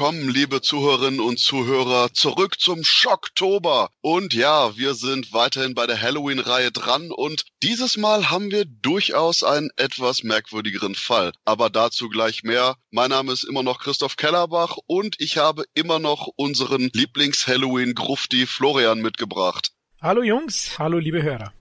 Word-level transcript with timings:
Willkommen, 0.00 0.30
liebe 0.30 0.62
Zuhörerinnen 0.62 1.20
und 1.20 1.38
Zuhörer, 1.38 2.10
zurück 2.14 2.58
zum 2.58 2.84
Schocktober. 2.84 3.90
Und 4.00 4.32
ja, 4.32 4.74
wir 4.78 4.94
sind 4.94 5.34
weiterhin 5.34 5.74
bei 5.74 5.86
der 5.86 6.00
Halloween-Reihe 6.00 6.72
dran 6.72 7.10
und 7.10 7.44
dieses 7.62 7.98
Mal 7.98 8.30
haben 8.30 8.50
wir 8.50 8.64
durchaus 8.64 9.44
einen 9.44 9.68
etwas 9.76 10.22
merkwürdigeren 10.22 10.94
Fall. 10.94 11.32
Aber 11.44 11.68
dazu 11.68 12.08
gleich 12.08 12.44
mehr. 12.44 12.76
Mein 12.90 13.10
Name 13.10 13.30
ist 13.30 13.44
immer 13.44 13.62
noch 13.62 13.78
Christoph 13.78 14.16
Kellerbach 14.16 14.78
und 14.86 15.16
ich 15.18 15.36
habe 15.36 15.64
immer 15.74 15.98
noch 15.98 16.28
unseren 16.34 16.88
Lieblings-Halloween-Grufti 16.94 18.46
Florian 18.46 19.02
mitgebracht. 19.02 19.72
Hallo 20.00 20.22
Jungs, 20.22 20.78
hallo 20.78 20.96
liebe 20.96 21.22
Hörer. 21.22 21.52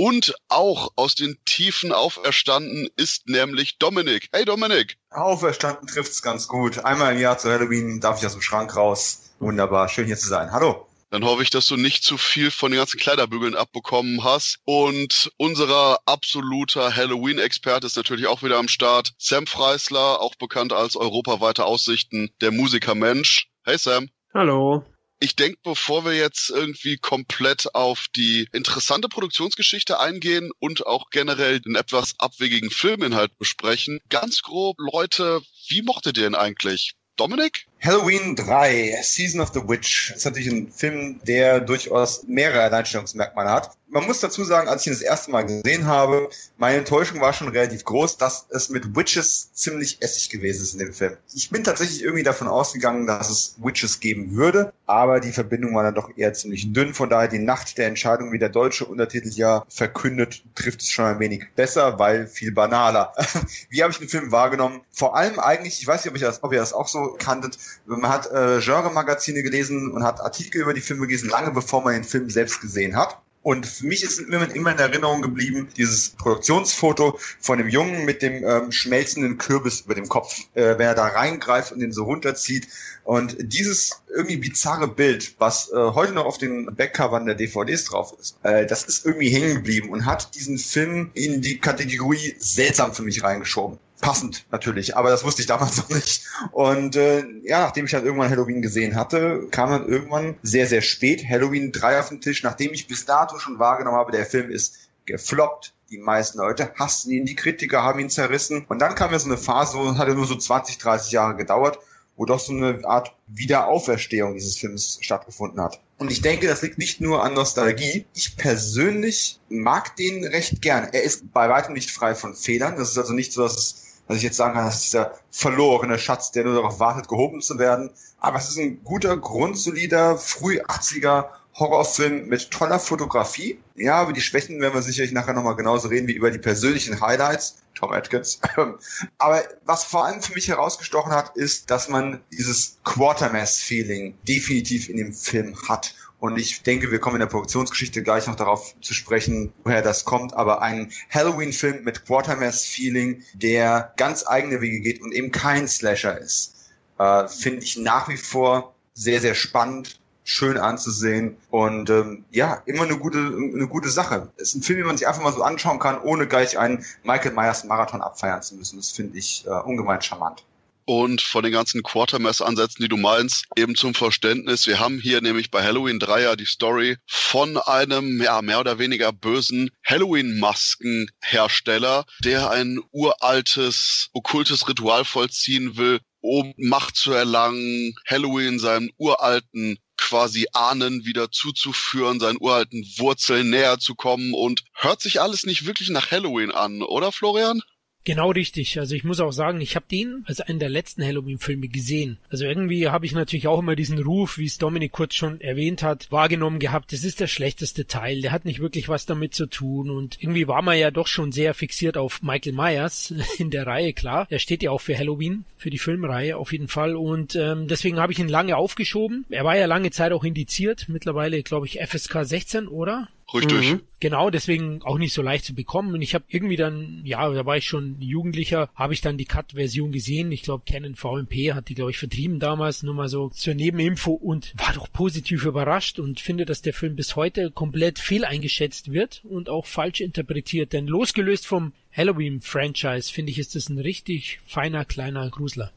Und 0.00 0.32
auch 0.46 0.92
aus 0.94 1.16
den 1.16 1.38
Tiefen 1.44 1.90
auferstanden 1.90 2.88
ist 2.94 3.28
nämlich 3.28 3.78
Dominik. 3.78 4.28
Hey 4.32 4.44
Dominik. 4.44 4.96
Auferstanden 5.10 5.88
trifft's 5.88 6.22
ganz 6.22 6.46
gut. 6.46 6.78
Einmal 6.84 7.14
im 7.14 7.20
Jahr 7.20 7.36
zu 7.36 7.50
Halloween 7.50 7.98
darf 7.98 8.20
ich 8.20 8.26
aus 8.26 8.34
dem 8.34 8.40
Schrank 8.40 8.76
raus. 8.76 9.32
Wunderbar, 9.40 9.88
schön 9.88 10.06
hier 10.06 10.16
zu 10.16 10.28
sein. 10.28 10.52
Hallo. 10.52 10.86
Dann 11.10 11.24
hoffe 11.24 11.42
ich, 11.42 11.50
dass 11.50 11.66
du 11.66 11.76
nicht 11.76 12.04
zu 12.04 12.16
viel 12.16 12.52
von 12.52 12.70
den 12.70 12.78
ganzen 12.78 13.00
Kleiderbügeln 13.00 13.56
abbekommen 13.56 14.22
hast. 14.22 14.60
Und 14.64 15.32
unserer 15.36 15.98
absoluter 16.06 16.94
Halloween-Experte 16.94 17.88
ist 17.88 17.96
natürlich 17.96 18.28
auch 18.28 18.44
wieder 18.44 18.58
am 18.58 18.68
Start. 18.68 19.14
Sam 19.18 19.48
Freisler, 19.48 20.20
auch 20.20 20.36
bekannt 20.36 20.72
als 20.72 20.94
europaweite 20.94 21.64
Aussichten, 21.64 22.30
der 22.40 22.52
Musikermensch. 22.52 23.48
Hey 23.64 23.78
Sam. 23.78 24.10
Hallo 24.32 24.84
ich 25.20 25.36
denke, 25.36 25.58
bevor 25.62 26.04
wir 26.04 26.14
jetzt 26.14 26.50
irgendwie 26.50 26.96
komplett 26.96 27.74
auf 27.74 28.06
die 28.14 28.48
interessante 28.52 29.08
Produktionsgeschichte 29.08 30.00
eingehen 30.00 30.50
und 30.58 30.86
auch 30.86 31.10
generell 31.10 31.60
den 31.60 31.74
etwas 31.74 32.14
abwegigen 32.18 32.70
Filminhalt 32.70 33.36
besprechen, 33.38 34.00
ganz 34.08 34.42
grob, 34.42 34.76
Leute, 34.78 35.40
wie 35.68 35.82
mochtet 35.82 36.16
ihr 36.16 36.24
denn 36.24 36.34
eigentlich? 36.34 36.94
Dominik? 37.16 37.67
Halloween 37.80 38.34
3, 38.34 38.98
Season 39.02 39.40
of 39.40 39.52
the 39.54 39.68
Witch, 39.68 40.12
ist 40.16 40.24
natürlich 40.24 40.50
ein 40.50 40.72
Film, 40.72 41.20
der 41.24 41.60
durchaus 41.60 42.24
mehrere 42.24 42.62
Alleinstellungsmerkmale 42.62 43.50
hat. 43.50 43.70
Man 43.90 44.04
muss 44.04 44.20
dazu 44.20 44.44
sagen, 44.44 44.68
als 44.68 44.82
ich 44.82 44.88
ihn 44.88 44.92
das 44.92 45.00
erste 45.00 45.30
Mal 45.30 45.46
gesehen 45.46 45.86
habe, 45.86 46.28
meine 46.58 46.78
Enttäuschung 46.78 47.20
war 47.20 47.32
schon 47.32 47.48
relativ 47.48 47.84
groß, 47.84 48.18
dass 48.18 48.46
es 48.50 48.68
mit 48.68 48.94
Witches 48.94 49.50
ziemlich 49.54 50.02
essig 50.02 50.28
gewesen 50.28 50.62
ist 50.62 50.74
in 50.74 50.80
dem 50.80 50.92
Film. 50.92 51.16
Ich 51.32 51.48
bin 51.48 51.64
tatsächlich 51.64 52.02
irgendwie 52.02 52.22
davon 52.22 52.48
ausgegangen, 52.48 53.06
dass 53.06 53.30
es 53.30 53.54
Witches 53.58 54.00
geben 54.00 54.34
würde, 54.34 54.74
aber 54.84 55.20
die 55.20 55.32
Verbindung 55.32 55.74
war 55.74 55.84
dann 55.84 55.94
doch 55.94 56.10
eher 56.16 56.34
ziemlich 56.34 56.70
dünn. 56.74 56.92
Von 56.92 57.08
daher 57.08 57.28
die 57.28 57.38
Nacht 57.38 57.78
der 57.78 57.86
Entscheidung, 57.86 58.30
wie 58.32 58.38
der 58.38 58.50
deutsche 58.50 58.84
Untertitel 58.84 59.30
ja 59.30 59.64
verkündet, 59.70 60.42
trifft 60.54 60.82
es 60.82 60.90
schon 60.90 61.06
ein 61.06 61.20
wenig 61.20 61.46
besser, 61.56 61.98
weil 61.98 62.26
viel 62.26 62.52
banaler. 62.52 63.14
wie 63.70 63.82
habe 63.82 63.92
ich 63.92 63.98
den 63.98 64.08
Film 64.08 64.30
wahrgenommen? 64.32 64.82
Vor 64.92 65.16
allem 65.16 65.38
eigentlich, 65.38 65.80
ich 65.80 65.86
weiß 65.86 66.04
nicht, 66.04 66.10
ob, 66.10 66.16
ich 66.16 66.22
das, 66.22 66.42
ob 66.42 66.52
ihr 66.52 66.58
das 66.58 66.74
auch 66.74 66.88
so 66.88 67.16
kanntet, 67.18 67.56
man 67.86 68.10
hat 68.10 68.30
äh, 68.30 68.60
Genre-Magazine 68.60 69.42
gelesen 69.42 69.90
und 69.90 70.02
hat 70.02 70.20
Artikel 70.20 70.62
über 70.62 70.74
die 70.74 70.80
Filme 70.80 71.06
gelesen, 71.06 71.28
lange 71.28 71.50
bevor 71.50 71.82
man 71.82 71.94
den 71.94 72.04
Film 72.04 72.28
selbst 72.30 72.60
gesehen 72.60 72.96
hat. 72.96 73.20
Und 73.42 73.66
für 73.66 73.86
mich 73.86 74.02
ist 74.02 74.18
immer, 74.18 74.54
immer 74.54 74.72
in 74.72 74.78
Erinnerung 74.78 75.22
geblieben, 75.22 75.68
dieses 75.76 76.10
Produktionsfoto 76.10 77.18
von 77.40 77.58
dem 77.58 77.68
Jungen 77.68 78.04
mit 78.04 78.20
dem 78.20 78.44
ähm, 78.44 78.72
schmelzenden 78.72 79.38
Kürbis 79.38 79.82
über 79.82 79.94
dem 79.94 80.08
Kopf, 80.08 80.40
äh, 80.54 80.76
wenn 80.76 80.86
er 80.86 80.94
da 80.94 81.06
reingreift 81.06 81.72
und 81.72 81.80
den 81.80 81.92
so 81.92 82.04
runterzieht. 82.04 82.68
Und 83.04 83.36
dieses 83.38 84.02
irgendwie 84.14 84.36
bizarre 84.36 84.88
Bild, 84.88 85.34
was 85.38 85.70
äh, 85.70 85.76
heute 85.76 86.12
noch 86.12 86.26
auf 86.26 86.36
den 86.36 86.74
Backcovern 86.74 87.26
der 87.26 87.36
DVDs 87.36 87.84
drauf 87.84 88.14
ist, 88.20 88.36
äh, 88.42 88.66
das 88.66 88.84
ist 88.84 89.06
irgendwie 89.06 89.30
hängen 89.30 89.54
geblieben 89.54 89.90
und 89.90 90.04
hat 90.04 90.34
diesen 90.34 90.58
Film 90.58 91.10
in 91.14 91.40
die 91.40 91.58
Kategorie 91.58 92.34
seltsam 92.38 92.92
für 92.92 93.02
mich 93.02 93.22
reingeschoben 93.22 93.78
passend 94.00 94.46
natürlich, 94.50 94.96
aber 94.96 95.10
das 95.10 95.24
wusste 95.24 95.42
ich 95.42 95.48
damals 95.48 95.76
noch 95.78 95.88
nicht. 95.88 96.24
Und 96.52 96.96
äh, 96.96 97.24
ja, 97.42 97.60
nachdem 97.60 97.84
ich 97.84 97.90
dann 97.90 98.04
irgendwann 98.04 98.30
Halloween 98.30 98.62
gesehen 98.62 98.96
hatte, 98.96 99.48
kam 99.50 99.70
dann 99.70 99.88
irgendwann 99.88 100.36
sehr, 100.42 100.66
sehr 100.66 100.82
spät 100.82 101.28
Halloween 101.28 101.72
3 101.72 102.00
auf 102.00 102.08
den 102.08 102.20
Tisch, 102.20 102.42
nachdem 102.42 102.72
ich 102.72 102.86
bis 102.86 103.04
dato 103.04 103.38
schon 103.38 103.58
wahrgenommen 103.58 103.96
habe, 103.96 104.12
der 104.12 104.26
Film 104.26 104.50
ist 104.50 104.78
gefloppt. 105.06 105.74
Die 105.90 105.98
meisten 105.98 106.38
Leute 106.38 106.72
hassen 106.74 107.10
ihn, 107.10 107.24
die 107.24 107.34
Kritiker 107.34 107.82
haben 107.82 107.98
ihn 107.98 108.10
zerrissen. 108.10 108.66
Und 108.68 108.78
dann 108.80 108.94
kam 108.94 109.10
ja 109.10 109.18
so 109.18 109.26
eine 109.26 109.38
Phase, 109.38 109.78
wo 109.78 109.96
hat 109.96 110.06
ja 110.06 110.14
nur 110.14 110.26
so 110.26 110.36
20, 110.36 110.76
30 110.78 111.12
Jahre 111.12 111.34
gedauert, 111.34 111.78
wo 112.16 112.26
doch 112.26 112.40
so 112.40 112.52
eine 112.52 112.84
Art 112.84 113.14
Wiederauferstehung 113.26 114.34
dieses 114.34 114.58
Films 114.58 114.98
stattgefunden 115.00 115.60
hat. 115.62 115.80
Und 115.98 116.12
ich 116.12 116.20
denke, 116.20 116.46
das 116.46 116.62
liegt 116.62 116.76
nicht 116.76 117.00
nur 117.00 117.24
an 117.24 117.34
Nostalgie. 117.34 118.04
Ich 118.14 118.36
persönlich 118.36 119.40
mag 119.48 119.96
den 119.96 120.24
recht 120.24 120.60
gern. 120.60 120.88
Er 120.92 121.02
ist 121.02 121.32
bei 121.32 121.48
weitem 121.48 121.74
nicht 121.74 121.90
frei 121.90 122.14
von 122.14 122.34
Fehlern. 122.34 122.76
Das 122.76 122.90
ist 122.90 122.98
also 122.98 123.14
nicht 123.14 123.32
so, 123.32 123.42
dass 123.42 123.56
es 123.56 123.87
dass 124.08 124.16
ich 124.16 124.22
jetzt 124.22 124.36
sagen 124.36 124.54
kann, 124.54 124.66
das 124.66 124.84
ist 124.84 124.94
der 124.94 125.12
verlorene 125.30 125.98
Schatz, 125.98 126.32
der 126.32 126.44
nur 126.44 126.54
darauf 126.54 126.80
wartet, 126.80 127.08
gehoben 127.08 127.40
zu 127.40 127.58
werden. 127.58 127.90
Aber 128.18 128.38
es 128.38 128.48
ist 128.48 128.58
ein 128.58 128.82
guter, 128.82 129.16
grundsolider, 129.16 130.16
früh 130.16 130.60
80er 130.60 131.26
Horrorfilm 131.58 132.28
mit 132.28 132.50
toller 132.50 132.78
Fotografie. 132.78 133.58
Ja, 133.74 134.02
über 134.02 134.12
die 134.12 134.20
Schwächen 134.20 134.60
werden 134.60 134.74
wir 134.74 134.82
sicherlich 134.82 135.12
nachher 135.12 135.34
nochmal 135.34 135.56
genauso 135.56 135.88
reden 135.88 136.06
wie 136.06 136.12
über 136.12 136.30
die 136.30 136.38
persönlichen 136.38 137.00
Highlights. 137.00 137.58
Tom 137.74 137.92
Atkins. 137.92 138.40
Aber 139.18 139.42
was 139.64 139.84
vor 139.84 140.04
allem 140.04 140.20
für 140.20 140.34
mich 140.34 140.48
herausgestochen 140.48 141.12
hat, 141.12 141.36
ist, 141.36 141.70
dass 141.70 141.88
man 141.88 142.20
dieses 142.32 142.78
Quartermass-Feeling 142.84 144.16
definitiv 144.26 144.88
in 144.88 144.96
dem 144.96 145.12
Film 145.12 145.56
hat. 145.68 145.94
Und 146.20 146.36
ich 146.36 146.62
denke, 146.62 146.90
wir 146.90 146.98
kommen 146.98 147.16
in 147.16 147.20
der 147.20 147.26
Produktionsgeschichte 147.26 148.02
gleich 148.02 148.26
noch 148.26 148.34
darauf 148.34 148.74
zu 148.80 148.92
sprechen, 148.92 149.52
woher 149.62 149.82
das 149.82 150.04
kommt. 150.04 150.34
Aber 150.34 150.62
ein 150.62 150.90
Halloween-Film 151.10 151.84
mit 151.84 152.04
Quartermass-Feeling, 152.06 153.22
der 153.34 153.92
ganz 153.96 154.26
eigene 154.26 154.60
Wege 154.60 154.80
geht 154.80 155.00
und 155.00 155.12
eben 155.12 155.30
kein 155.30 155.68
Slasher 155.68 156.18
ist, 156.18 156.56
äh, 156.98 157.28
finde 157.28 157.62
ich 157.62 157.76
nach 157.76 158.08
wie 158.08 158.16
vor 158.16 158.74
sehr, 158.94 159.20
sehr 159.20 159.34
spannend 159.34 160.00
schön 160.24 160.58
anzusehen 160.58 161.38
und 161.48 161.88
ähm, 161.88 162.24
ja, 162.30 162.62
immer 162.66 162.82
eine 162.82 162.98
gute, 162.98 163.18
eine 163.18 163.66
gute 163.66 163.88
Sache. 163.88 164.30
Es 164.36 164.50
ist 164.50 164.56
ein 164.56 164.62
Film, 164.62 164.80
den 164.80 164.86
man 164.86 164.98
sich 164.98 165.08
einfach 165.08 165.22
mal 165.22 165.32
so 165.32 165.42
anschauen 165.42 165.78
kann, 165.78 166.02
ohne 166.02 166.26
gleich 166.26 166.58
einen 166.58 166.84
Michael 167.02 167.32
Myers 167.32 167.64
Marathon 167.64 168.02
abfeiern 168.02 168.42
zu 168.42 168.56
müssen. 168.56 168.76
Das 168.76 168.90
finde 168.90 169.16
ich 169.16 169.46
äh, 169.46 169.50
ungemein 169.50 170.02
charmant 170.02 170.44
und 170.88 171.20
von 171.20 171.42
den 171.42 171.52
ganzen 171.52 171.82
Quartermass-Ansätzen, 171.82 172.82
die 172.82 172.88
du 172.88 172.96
meinst, 172.96 173.44
eben 173.56 173.74
zum 173.74 173.92
Verständnis. 173.92 174.66
Wir 174.66 174.80
haben 174.80 174.98
hier 174.98 175.20
nämlich 175.20 175.50
bei 175.50 175.62
Halloween 175.62 175.98
3 175.98 176.22
ja 176.22 176.34
die 176.34 176.46
Story 176.46 176.96
von 177.06 177.58
einem, 177.58 178.22
ja, 178.22 178.40
mehr 178.40 178.58
oder 178.58 178.78
weniger 178.78 179.12
bösen 179.12 179.70
Halloween-Maskenhersteller, 179.84 182.06
der 182.24 182.50
ein 182.50 182.80
uraltes, 182.90 184.08
okkultes 184.14 184.66
Ritual 184.66 185.04
vollziehen 185.04 185.76
will, 185.76 186.00
um 186.20 186.54
Macht 186.56 186.96
zu 186.96 187.12
erlangen, 187.12 187.94
Halloween 188.06 188.58
seinen 188.58 188.88
uralten 188.96 189.76
quasi 189.98 190.46
Ahnen 190.54 191.04
wieder 191.04 191.30
zuzuführen, 191.30 192.18
seinen 192.18 192.38
uralten 192.40 192.82
Wurzeln 192.96 193.50
näher 193.50 193.78
zu 193.78 193.94
kommen 193.94 194.32
und 194.32 194.64
hört 194.72 195.02
sich 195.02 195.20
alles 195.20 195.44
nicht 195.44 195.66
wirklich 195.66 195.90
nach 195.90 196.10
Halloween 196.10 196.50
an, 196.50 196.80
oder 196.80 197.12
Florian? 197.12 197.60
Genau 198.04 198.30
richtig. 198.30 198.78
Also 198.78 198.94
ich 198.94 199.04
muss 199.04 199.20
auch 199.20 199.32
sagen, 199.32 199.60
ich 199.60 199.76
habe 199.76 199.84
den 199.90 200.24
als 200.26 200.40
einen 200.40 200.58
der 200.58 200.70
letzten 200.70 201.04
Halloween-Filme 201.04 201.68
gesehen. 201.68 202.18
Also 202.30 202.46
irgendwie 202.46 202.88
habe 202.88 203.04
ich 203.04 203.12
natürlich 203.12 203.48
auch 203.48 203.58
immer 203.58 203.76
diesen 203.76 203.98
Ruf, 203.98 204.38
wie 204.38 204.46
es 204.46 204.56
Dominik 204.56 204.92
kurz 204.92 205.14
schon 205.14 205.40
erwähnt 205.40 205.82
hat, 205.82 206.10
wahrgenommen 206.10 206.58
gehabt. 206.58 206.92
Das 206.92 207.04
ist 207.04 207.20
der 207.20 207.26
schlechteste 207.26 207.86
Teil. 207.86 208.22
Der 208.22 208.32
hat 208.32 208.46
nicht 208.46 208.60
wirklich 208.60 208.88
was 208.88 209.04
damit 209.04 209.34
zu 209.34 209.46
tun. 209.46 209.90
Und 209.90 210.22
irgendwie 210.22 210.48
war 210.48 210.62
man 210.62 210.78
ja 210.78 210.90
doch 210.90 211.06
schon 211.06 211.32
sehr 211.32 211.52
fixiert 211.52 211.98
auf 211.98 212.22
Michael 212.22 212.54
Myers 212.54 213.12
in 213.38 213.50
der 213.50 213.66
Reihe, 213.66 213.92
klar. 213.92 214.26
Er 214.30 214.38
steht 214.38 214.62
ja 214.62 214.70
auch 214.70 214.80
für 214.80 214.96
Halloween, 214.96 215.44
für 215.58 215.70
die 215.70 215.78
Filmreihe 215.78 216.36
auf 216.36 216.52
jeden 216.52 216.68
Fall. 216.68 216.96
Und 216.96 217.36
ähm, 217.36 217.68
deswegen 217.68 217.98
habe 217.98 218.12
ich 218.12 218.18
ihn 218.18 218.28
lange 218.28 218.56
aufgeschoben. 218.56 219.26
Er 219.28 219.44
war 219.44 219.56
ja 219.56 219.66
lange 219.66 219.90
Zeit 219.90 220.12
auch 220.12 220.24
indiziert. 220.24 220.86
Mittlerweile, 220.88 221.42
glaube 221.42 221.66
ich, 221.66 221.78
FSK 221.78 222.24
16, 222.24 222.68
oder? 222.68 223.08
Richtig. 223.34 223.72
Mhm. 223.72 223.82
Genau, 224.00 224.30
deswegen 224.30 224.82
auch 224.82 224.96
nicht 224.96 225.12
so 225.12 225.20
leicht 225.22 225.44
zu 225.44 225.54
bekommen. 225.54 225.92
Und 225.92 226.00
ich 226.00 226.14
habe 226.14 226.24
irgendwie 226.28 226.56
dann, 226.56 227.02
ja, 227.04 227.28
da 227.30 227.44
war 227.44 227.56
ich 227.56 227.66
schon 227.66 228.00
Jugendlicher, 228.00 228.70
habe 228.74 228.94
ich 228.94 229.00
dann 229.00 229.18
die 229.18 229.26
Cut-Version 229.26 229.92
gesehen. 229.92 230.32
Ich 230.32 230.42
glaube, 230.42 230.64
Canon 230.66 230.94
VMP 230.94 231.52
hat 231.52 231.68
die, 231.68 231.74
glaube 231.74 231.90
ich, 231.90 231.98
vertrieben 231.98 232.38
damals, 232.38 232.82
nur 232.82 232.94
mal 232.94 233.08
so 233.08 233.28
zur 233.28 233.54
Nebeninfo 233.54 234.12
und 234.12 234.54
war 234.56 234.72
doch 234.72 234.90
positiv 234.90 235.44
überrascht 235.44 235.98
und 235.98 236.20
finde, 236.20 236.46
dass 236.46 236.62
der 236.62 236.72
Film 236.72 236.96
bis 236.96 237.16
heute 237.16 237.50
komplett 237.50 237.98
fehleingeschätzt 237.98 238.92
wird 238.92 239.22
und 239.24 239.50
auch 239.50 239.66
falsch 239.66 240.00
interpretiert. 240.00 240.72
Denn 240.72 240.86
losgelöst 240.86 241.46
vom 241.46 241.72
Halloween-Franchise, 241.92 243.12
finde 243.12 243.32
ich, 243.32 243.38
ist 243.38 243.56
das 243.56 243.68
ein 243.68 243.78
richtig 243.78 244.40
feiner, 244.46 244.84
kleiner 244.84 245.28
Grusler. 245.28 245.72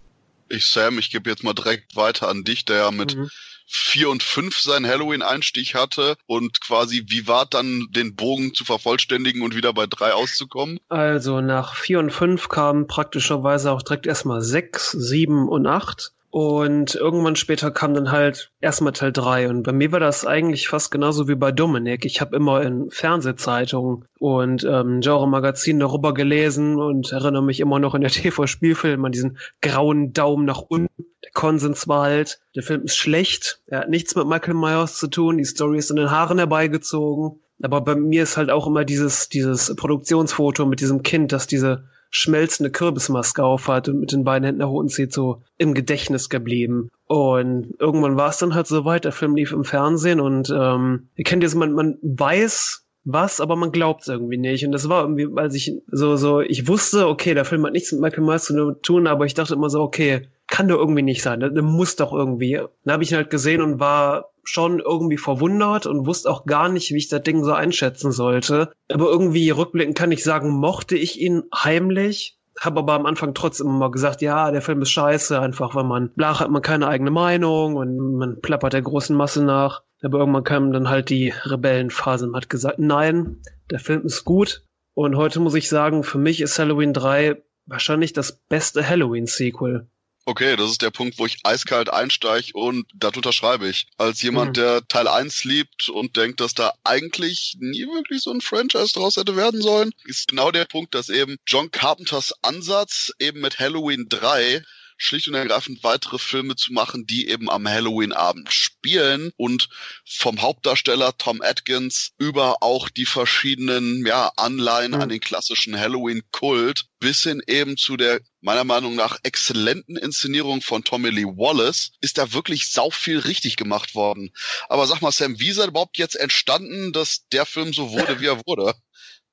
Ich, 0.47 0.65
Sam, 0.65 0.99
ich 0.99 1.11
gebe 1.11 1.29
jetzt 1.29 1.43
mal 1.43 1.53
direkt 1.53 1.95
weiter 1.95 2.27
an 2.27 2.43
dich, 2.43 2.65
der 2.65 2.77
ja 2.77 2.91
mit 2.91 3.15
mhm 3.15 3.29
vier 3.73 4.09
und 4.09 4.21
fünf 4.21 4.59
seinen 4.59 4.85
Halloween-Einstieg 4.85 5.75
hatte 5.75 6.17
und 6.25 6.59
quasi 6.59 7.05
wie 7.07 7.27
war 7.27 7.45
dann 7.45 7.87
den 7.91 8.15
Bogen 8.15 8.53
zu 8.53 8.65
vervollständigen 8.65 9.41
und 9.41 9.55
wieder 9.55 9.73
bei 9.73 9.87
drei 9.87 10.13
auszukommen? 10.13 10.79
Also 10.89 11.39
nach 11.39 11.75
vier 11.75 11.99
und 11.99 12.11
fünf 12.11 12.49
kamen 12.49 12.87
praktischerweise 12.87 13.71
auch 13.71 13.81
direkt 13.81 14.07
erstmal 14.07 14.41
sechs, 14.41 14.91
sieben 14.91 15.47
und 15.47 15.67
acht. 15.67 16.11
Und 16.31 16.95
irgendwann 16.95 17.35
später 17.35 17.71
kam 17.71 17.93
dann 17.93 18.09
halt 18.09 18.51
erstmal 18.61 18.93
Teil 18.93 19.11
3. 19.11 19.49
Und 19.49 19.63
bei 19.63 19.73
mir 19.73 19.91
war 19.91 19.99
das 19.99 20.25
eigentlich 20.25 20.69
fast 20.69 20.89
genauso 20.89 21.27
wie 21.27 21.35
bei 21.35 21.51
Dominik. 21.51 22.05
Ich 22.05 22.21
habe 22.21 22.37
immer 22.37 22.61
in 22.61 22.89
Fernsehzeitungen 22.89 24.05
und 24.17 24.63
ähm, 24.63 25.01
Genre-Magazinen 25.01 25.81
darüber 25.81 26.13
gelesen 26.13 26.79
und 26.79 27.11
erinnere 27.11 27.43
mich 27.43 27.59
immer 27.59 27.79
noch 27.79 27.95
in 27.95 28.01
der 28.01 28.11
TV-Spielfilm 28.11 29.03
an 29.03 29.11
diesen 29.11 29.39
grauen 29.61 30.13
Daumen 30.13 30.45
nach 30.45 30.61
unten. 30.61 31.05
Der 31.21 31.31
Konsens 31.33 31.89
war 31.89 32.03
halt, 32.03 32.39
der 32.55 32.63
Film 32.63 32.83
ist 32.83 32.95
schlecht. 32.95 33.59
Er 33.67 33.81
hat 33.81 33.89
nichts 33.89 34.15
mit 34.15 34.25
Michael 34.25 34.53
Myers 34.53 34.97
zu 34.97 35.07
tun. 35.07 35.37
Die 35.37 35.43
Story 35.43 35.79
ist 35.79 35.89
in 35.89 35.97
den 35.97 36.11
Haaren 36.11 36.37
herbeigezogen. 36.37 37.41
Aber 37.61 37.81
bei 37.81 37.95
mir 37.95 38.23
ist 38.23 38.37
halt 38.37 38.51
auch 38.51 38.67
immer 38.67 38.85
dieses, 38.85 39.27
dieses 39.27 39.75
Produktionsfoto 39.75 40.65
mit 40.65 40.79
diesem 40.79 41.03
Kind, 41.03 41.33
das 41.33 41.45
diese 41.45 41.89
schmelzende 42.11 42.71
Kürbismaske 42.71 43.43
aufhat 43.43 43.87
und 43.89 43.99
mit 43.99 44.11
den 44.11 44.25
beiden 44.25 44.45
Händen 44.45 44.59
nach 44.59 44.69
unten 44.69 44.89
zieht, 44.89 45.13
so 45.13 45.41
im 45.57 45.73
Gedächtnis 45.73 46.29
geblieben. 46.29 46.89
Und 47.07 47.73
irgendwann 47.79 48.17
war 48.17 48.29
es 48.29 48.37
dann 48.37 48.53
halt 48.53 48.67
so 48.67 48.85
weit, 48.85 49.05
der 49.05 49.13
Film 49.13 49.35
lief 49.35 49.53
im 49.53 49.63
Fernsehen 49.63 50.19
und 50.19 50.53
ähm, 50.55 51.09
ihr 51.15 51.23
kennt 51.23 51.41
jetzt, 51.41 51.55
man, 51.55 51.71
man 51.71 51.97
weiß, 52.01 52.80
was, 53.03 53.41
aber 53.41 53.55
man 53.55 53.71
glaubt 53.71 54.01
es 54.01 54.07
irgendwie 54.07 54.37
nicht. 54.37 54.65
Und 54.65 54.71
das 54.71 54.89
war 54.89 55.01
irgendwie, 55.01 55.27
als 55.35 55.55
ich 55.55 55.73
so, 55.91 56.15
so, 56.15 56.41
ich 56.41 56.67
wusste, 56.67 57.07
okay, 57.07 57.33
der 57.33 57.45
Film 57.45 57.65
hat 57.65 57.73
nichts 57.73 57.91
mit 57.91 58.01
Michael 58.01 58.23
Myers 58.23 58.45
zu 58.45 58.73
tun, 58.73 59.07
aber 59.07 59.25
ich 59.25 59.33
dachte 59.33 59.53
immer 59.53 59.69
so, 59.69 59.81
okay, 59.81 60.27
kann 60.47 60.67
doch 60.67 60.77
irgendwie 60.77 61.01
nicht 61.01 61.23
sein, 61.23 61.39
der, 61.39 61.49
der 61.49 61.63
muss 61.63 61.95
doch 61.95 62.13
irgendwie. 62.13 62.59
Dann 62.83 62.93
habe 62.93 63.03
ich 63.03 63.11
ihn 63.11 63.17
halt 63.17 63.29
gesehen 63.29 63.61
und 63.61 63.79
war 63.79 64.31
schon 64.43 64.79
irgendwie 64.79 65.17
verwundert 65.17 65.85
und 65.85 66.05
wusste 66.05 66.29
auch 66.29 66.45
gar 66.45 66.69
nicht, 66.69 66.91
wie 66.91 66.97
ich 66.97 67.07
das 67.07 67.23
Ding 67.23 67.43
so 67.43 67.53
einschätzen 67.53 68.11
sollte. 68.11 68.71
Aber 68.91 69.05
irgendwie 69.05 69.49
rückblickend 69.49 69.97
kann 69.97 70.11
ich 70.11 70.23
sagen, 70.23 70.49
mochte 70.49 70.95
ich 70.95 71.19
ihn 71.19 71.43
heimlich, 71.55 72.37
habe 72.59 72.79
aber 72.79 72.93
am 72.93 73.05
Anfang 73.05 73.33
trotzdem 73.33 73.67
immer 73.67 73.91
gesagt, 73.91 74.21
ja, 74.21 74.51
der 74.51 74.61
Film 74.61 74.81
ist 74.81 74.91
scheiße, 74.91 75.39
einfach 75.39 75.73
weil 75.75 75.83
man 75.83 76.11
blach 76.13 76.41
hat 76.41 76.51
man 76.51 76.61
keine 76.61 76.87
eigene 76.87 77.11
Meinung 77.11 77.75
und 77.75 78.17
man 78.17 78.41
plappert 78.41 78.73
der 78.73 78.81
großen 78.81 79.15
Masse 79.15 79.43
nach. 79.43 79.83
Aber 80.03 80.19
irgendwann 80.19 80.43
kam 80.43 80.73
dann 80.73 80.89
halt 80.89 81.09
die 81.09 81.33
Rebellenphase 81.43 82.25
und 82.27 82.35
hat 82.35 82.49
gesagt, 82.49 82.79
nein, 82.79 83.41
der 83.69 83.79
Film 83.79 84.05
ist 84.05 84.23
gut. 84.25 84.63
Und 84.93 85.15
heute 85.15 85.39
muss 85.39 85.53
ich 85.53 85.69
sagen, 85.69 86.03
für 86.03 86.17
mich 86.17 86.41
ist 86.41 86.57
Halloween 86.57 86.93
3 86.93 87.41
wahrscheinlich 87.65 88.13
das 88.13 88.33
beste 88.49 88.87
Halloween-Sequel. 88.87 89.87
Okay, 90.25 90.55
das 90.55 90.69
ist 90.69 90.81
der 90.83 90.91
Punkt, 90.91 91.17
wo 91.17 91.25
ich 91.25 91.39
eiskalt 91.43 91.91
einsteige 91.91 92.53
und 92.53 92.85
das 92.93 93.15
unterschreibe 93.15 93.67
ich. 93.67 93.87
Als 93.97 94.21
jemand, 94.21 94.49
mhm. 94.49 94.61
der 94.61 94.87
Teil 94.87 95.07
1 95.07 95.45
liebt 95.45 95.89
und 95.89 96.15
denkt, 96.15 96.41
dass 96.41 96.53
da 96.53 96.73
eigentlich 96.83 97.57
nie 97.59 97.87
wirklich 97.87 98.21
so 98.21 98.31
ein 98.31 98.41
Franchise 98.41 98.93
draus 98.93 99.17
hätte 99.17 99.35
werden 99.35 99.61
sollen, 99.61 99.91
ist 100.05 100.27
genau 100.27 100.51
der 100.51 100.65
Punkt, 100.65 100.93
dass 100.93 101.09
eben 101.09 101.37
John 101.47 101.71
Carpenters 101.71 102.35
Ansatz 102.43 103.11
eben 103.19 103.41
mit 103.41 103.59
Halloween 103.59 104.07
3 104.09 104.63
schlicht 105.01 105.27
und 105.27 105.33
ergreifend 105.33 105.83
weitere 105.83 106.17
Filme 106.17 106.55
zu 106.55 106.73
machen, 106.73 107.05
die 107.07 107.27
eben 107.27 107.49
am 107.49 107.67
Halloween-Abend 107.67 108.53
spielen 108.53 109.31
und 109.35 109.69
vom 110.05 110.41
Hauptdarsteller 110.41 111.17
Tom 111.17 111.41
Atkins 111.41 112.11
über 112.19 112.61
auch 112.61 112.89
die 112.89 113.05
verschiedenen 113.05 114.05
ja, 114.05 114.31
Anleihen 114.37 114.91
mhm. 114.91 115.01
an 115.01 115.09
den 115.09 115.19
klassischen 115.19 115.77
Halloween-Kult 115.77 116.85
bis 116.99 117.23
hin 117.23 117.41
eben 117.47 117.77
zu 117.77 117.97
der 117.97 118.21
meiner 118.41 118.63
Meinung 118.63 118.95
nach 118.95 119.17
exzellenten 119.23 119.97
Inszenierung 119.97 120.61
von 120.61 120.83
Tommy 120.83 121.09
Lee 121.09 121.25
Wallace 121.25 121.91
ist 122.01 122.17
da 122.17 122.33
wirklich 122.33 122.71
sau 122.71 122.89
viel 122.89 123.19
richtig 123.19 123.55
gemacht 123.55 123.95
worden. 123.95 124.31
Aber 124.69 124.85
sag 124.85 125.01
mal, 125.01 125.11
Sam, 125.11 125.39
wie 125.39 125.49
ist 125.49 125.57
er 125.57 125.67
überhaupt 125.67 125.97
jetzt 125.97 126.15
entstanden, 126.15 126.93
dass 126.93 127.27
der 127.29 127.45
Film 127.45 127.73
so 127.73 127.91
wurde, 127.91 128.19
wie 128.19 128.27
er 128.27 128.41
wurde? 128.45 128.73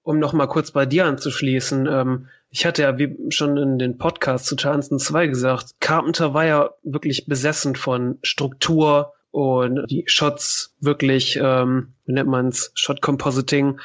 Um 0.03 0.19
noch 0.21 0.33
mal 0.33 0.47
kurz 0.47 0.71
bei 0.71 0.87
dir 0.87 1.05
anzuschließen, 1.05 1.87
ähm, 1.87 2.29
ich 2.51 2.65
hatte 2.65 2.83
ja 2.83 2.99
wie 2.99 3.17
schon 3.31 3.57
in 3.57 3.79
den 3.79 3.99
Podcast 3.99 4.47
zu 4.47 4.55
Johnson 4.57 4.99
2 4.99 5.27
gesagt, 5.27 5.75
Carpenter 5.81 6.35
war 6.35 6.47
ja 6.47 6.71
wirklich 6.83 7.27
besessen 7.27 7.77
von 7.77 8.19
Struktur 8.23 9.13
und 9.31 9.85
die 9.91 10.05
Shots 10.07 10.75
wirklich, 10.81 11.39
ähm, 11.41 11.95
wie 12.07 12.13
nennt 12.13 12.31
man's, 12.31 12.71
Shot 12.75 13.03
Compositing. 13.03 13.79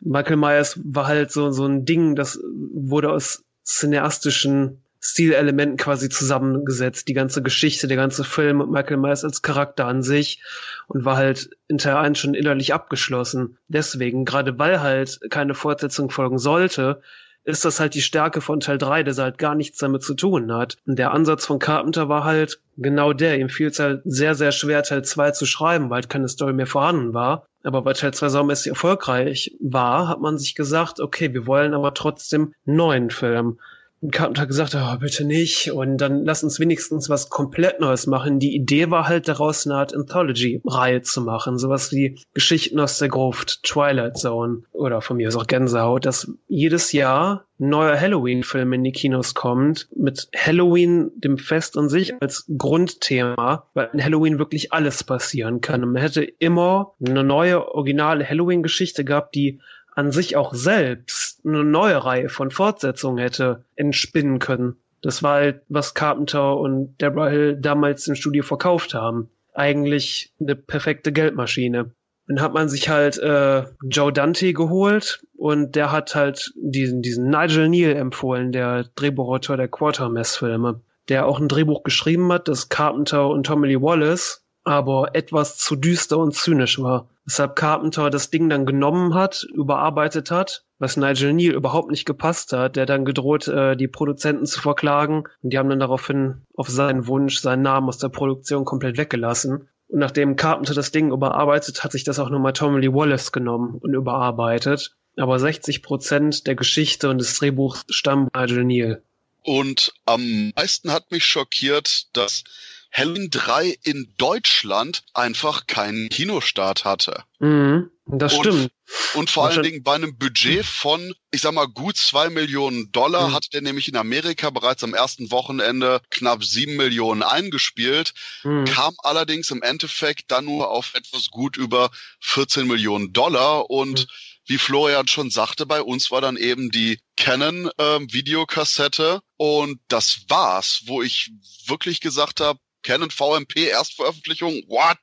Michael 0.00 0.36
Myers 0.36 0.78
war 0.84 1.06
halt 1.06 1.32
so, 1.32 1.50
so 1.50 1.66
ein 1.66 1.84
Ding, 1.84 2.14
das 2.14 2.38
wurde 2.72 3.10
aus 3.10 3.44
cineastischen 3.64 4.82
Stilelementen 5.02 5.78
quasi 5.78 6.10
zusammengesetzt. 6.10 7.08
Die 7.08 7.14
ganze 7.14 7.42
Geschichte, 7.42 7.88
der 7.88 7.96
ganze 7.96 8.22
Film 8.22 8.58
mit 8.58 8.68
Michael 8.68 8.98
Myers 8.98 9.24
als 9.24 9.40
Charakter 9.40 9.86
an 9.86 10.02
sich 10.02 10.42
und 10.88 11.06
war 11.06 11.16
halt 11.16 11.50
in 11.68 11.78
Teil 11.78 11.96
1 11.96 12.18
schon 12.18 12.34
innerlich 12.34 12.74
abgeschlossen. 12.74 13.56
Deswegen, 13.68 14.26
gerade 14.26 14.58
weil 14.58 14.80
halt 14.80 15.20
keine 15.30 15.54
Fortsetzung 15.54 16.10
folgen 16.10 16.38
sollte, 16.38 17.00
ist 17.44 17.64
das 17.64 17.80
halt 17.80 17.94
die 17.94 18.02
Stärke 18.02 18.40
von 18.40 18.60
Teil 18.60 18.78
3, 18.78 19.02
dass 19.02 19.18
er 19.18 19.24
halt 19.24 19.38
gar 19.38 19.54
nichts 19.54 19.78
damit 19.78 20.02
zu 20.02 20.14
tun 20.14 20.52
hat. 20.52 20.76
Und 20.86 20.98
der 20.98 21.12
Ansatz 21.12 21.46
von 21.46 21.58
Carpenter 21.58 22.08
war 22.08 22.24
halt 22.24 22.60
genau 22.76 23.12
der. 23.12 23.38
Ihm 23.38 23.48
fiel 23.48 23.68
es 23.68 23.78
halt 23.78 24.02
sehr, 24.04 24.34
sehr 24.34 24.52
schwer, 24.52 24.82
Teil 24.82 25.04
2 25.04 25.30
zu 25.32 25.46
schreiben, 25.46 25.90
weil 25.90 25.96
halt 25.96 26.10
keine 26.10 26.28
Story 26.28 26.52
mehr 26.52 26.66
vorhanden 26.66 27.14
war. 27.14 27.46
Aber 27.62 27.84
weil 27.84 27.94
Teil 27.94 28.14
2 28.14 28.28
saumäßig 28.28 28.68
erfolgreich 28.68 29.56
war, 29.60 30.08
hat 30.08 30.20
man 30.20 30.38
sich 30.38 30.54
gesagt, 30.54 31.00
okay, 31.00 31.32
wir 31.32 31.46
wollen 31.46 31.74
aber 31.74 31.94
trotzdem 31.94 32.54
neuen 32.64 33.10
Film. 33.10 33.58
Und 34.02 34.12
Carpenter 34.12 34.42
hat 34.42 34.48
gesagt, 34.48 34.74
oh, 34.74 34.96
bitte 34.98 35.24
nicht. 35.24 35.72
Und 35.72 35.98
dann 35.98 36.24
lass 36.24 36.42
uns 36.42 36.58
wenigstens 36.58 37.10
was 37.10 37.28
komplett 37.28 37.80
Neues 37.80 38.06
machen. 38.06 38.38
Die 38.38 38.54
Idee 38.54 38.90
war 38.90 39.08
halt 39.08 39.28
daraus 39.28 39.66
eine 39.66 39.76
Art 39.76 39.94
Anthology-Reihe 39.94 41.02
zu 41.02 41.20
machen. 41.20 41.58
Sowas 41.58 41.92
wie 41.92 42.18
Geschichten 42.32 42.80
aus 42.80 42.98
der 42.98 43.08
Gruft, 43.08 43.62
Twilight 43.62 44.16
Zone 44.16 44.62
oder 44.72 45.02
von 45.02 45.18
mir 45.18 45.28
aus 45.28 45.36
auch 45.36 45.46
Gänsehaut, 45.46 46.06
dass 46.06 46.32
jedes 46.48 46.92
Jahr 46.92 47.44
neuer 47.58 48.00
Halloween-Film 48.00 48.72
in 48.72 48.84
die 48.84 48.92
Kinos 48.92 49.34
kommt, 49.34 49.88
mit 49.94 50.28
Halloween, 50.34 51.10
dem 51.16 51.36
Fest 51.36 51.76
an 51.76 51.90
sich 51.90 52.14
als 52.22 52.46
Grundthema, 52.56 53.66
weil 53.74 53.90
in 53.92 54.02
Halloween 54.02 54.38
wirklich 54.38 54.72
alles 54.72 55.04
passieren 55.04 55.60
kann. 55.60 55.84
Und 55.84 55.92
man 55.92 56.00
hätte 56.00 56.22
immer 56.24 56.94
eine 57.04 57.22
neue, 57.22 57.74
originale 57.74 58.26
Halloween-Geschichte 58.26 59.04
gehabt, 59.04 59.34
die 59.34 59.60
an 59.94 60.12
sich 60.12 60.36
auch 60.36 60.54
selbst 60.54 61.40
eine 61.44 61.64
neue 61.64 62.04
Reihe 62.04 62.28
von 62.28 62.50
Fortsetzungen 62.50 63.18
hätte 63.18 63.64
entspinnen 63.76 64.38
können. 64.38 64.76
Das 65.02 65.22
war 65.22 65.34
halt, 65.34 65.62
was 65.68 65.94
Carpenter 65.94 66.56
und 66.58 66.96
Deborah 67.00 67.28
Hill 67.28 67.56
damals 67.56 68.06
im 68.06 68.14
Studio 68.14 68.42
verkauft 68.42 68.94
haben. 68.94 69.30
Eigentlich 69.54 70.32
eine 70.40 70.56
perfekte 70.56 71.12
Geldmaschine. 71.12 71.92
Dann 72.28 72.40
hat 72.40 72.54
man 72.54 72.68
sich 72.68 72.88
halt 72.88 73.18
äh, 73.18 73.64
Joe 73.82 74.12
Dante 74.12 74.52
geholt 74.52 75.24
und 75.36 75.74
der 75.74 75.90
hat 75.90 76.14
halt 76.14 76.52
diesen, 76.54 77.02
diesen 77.02 77.28
Nigel 77.28 77.68
Neal 77.68 77.96
empfohlen, 77.96 78.52
der 78.52 78.84
Drehbuchautor 78.94 79.56
der 79.56 79.66
Quartermass-Filme, 79.66 80.80
der 81.08 81.26
auch 81.26 81.40
ein 81.40 81.48
Drehbuch 81.48 81.82
geschrieben 81.82 82.32
hat, 82.32 82.46
das 82.46 82.68
Carpenter 82.68 83.28
und 83.28 83.46
Tommy 83.46 83.68
Lee 83.68 83.82
Wallace 83.82 84.44
aber 84.64 85.14
etwas 85.14 85.56
zu 85.58 85.76
düster 85.76 86.18
und 86.18 86.34
zynisch 86.34 86.80
war. 86.80 87.08
Weshalb 87.24 87.56
Carpenter 87.56 88.10
das 88.10 88.30
Ding 88.30 88.48
dann 88.48 88.66
genommen 88.66 89.14
hat, 89.14 89.46
überarbeitet 89.54 90.30
hat, 90.30 90.64
was 90.78 90.96
Nigel 90.96 91.32
Neal 91.32 91.54
überhaupt 91.54 91.90
nicht 91.90 92.04
gepasst 92.04 92.52
hat. 92.52 92.76
Der 92.76 92.86
dann 92.86 93.04
gedroht, 93.04 93.48
äh, 93.48 93.76
die 93.76 93.88
Produzenten 93.88 94.46
zu 94.46 94.60
verklagen. 94.60 95.24
Und 95.42 95.52
die 95.52 95.58
haben 95.58 95.70
dann 95.70 95.80
daraufhin 95.80 96.42
auf 96.56 96.68
seinen 96.68 97.06
Wunsch 97.06 97.38
seinen 97.38 97.62
Namen 97.62 97.88
aus 97.88 97.98
der 97.98 98.08
Produktion 98.08 98.64
komplett 98.64 98.98
weggelassen. 98.98 99.68
Und 99.88 99.98
nachdem 99.98 100.36
Carpenter 100.36 100.74
das 100.74 100.92
Ding 100.92 101.10
überarbeitet, 101.10 101.84
hat 101.84 101.92
sich 101.92 102.04
das 102.04 102.18
auch 102.18 102.30
nochmal 102.30 102.52
Tommy 102.52 102.80
Lee 102.80 102.92
Wallace 102.92 103.32
genommen 103.32 103.78
und 103.80 103.94
überarbeitet. 103.94 104.96
Aber 105.16 105.38
60 105.38 105.82
Prozent 105.82 106.46
der 106.46 106.54
Geschichte 106.54 107.10
und 107.10 107.18
des 107.18 107.38
Drehbuchs 107.38 107.84
stammen 107.88 108.28
bei 108.32 108.46
Nigel 108.46 108.64
Neal. 108.64 109.02
Und 109.42 109.92
am 110.06 110.52
meisten 110.54 110.92
hat 110.92 111.10
mich 111.10 111.24
schockiert, 111.24 112.14
dass 112.16 112.44
Halloween 112.92 113.30
3 113.30 113.78
in 113.82 114.14
Deutschland 114.16 115.02
einfach 115.14 115.66
keinen 115.66 116.08
Kinostart 116.08 116.84
hatte. 116.84 117.24
Mhm, 117.38 117.90
das 118.06 118.34
und, 118.34 118.40
stimmt. 118.40 118.72
Und 119.14 119.30
vor 119.30 119.46
allen 119.46 119.62
Dingen 119.62 119.82
bei 119.84 119.94
einem 119.94 120.18
Budget 120.18 120.64
von, 120.64 121.14
ich 121.30 121.42
sag 121.42 121.54
mal, 121.54 121.66
gut 121.66 121.96
zwei 121.96 122.28
Millionen 122.28 122.90
Dollar 122.90 123.28
mhm. 123.28 123.34
hatte 123.34 123.50
der 123.50 123.62
nämlich 123.62 123.88
in 123.88 123.96
Amerika 123.96 124.50
bereits 124.50 124.82
am 124.82 124.94
ersten 124.94 125.30
Wochenende 125.30 126.00
knapp 126.10 126.44
sieben 126.44 126.76
Millionen 126.76 127.22
eingespielt, 127.22 128.12
mhm. 128.42 128.64
kam 128.64 128.94
allerdings 128.98 129.50
im 129.50 129.62
Endeffekt 129.62 130.30
dann 130.32 130.46
nur 130.46 130.70
auf 130.70 130.94
etwas 130.94 131.30
gut 131.30 131.56
über 131.56 131.90
14 132.20 132.66
Millionen 132.66 133.12
Dollar 133.12 133.70
und 133.70 134.00
mhm 134.00 134.06
wie 134.46 134.58
Florian 134.58 135.06
schon 135.06 135.30
sagte, 135.30 135.64
bei 135.64 135.80
uns 135.80 136.10
war 136.10 136.20
dann 136.20 136.36
eben 136.36 136.72
die 136.72 136.98
Canon 137.16 137.70
ähm, 137.78 138.12
Videokassette 138.12 139.20
und 139.36 139.78
das 139.86 140.24
war's, 140.28 140.82
wo 140.86 141.02
ich 141.02 141.30
wirklich 141.66 142.00
gesagt 142.00 142.40
habe, 142.40 142.58
Canon 142.82 143.10
VMP 143.10 143.68
Erstveröffentlichung, 143.68 144.62
what? 144.68 144.96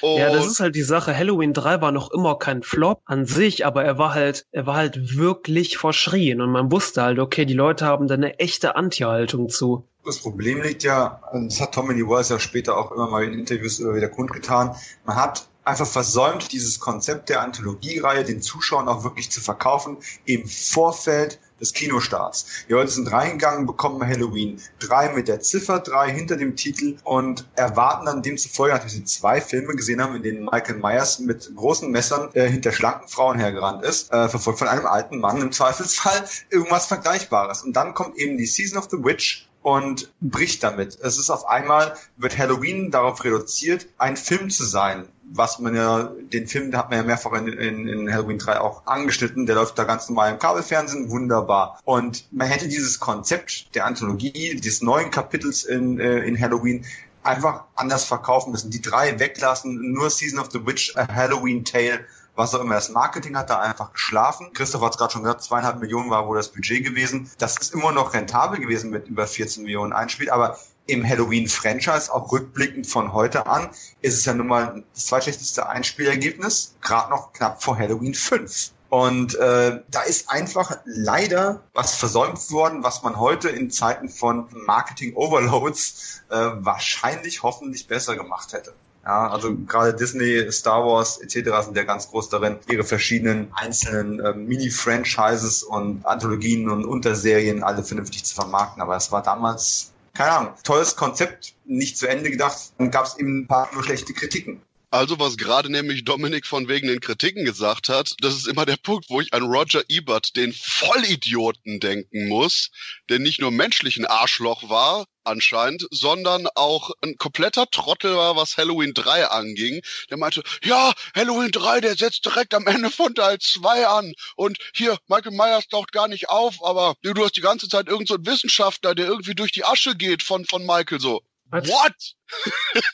Und 0.00 0.18
ja, 0.18 0.30
das 0.30 0.46
ist 0.46 0.60
halt 0.60 0.76
die 0.76 0.82
Sache. 0.82 1.16
Halloween 1.16 1.52
3 1.52 1.80
war 1.80 1.92
noch 1.92 2.10
immer 2.10 2.38
kein 2.38 2.62
Flop 2.62 3.02
an 3.04 3.26
sich, 3.26 3.66
aber 3.66 3.84
er 3.84 3.98
war 3.98 4.14
halt, 4.14 4.46
er 4.52 4.66
war 4.66 4.76
halt 4.76 5.16
wirklich 5.16 5.76
verschrien 5.78 6.40
und 6.40 6.50
man 6.50 6.70
wusste 6.72 7.02
halt, 7.02 7.18
okay, 7.18 7.44
die 7.44 7.54
Leute 7.54 7.86
haben 7.86 8.06
da 8.06 8.14
eine 8.14 8.38
echte 8.38 8.76
Anti-Haltung 8.76 9.48
zu. 9.48 9.86
Das 10.04 10.18
Problem 10.18 10.62
liegt 10.62 10.82
ja, 10.82 11.20
das 11.32 11.60
hat 11.60 11.74
Tommy 11.74 11.94
Lee 11.94 12.06
Wallace 12.06 12.30
ja 12.30 12.38
später 12.38 12.78
auch 12.78 12.92
immer 12.92 13.08
mal 13.08 13.24
in 13.24 13.34
Interviews 13.34 13.80
wieder 13.80 14.08
kundgetan, 14.08 14.74
man 15.04 15.16
hat 15.16 15.46
einfach 15.64 15.86
versäumt, 15.86 16.52
dieses 16.52 16.80
Konzept 16.80 17.28
der 17.28 17.42
Anthologiereihe 17.42 18.24
den 18.24 18.40
Zuschauern 18.40 18.88
auch 18.88 19.04
wirklich 19.04 19.30
zu 19.30 19.42
verkaufen, 19.42 19.98
im 20.24 20.46
Vorfeld 20.46 21.38
des 21.60 21.72
Kinostarts. 21.72 22.46
Die 22.68 22.72
Leute 22.72 22.90
sind 22.90 23.10
reingegangen, 23.12 23.66
bekommen 23.66 24.06
Halloween 24.06 24.60
3 24.80 25.12
mit 25.12 25.28
der 25.28 25.40
Ziffer 25.40 25.80
3 25.80 26.10
hinter 26.10 26.36
dem 26.36 26.56
Titel 26.56 26.96
und 27.04 27.46
erwarten 27.54 28.06
dann 28.06 28.22
demzufolge, 28.22 28.74
nachdem 28.74 28.88
sie 28.88 29.04
zwei 29.04 29.40
Filme 29.40 29.74
gesehen 29.74 30.02
haben, 30.02 30.16
in 30.16 30.22
denen 30.22 30.44
Michael 30.44 30.76
Myers 30.76 31.18
mit 31.18 31.54
großen 31.54 31.90
Messern 31.90 32.30
äh, 32.34 32.48
hinter 32.48 32.72
schlanken 32.72 33.08
Frauen 33.08 33.38
hergerannt 33.38 33.84
ist, 33.84 34.12
äh, 34.12 34.28
verfolgt 34.28 34.60
von 34.60 34.68
einem 34.68 34.86
alten 34.86 35.20
Mann 35.20 35.40
im 35.40 35.52
Zweifelsfall 35.52 36.24
irgendwas 36.50 36.86
Vergleichbares. 36.86 37.62
Und 37.62 37.74
dann 37.74 37.94
kommt 37.94 38.16
eben 38.16 38.38
die 38.38 38.46
Season 38.46 38.78
of 38.78 38.88
the 38.90 39.04
Witch 39.04 39.49
und 39.62 40.12
bricht 40.20 40.62
damit. 40.62 40.98
Es 41.02 41.18
ist 41.18 41.30
auf 41.30 41.46
einmal, 41.46 41.94
wird 42.16 42.38
Halloween 42.38 42.90
darauf 42.90 43.24
reduziert, 43.24 43.86
ein 43.98 44.16
Film 44.16 44.50
zu 44.50 44.64
sein, 44.64 45.06
was 45.32 45.58
man 45.58 45.76
ja, 45.76 46.10
den 46.32 46.46
Film 46.46 46.74
hat 46.76 46.90
man 46.90 46.98
ja 46.98 47.04
mehrfach 47.04 47.32
in, 47.32 47.48
in, 47.48 47.86
in 47.86 48.12
Halloween 48.12 48.38
3 48.38 48.60
auch 48.60 48.86
angeschnitten, 48.86 49.46
der 49.46 49.56
läuft 49.56 49.78
da 49.78 49.84
ganz 49.84 50.08
normal 50.08 50.32
im 50.32 50.38
Kabelfernsehen, 50.38 51.10
wunderbar. 51.10 51.78
Und 51.84 52.26
man 52.32 52.48
hätte 52.48 52.68
dieses 52.68 52.98
Konzept 53.00 53.74
der 53.74 53.86
Anthologie, 53.86 54.56
dieses 54.56 54.82
neuen 54.82 55.10
Kapitels 55.10 55.64
in, 55.64 56.00
äh, 56.00 56.20
in 56.20 56.40
Halloween 56.40 56.84
einfach 57.22 57.64
anders 57.74 58.04
verkaufen 58.04 58.50
müssen. 58.50 58.70
Die 58.70 58.80
drei 58.80 59.18
weglassen, 59.18 59.92
nur 59.92 60.10
Season 60.10 60.38
of 60.38 60.50
the 60.52 60.66
Witch, 60.66 60.96
a 60.96 61.06
Halloween 61.06 61.64
Tale 61.64 62.00
was 62.40 62.54
auch 62.54 62.60
immer. 62.60 62.74
Das 62.74 62.88
Marketing 62.88 63.36
hat 63.36 63.50
da 63.50 63.60
einfach 63.60 63.92
geschlafen. 63.92 64.52
Christoph 64.52 64.82
hat 64.82 64.92
es 64.92 64.98
gerade 64.98 65.12
schon 65.12 65.22
gesagt, 65.22 65.42
zweieinhalb 65.42 65.78
Millionen 65.80 66.10
war 66.10 66.26
wohl 66.26 66.36
das 66.36 66.48
Budget 66.48 66.84
gewesen. 66.84 67.30
Das 67.38 67.56
ist 67.58 67.74
immer 67.74 67.92
noch 67.92 68.14
rentabel 68.14 68.58
gewesen 68.58 68.90
mit 68.90 69.08
über 69.08 69.26
14 69.26 69.62
Millionen 69.62 69.92
Einspiel, 69.92 70.30
aber 70.30 70.58
im 70.86 71.06
Halloween-Franchise, 71.06 72.12
auch 72.12 72.32
rückblickend 72.32 72.86
von 72.86 73.12
heute 73.12 73.46
an, 73.46 73.68
ist 74.00 74.18
es 74.18 74.24
ja 74.24 74.34
nun 74.34 74.48
mal 74.48 74.82
das 74.94 75.06
zweitschlechteste 75.06 75.68
Einspielergebnis, 75.68 76.74
gerade 76.80 77.10
noch 77.10 77.32
knapp 77.32 77.62
vor 77.62 77.78
Halloween 77.78 78.14
5. 78.14 78.72
Und 78.88 79.36
äh, 79.36 79.82
da 79.88 80.00
ist 80.02 80.30
einfach 80.30 80.78
leider 80.84 81.62
was 81.74 81.94
versäumt 81.94 82.50
worden, 82.50 82.82
was 82.82 83.04
man 83.04 83.20
heute 83.20 83.48
in 83.48 83.70
Zeiten 83.70 84.08
von 84.08 84.48
Marketing-Overloads 84.66 86.22
äh, 86.28 86.34
wahrscheinlich 86.34 87.44
hoffentlich 87.44 87.86
besser 87.86 88.16
gemacht 88.16 88.52
hätte. 88.52 88.74
Ja, 89.04 89.28
also 89.28 89.56
gerade 89.56 89.94
Disney, 89.94 90.50
Star 90.52 90.84
Wars 90.84 91.20
etc. 91.20 91.64
sind 91.64 91.76
ja 91.76 91.84
ganz 91.84 92.10
groß 92.10 92.28
darin, 92.28 92.58
ihre 92.68 92.84
verschiedenen 92.84 93.50
einzelnen 93.54 94.20
äh, 94.20 94.34
Mini-Franchises 94.34 95.62
und 95.62 96.04
Anthologien 96.04 96.68
und 96.68 96.84
Unterserien 96.84 97.62
alle 97.62 97.82
vernünftig 97.82 98.24
zu 98.24 98.34
vermarkten. 98.34 98.82
Aber 98.82 98.96
es 98.96 99.10
war 99.10 99.22
damals, 99.22 99.92
keine 100.12 100.32
Ahnung, 100.32 100.52
tolles 100.64 100.96
Konzept, 100.96 101.54
nicht 101.64 101.96
zu 101.96 102.08
Ende 102.08 102.30
gedacht. 102.30 102.72
Dann 102.76 102.90
gab 102.90 103.06
es 103.06 103.16
eben 103.16 103.40
ein 103.40 103.46
paar 103.46 103.70
nur 103.72 103.82
schlechte 103.82 104.12
Kritiken. 104.12 104.60
Also 104.92 105.20
was 105.20 105.36
gerade 105.36 105.70
nämlich 105.70 106.04
Dominik 106.04 106.46
von 106.46 106.66
wegen 106.66 106.88
den 106.88 107.00
Kritiken 107.00 107.44
gesagt 107.44 107.88
hat, 107.88 108.16
das 108.20 108.34
ist 108.34 108.48
immer 108.48 108.66
der 108.66 108.76
Punkt, 108.76 109.08
wo 109.08 109.20
ich 109.20 109.32
an 109.32 109.44
Roger 109.44 109.82
Ebert, 109.88 110.34
den 110.34 110.52
Vollidioten, 110.52 111.78
denken 111.78 112.26
muss, 112.26 112.70
der 113.08 113.20
nicht 113.20 113.40
nur 113.40 113.52
menschlich 113.52 113.96
ein 113.98 114.06
Arschloch 114.06 114.68
war, 114.68 115.06
anscheinend, 115.22 115.86
sondern 115.92 116.48
auch 116.56 116.90
ein 117.02 117.16
kompletter 117.18 117.70
Trottel 117.70 118.16
war, 118.16 118.34
was 118.34 118.56
Halloween 118.56 118.92
3 118.92 119.28
anging. 119.28 119.80
Der 120.10 120.16
meinte, 120.16 120.42
ja, 120.64 120.92
Halloween 121.14 121.52
3, 121.52 121.80
der 121.82 121.96
setzt 121.96 122.24
direkt 122.24 122.52
am 122.52 122.66
Ende 122.66 122.90
von 122.90 123.14
Teil 123.14 123.38
2 123.38 123.86
an. 123.86 124.12
Und 124.34 124.58
hier, 124.74 124.98
Michael 125.06 125.36
Myers 125.36 125.68
taucht 125.68 125.92
gar 125.92 126.08
nicht 126.08 126.28
auf, 126.28 126.56
aber 126.64 126.94
du 127.02 127.24
hast 127.24 127.36
die 127.36 127.42
ganze 127.42 127.68
Zeit 127.68 127.86
irgendeinen 127.86 128.24
so 128.24 128.32
Wissenschaftler, 128.32 128.96
der 128.96 129.06
irgendwie 129.06 129.36
durch 129.36 129.52
die 129.52 129.64
Asche 129.64 129.94
geht 129.94 130.24
von, 130.24 130.46
von 130.46 130.66
Michael 130.66 130.98
so. 130.98 131.22
Was? 131.44 131.68
What? 131.68 131.94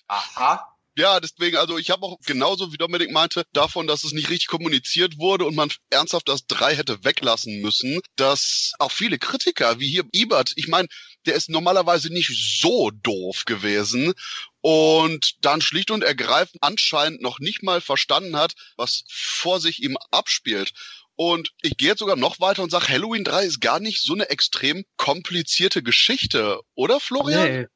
Aha. 0.09 0.76
Ja, 0.99 1.21
deswegen, 1.21 1.59
also 1.59 1.77
ich 1.77 1.91
habe 1.91 2.07
auch 2.07 2.19
genauso 2.25 2.73
wie 2.73 2.79
Dominik 2.79 3.13
meinte, 3.13 3.45
davon, 3.53 3.87
dass 3.87 4.03
es 4.03 4.13
nicht 4.13 4.31
richtig 4.31 4.49
kommuniziert 4.49 5.19
wurde 5.19 5.45
und 5.45 5.55
man 5.55 5.71
ernsthaft 5.91 6.27
das 6.27 6.47
drei 6.47 6.75
hätte 6.75 7.05
weglassen 7.05 7.61
müssen, 7.61 8.01
dass 8.17 8.73
auch 8.79 8.91
viele 8.91 9.19
Kritiker, 9.19 9.79
wie 9.79 9.89
hier 9.89 10.05
Ebert, 10.13 10.55
ich 10.57 10.69
meine, 10.69 10.89
der 11.27 11.35
ist 11.35 11.51
normalerweise 11.51 12.11
nicht 12.11 12.31
so 12.61 12.91
doof 12.91 13.45
gewesen 13.45 14.15
und 14.63 15.35
dann 15.45 15.61
schlicht 15.61 15.91
und 15.91 16.03
ergreifend 16.03 16.63
anscheinend 16.63 17.21
noch 17.21 17.41
nicht 17.41 17.63
mal 17.63 17.83
verstanden 17.83 18.37
hat, 18.37 18.55
was 18.77 19.05
vor 19.07 19.61
sich 19.61 19.83
ihm 19.83 19.99
abspielt. 20.11 20.73
Und 21.15 21.53
ich 21.61 21.77
gehe 21.77 21.89
jetzt 21.89 21.99
sogar 21.99 22.17
noch 22.17 22.41
weiter 22.41 22.63
und 22.63 22.71
sage, 22.71 22.89
Halloween 22.89 23.25
3 23.25 23.45
ist 23.45 23.61
gar 23.61 23.81
nicht 23.81 24.03
so 24.03 24.15
eine 24.15 24.31
extrem 24.31 24.85
komplizierte 24.97 25.83
Geschichte, 25.83 26.61
oder 26.75 27.01
Florian? 27.01 27.53
Nee. 27.53 27.67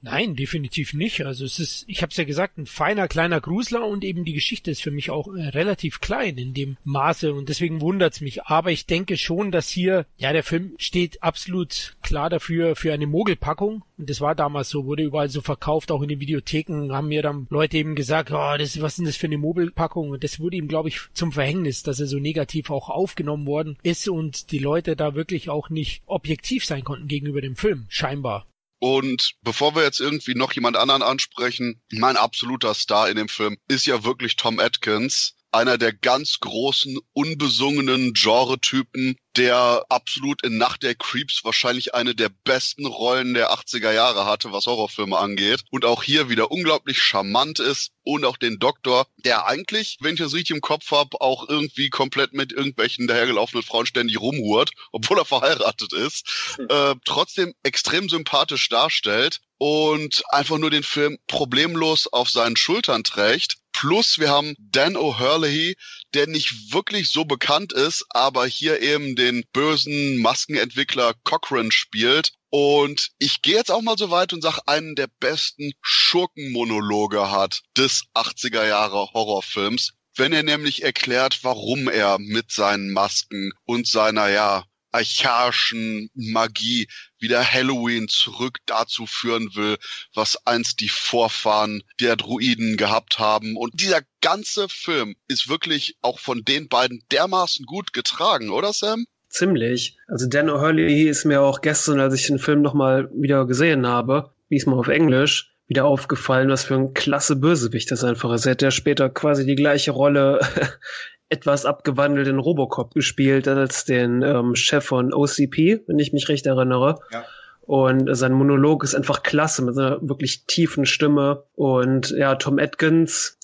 Nein, 0.00 0.36
definitiv 0.36 0.94
nicht. 0.94 1.26
Also 1.26 1.44
es 1.44 1.58
ist, 1.58 1.84
ich 1.88 2.02
habe 2.02 2.10
es 2.10 2.16
ja 2.16 2.22
gesagt, 2.22 2.56
ein 2.56 2.66
feiner 2.66 3.08
kleiner 3.08 3.40
Grusler 3.40 3.84
und 3.84 4.04
eben 4.04 4.24
die 4.24 4.32
Geschichte 4.32 4.70
ist 4.70 4.80
für 4.80 4.92
mich 4.92 5.10
auch 5.10 5.26
äh, 5.34 5.48
relativ 5.48 6.00
klein 6.00 6.38
in 6.38 6.54
dem 6.54 6.76
Maße 6.84 7.34
und 7.34 7.48
deswegen 7.48 7.80
wundert's 7.80 8.20
mich. 8.20 8.44
Aber 8.44 8.70
ich 8.70 8.86
denke 8.86 9.16
schon, 9.16 9.50
dass 9.50 9.68
hier, 9.68 10.06
ja, 10.16 10.32
der 10.32 10.44
Film 10.44 10.74
steht 10.78 11.22
absolut 11.24 11.96
klar 12.00 12.30
dafür 12.30 12.76
für 12.76 12.92
eine 12.92 13.08
Mogelpackung 13.08 13.82
und 13.98 14.08
das 14.08 14.20
war 14.20 14.36
damals 14.36 14.68
so, 14.68 14.86
wurde 14.86 15.02
überall 15.02 15.30
so 15.30 15.40
verkauft, 15.40 15.90
auch 15.90 16.02
in 16.02 16.08
den 16.08 16.20
Videotheken 16.20 16.92
haben 16.92 17.08
mir 17.08 17.22
dann 17.22 17.48
Leute 17.50 17.78
eben 17.78 17.96
gesagt, 17.96 18.30
oh, 18.30 18.56
das, 18.56 18.80
was 18.80 18.92
ist 18.92 18.98
denn 18.98 19.06
das 19.06 19.16
für 19.16 19.26
eine 19.26 19.38
Mogelpackung? 19.38 20.10
Und 20.10 20.22
das 20.22 20.38
wurde 20.38 20.56
ihm, 20.56 20.68
glaube 20.68 20.90
ich, 20.90 21.00
zum 21.12 21.32
Verhängnis, 21.32 21.82
dass 21.82 21.98
er 21.98 22.06
so 22.06 22.20
negativ 22.20 22.70
auch 22.70 22.88
aufgenommen 22.88 23.46
worden 23.46 23.76
ist 23.82 24.08
und 24.08 24.52
die 24.52 24.60
Leute 24.60 24.94
da 24.94 25.16
wirklich 25.16 25.50
auch 25.50 25.70
nicht 25.70 26.02
objektiv 26.06 26.64
sein 26.64 26.84
konnten 26.84 27.08
gegenüber 27.08 27.40
dem 27.40 27.56
Film, 27.56 27.86
scheinbar. 27.88 28.46
Und 28.80 29.32
bevor 29.42 29.74
wir 29.74 29.82
jetzt 29.82 30.00
irgendwie 30.00 30.34
noch 30.34 30.52
jemand 30.52 30.76
anderen 30.76 31.02
ansprechen, 31.02 31.82
mein 31.90 32.16
absoluter 32.16 32.74
Star 32.74 33.08
in 33.08 33.16
dem 33.16 33.28
Film 33.28 33.56
ist 33.66 33.86
ja 33.86 34.04
wirklich 34.04 34.36
Tom 34.36 34.60
Atkins 34.60 35.34
einer 35.50 35.78
der 35.78 35.92
ganz 35.92 36.40
großen, 36.40 36.98
unbesungenen 37.12 38.12
Genre-Typen, 38.12 39.16
der 39.36 39.84
absolut 39.88 40.42
in 40.44 40.58
Nacht 40.58 40.82
der 40.82 40.94
Creeps 40.94 41.44
wahrscheinlich 41.44 41.94
eine 41.94 42.14
der 42.14 42.28
besten 42.44 42.86
Rollen 42.86 43.34
der 43.34 43.52
80er 43.52 43.92
Jahre 43.92 44.26
hatte, 44.26 44.52
was 44.52 44.66
Horrorfilme 44.66 45.16
angeht. 45.16 45.62
Und 45.70 45.84
auch 45.84 46.02
hier 46.02 46.28
wieder 46.28 46.50
unglaublich 46.50 47.00
charmant 47.00 47.60
ist 47.60 47.92
und 48.02 48.24
auch 48.24 48.36
den 48.36 48.58
Doktor, 48.58 49.06
der 49.18 49.46
eigentlich, 49.46 49.96
wenn 50.00 50.14
ich 50.14 50.20
das 50.20 50.34
richtig 50.34 50.56
im 50.56 50.60
Kopf 50.60 50.90
habe, 50.90 51.20
auch 51.20 51.48
irgendwie 51.48 51.88
komplett 51.88 52.32
mit 52.32 52.52
irgendwelchen 52.52 53.06
dahergelaufenen 53.06 53.62
Frauen 53.62 53.86
ständig 53.86 54.20
rumhurt, 54.20 54.72
obwohl 54.92 55.18
er 55.18 55.24
verheiratet 55.24 55.92
ist, 55.92 56.56
hm. 56.56 56.66
äh, 56.68 56.94
trotzdem 57.04 57.54
extrem 57.62 58.08
sympathisch 58.08 58.68
darstellt 58.68 59.40
und 59.58 60.22
einfach 60.30 60.58
nur 60.58 60.70
den 60.70 60.82
Film 60.82 61.18
problemlos 61.26 62.06
auf 62.06 62.30
seinen 62.30 62.56
Schultern 62.56 63.04
trägt 63.04 63.58
Plus 63.80 64.18
wir 64.18 64.28
haben 64.28 64.56
Dan 64.58 64.96
O'Hurley, 64.96 65.76
der 66.12 66.26
nicht 66.26 66.72
wirklich 66.72 67.12
so 67.12 67.24
bekannt 67.24 67.72
ist, 67.72 68.04
aber 68.08 68.44
hier 68.44 68.82
eben 68.82 69.14
den 69.14 69.44
bösen 69.52 70.16
Maskenentwickler 70.18 71.14
Cochrane 71.22 71.70
spielt. 71.70 72.32
Und 72.50 73.10
ich 73.20 73.40
gehe 73.40 73.54
jetzt 73.54 73.70
auch 73.70 73.82
mal 73.82 73.96
so 73.96 74.10
weit 74.10 74.32
und 74.32 74.42
sage, 74.42 74.62
einen 74.66 74.96
der 74.96 75.08
besten 75.20 75.70
Schurkenmonologe 75.80 77.30
hat 77.30 77.62
des 77.76 78.02
80er 78.14 78.66
Jahre 78.66 79.12
Horrorfilms 79.12 79.92
wenn 80.16 80.32
er 80.32 80.42
nämlich 80.42 80.82
erklärt, 80.82 81.44
warum 81.44 81.88
er 81.88 82.18
mit 82.18 82.50
seinen 82.50 82.90
Masken 82.90 83.52
und 83.64 83.86
seiner, 83.86 84.28
ja, 84.28 84.64
archaischen 84.92 86.10
Magie 86.14 86.88
wieder 87.18 87.44
Halloween 87.44 88.08
zurück 88.08 88.58
dazu 88.66 89.06
führen 89.06 89.54
will, 89.54 89.76
was 90.14 90.46
einst 90.46 90.80
die 90.80 90.88
Vorfahren 90.88 91.82
der 92.00 92.16
Druiden 92.16 92.76
gehabt 92.76 93.18
haben. 93.18 93.56
Und 93.56 93.80
dieser 93.80 94.00
ganze 94.20 94.68
Film 94.68 95.16
ist 95.28 95.48
wirklich 95.48 95.96
auch 96.00 96.18
von 96.18 96.44
den 96.44 96.68
beiden 96.68 97.02
dermaßen 97.10 97.66
gut 97.66 97.92
getragen, 97.92 98.50
oder 98.50 98.72
Sam? 98.72 99.06
Ziemlich. 99.28 99.98
Also 100.06 100.26
Dan 100.26 100.48
O'Hurley 100.48 101.08
ist 101.08 101.24
mir 101.24 101.42
auch 101.42 101.60
gestern, 101.60 102.00
als 102.00 102.14
ich 102.14 102.26
den 102.26 102.38
Film 102.38 102.62
nochmal 102.62 103.10
wieder 103.12 103.46
gesehen 103.46 103.86
habe, 103.86 104.32
diesmal 104.50 104.78
auf 104.78 104.88
Englisch, 104.88 105.52
wieder 105.66 105.84
aufgefallen, 105.84 106.48
was 106.48 106.64
für 106.64 106.76
ein 106.76 106.94
klasse 106.94 107.36
Bösewicht 107.36 107.90
das 107.90 108.02
einfach 108.02 108.32
ist. 108.32 108.46
Er 108.46 108.52
hat 108.52 108.62
ja 108.62 108.70
später 108.70 109.10
quasi 109.10 109.44
die 109.44 109.54
gleiche 109.54 109.90
Rolle 109.90 110.40
etwas 111.28 111.66
abgewandelt 111.66 112.28
in 112.28 112.38
Robocop 112.38 112.94
gespielt 112.94 113.48
als 113.48 113.84
den 113.84 114.22
ähm, 114.22 114.54
Chef 114.54 114.84
von 114.84 115.12
OCP, 115.12 115.82
wenn 115.86 115.98
ich 115.98 116.12
mich 116.12 116.28
recht 116.28 116.46
erinnere. 116.46 117.00
Ja. 117.12 117.24
Und 117.68 118.08
sein 118.16 118.32
Monolog 118.32 118.82
ist 118.82 118.94
einfach 118.94 119.22
klasse 119.22 119.62
mit 119.62 119.76
einer 119.76 119.98
wirklich 120.00 120.46
tiefen 120.46 120.86
Stimme. 120.86 121.44
Und 121.54 122.10
ja, 122.12 122.34
Tom 122.36 122.58
Atkins, 122.58 123.38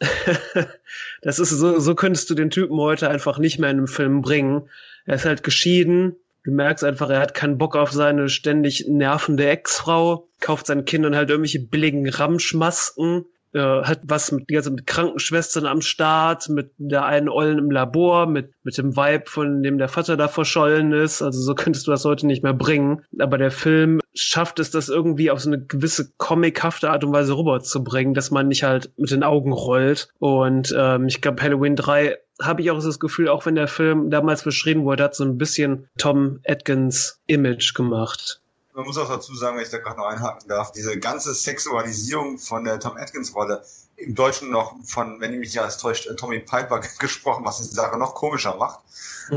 das 1.22 1.38
ist 1.38 1.50
so, 1.50 1.78
so 1.78 1.94
könntest 1.94 2.30
du 2.30 2.34
den 2.34 2.48
Typen 2.48 2.78
heute 2.78 3.10
einfach 3.10 3.38
nicht 3.38 3.58
mehr 3.58 3.68
in 3.68 3.76
einem 3.76 3.86
Film 3.86 4.22
bringen. 4.22 4.70
Er 5.04 5.16
ist 5.16 5.26
halt 5.26 5.42
geschieden. 5.42 6.16
Du 6.42 6.52
merkst 6.52 6.84
einfach, 6.84 7.10
er 7.10 7.20
hat 7.20 7.34
keinen 7.34 7.58
Bock 7.58 7.76
auf 7.76 7.92
seine 7.92 8.30
ständig 8.30 8.86
nervende 8.88 9.46
Ex-Frau, 9.46 10.26
kauft 10.40 10.66
seinen 10.66 10.86
Kindern 10.86 11.16
halt 11.16 11.28
irgendwelche 11.28 11.60
billigen 11.60 12.08
Ramschmasken 12.08 13.26
äh, 13.54 13.82
hat 13.82 14.00
was 14.04 14.32
mit, 14.32 14.44
also 14.54 14.70
mit 14.70 14.86
Krankenschwestern 14.86 15.66
am 15.66 15.80
Start, 15.80 16.48
mit 16.48 16.72
der 16.76 17.04
einen 17.04 17.28
Ollen 17.28 17.58
im 17.58 17.70
Labor, 17.70 18.26
mit, 18.26 18.50
mit 18.64 18.76
dem 18.76 18.96
Vibe, 18.96 19.24
von 19.26 19.62
dem 19.62 19.78
der 19.78 19.88
Vater 19.88 20.16
da 20.16 20.28
verschollen 20.28 20.92
ist. 20.92 21.22
Also 21.22 21.40
so 21.40 21.54
könntest 21.54 21.86
du 21.86 21.90
das 21.90 22.04
heute 22.04 22.26
nicht 22.26 22.42
mehr 22.42 22.52
bringen. 22.52 23.02
Aber 23.18 23.38
der 23.38 23.50
Film 23.50 24.00
schafft 24.12 24.58
es, 24.58 24.70
das 24.70 24.88
irgendwie 24.88 25.30
auf 25.30 25.40
so 25.40 25.50
eine 25.50 25.64
gewisse 25.64 26.12
comichafte 26.16 26.90
Art 26.90 27.04
und 27.04 27.12
Weise 27.12 27.36
rüberzubringen, 27.36 28.14
dass 28.14 28.30
man 28.30 28.48
nicht 28.48 28.64
halt 28.64 28.90
mit 28.96 29.10
den 29.10 29.22
Augen 29.22 29.52
rollt. 29.52 30.08
Und 30.18 30.74
ähm, 30.76 31.06
ich 31.06 31.20
glaube, 31.20 31.42
Halloween 31.42 31.76
3 31.76 32.18
habe 32.42 32.62
ich 32.62 32.70
auch 32.70 32.82
das 32.82 32.98
Gefühl, 32.98 33.28
auch 33.28 33.46
wenn 33.46 33.54
der 33.54 33.68
Film 33.68 34.10
damals 34.10 34.42
beschrieben 34.42 34.84
wurde, 34.84 35.04
hat 35.04 35.14
so 35.14 35.24
ein 35.24 35.38
bisschen 35.38 35.88
Tom 35.96 36.40
Atkins 36.44 37.20
Image 37.26 37.74
gemacht 37.74 38.40
man 38.74 38.84
muss 38.84 38.98
auch 38.98 39.08
dazu 39.08 39.34
sagen, 39.34 39.56
wenn 39.56 39.64
ich 39.64 39.70
da 39.70 39.78
gerade 39.78 39.98
noch 39.98 40.06
einhaken 40.06 40.48
darf, 40.48 40.72
diese 40.72 40.98
ganze 40.98 41.32
Sexualisierung 41.32 42.38
von 42.38 42.64
der 42.64 42.80
Tom 42.80 42.96
Atkins 42.96 43.34
Rolle, 43.34 43.64
im 43.96 44.14
Deutschen 44.14 44.50
noch 44.50 44.74
von, 44.84 45.20
wenn 45.20 45.32
ich 45.32 45.38
mich 45.38 45.54
ja 45.54 45.62
als 45.62 45.78
täuscht, 45.78 46.06
äh, 46.06 46.16
Tommy 46.16 46.40
Piper 46.40 46.80
gesprochen, 46.98 47.44
was 47.44 47.58
die 47.58 47.74
Sache 47.74 47.98
noch 47.98 48.14
komischer 48.14 48.56
macht. 48.56 48.80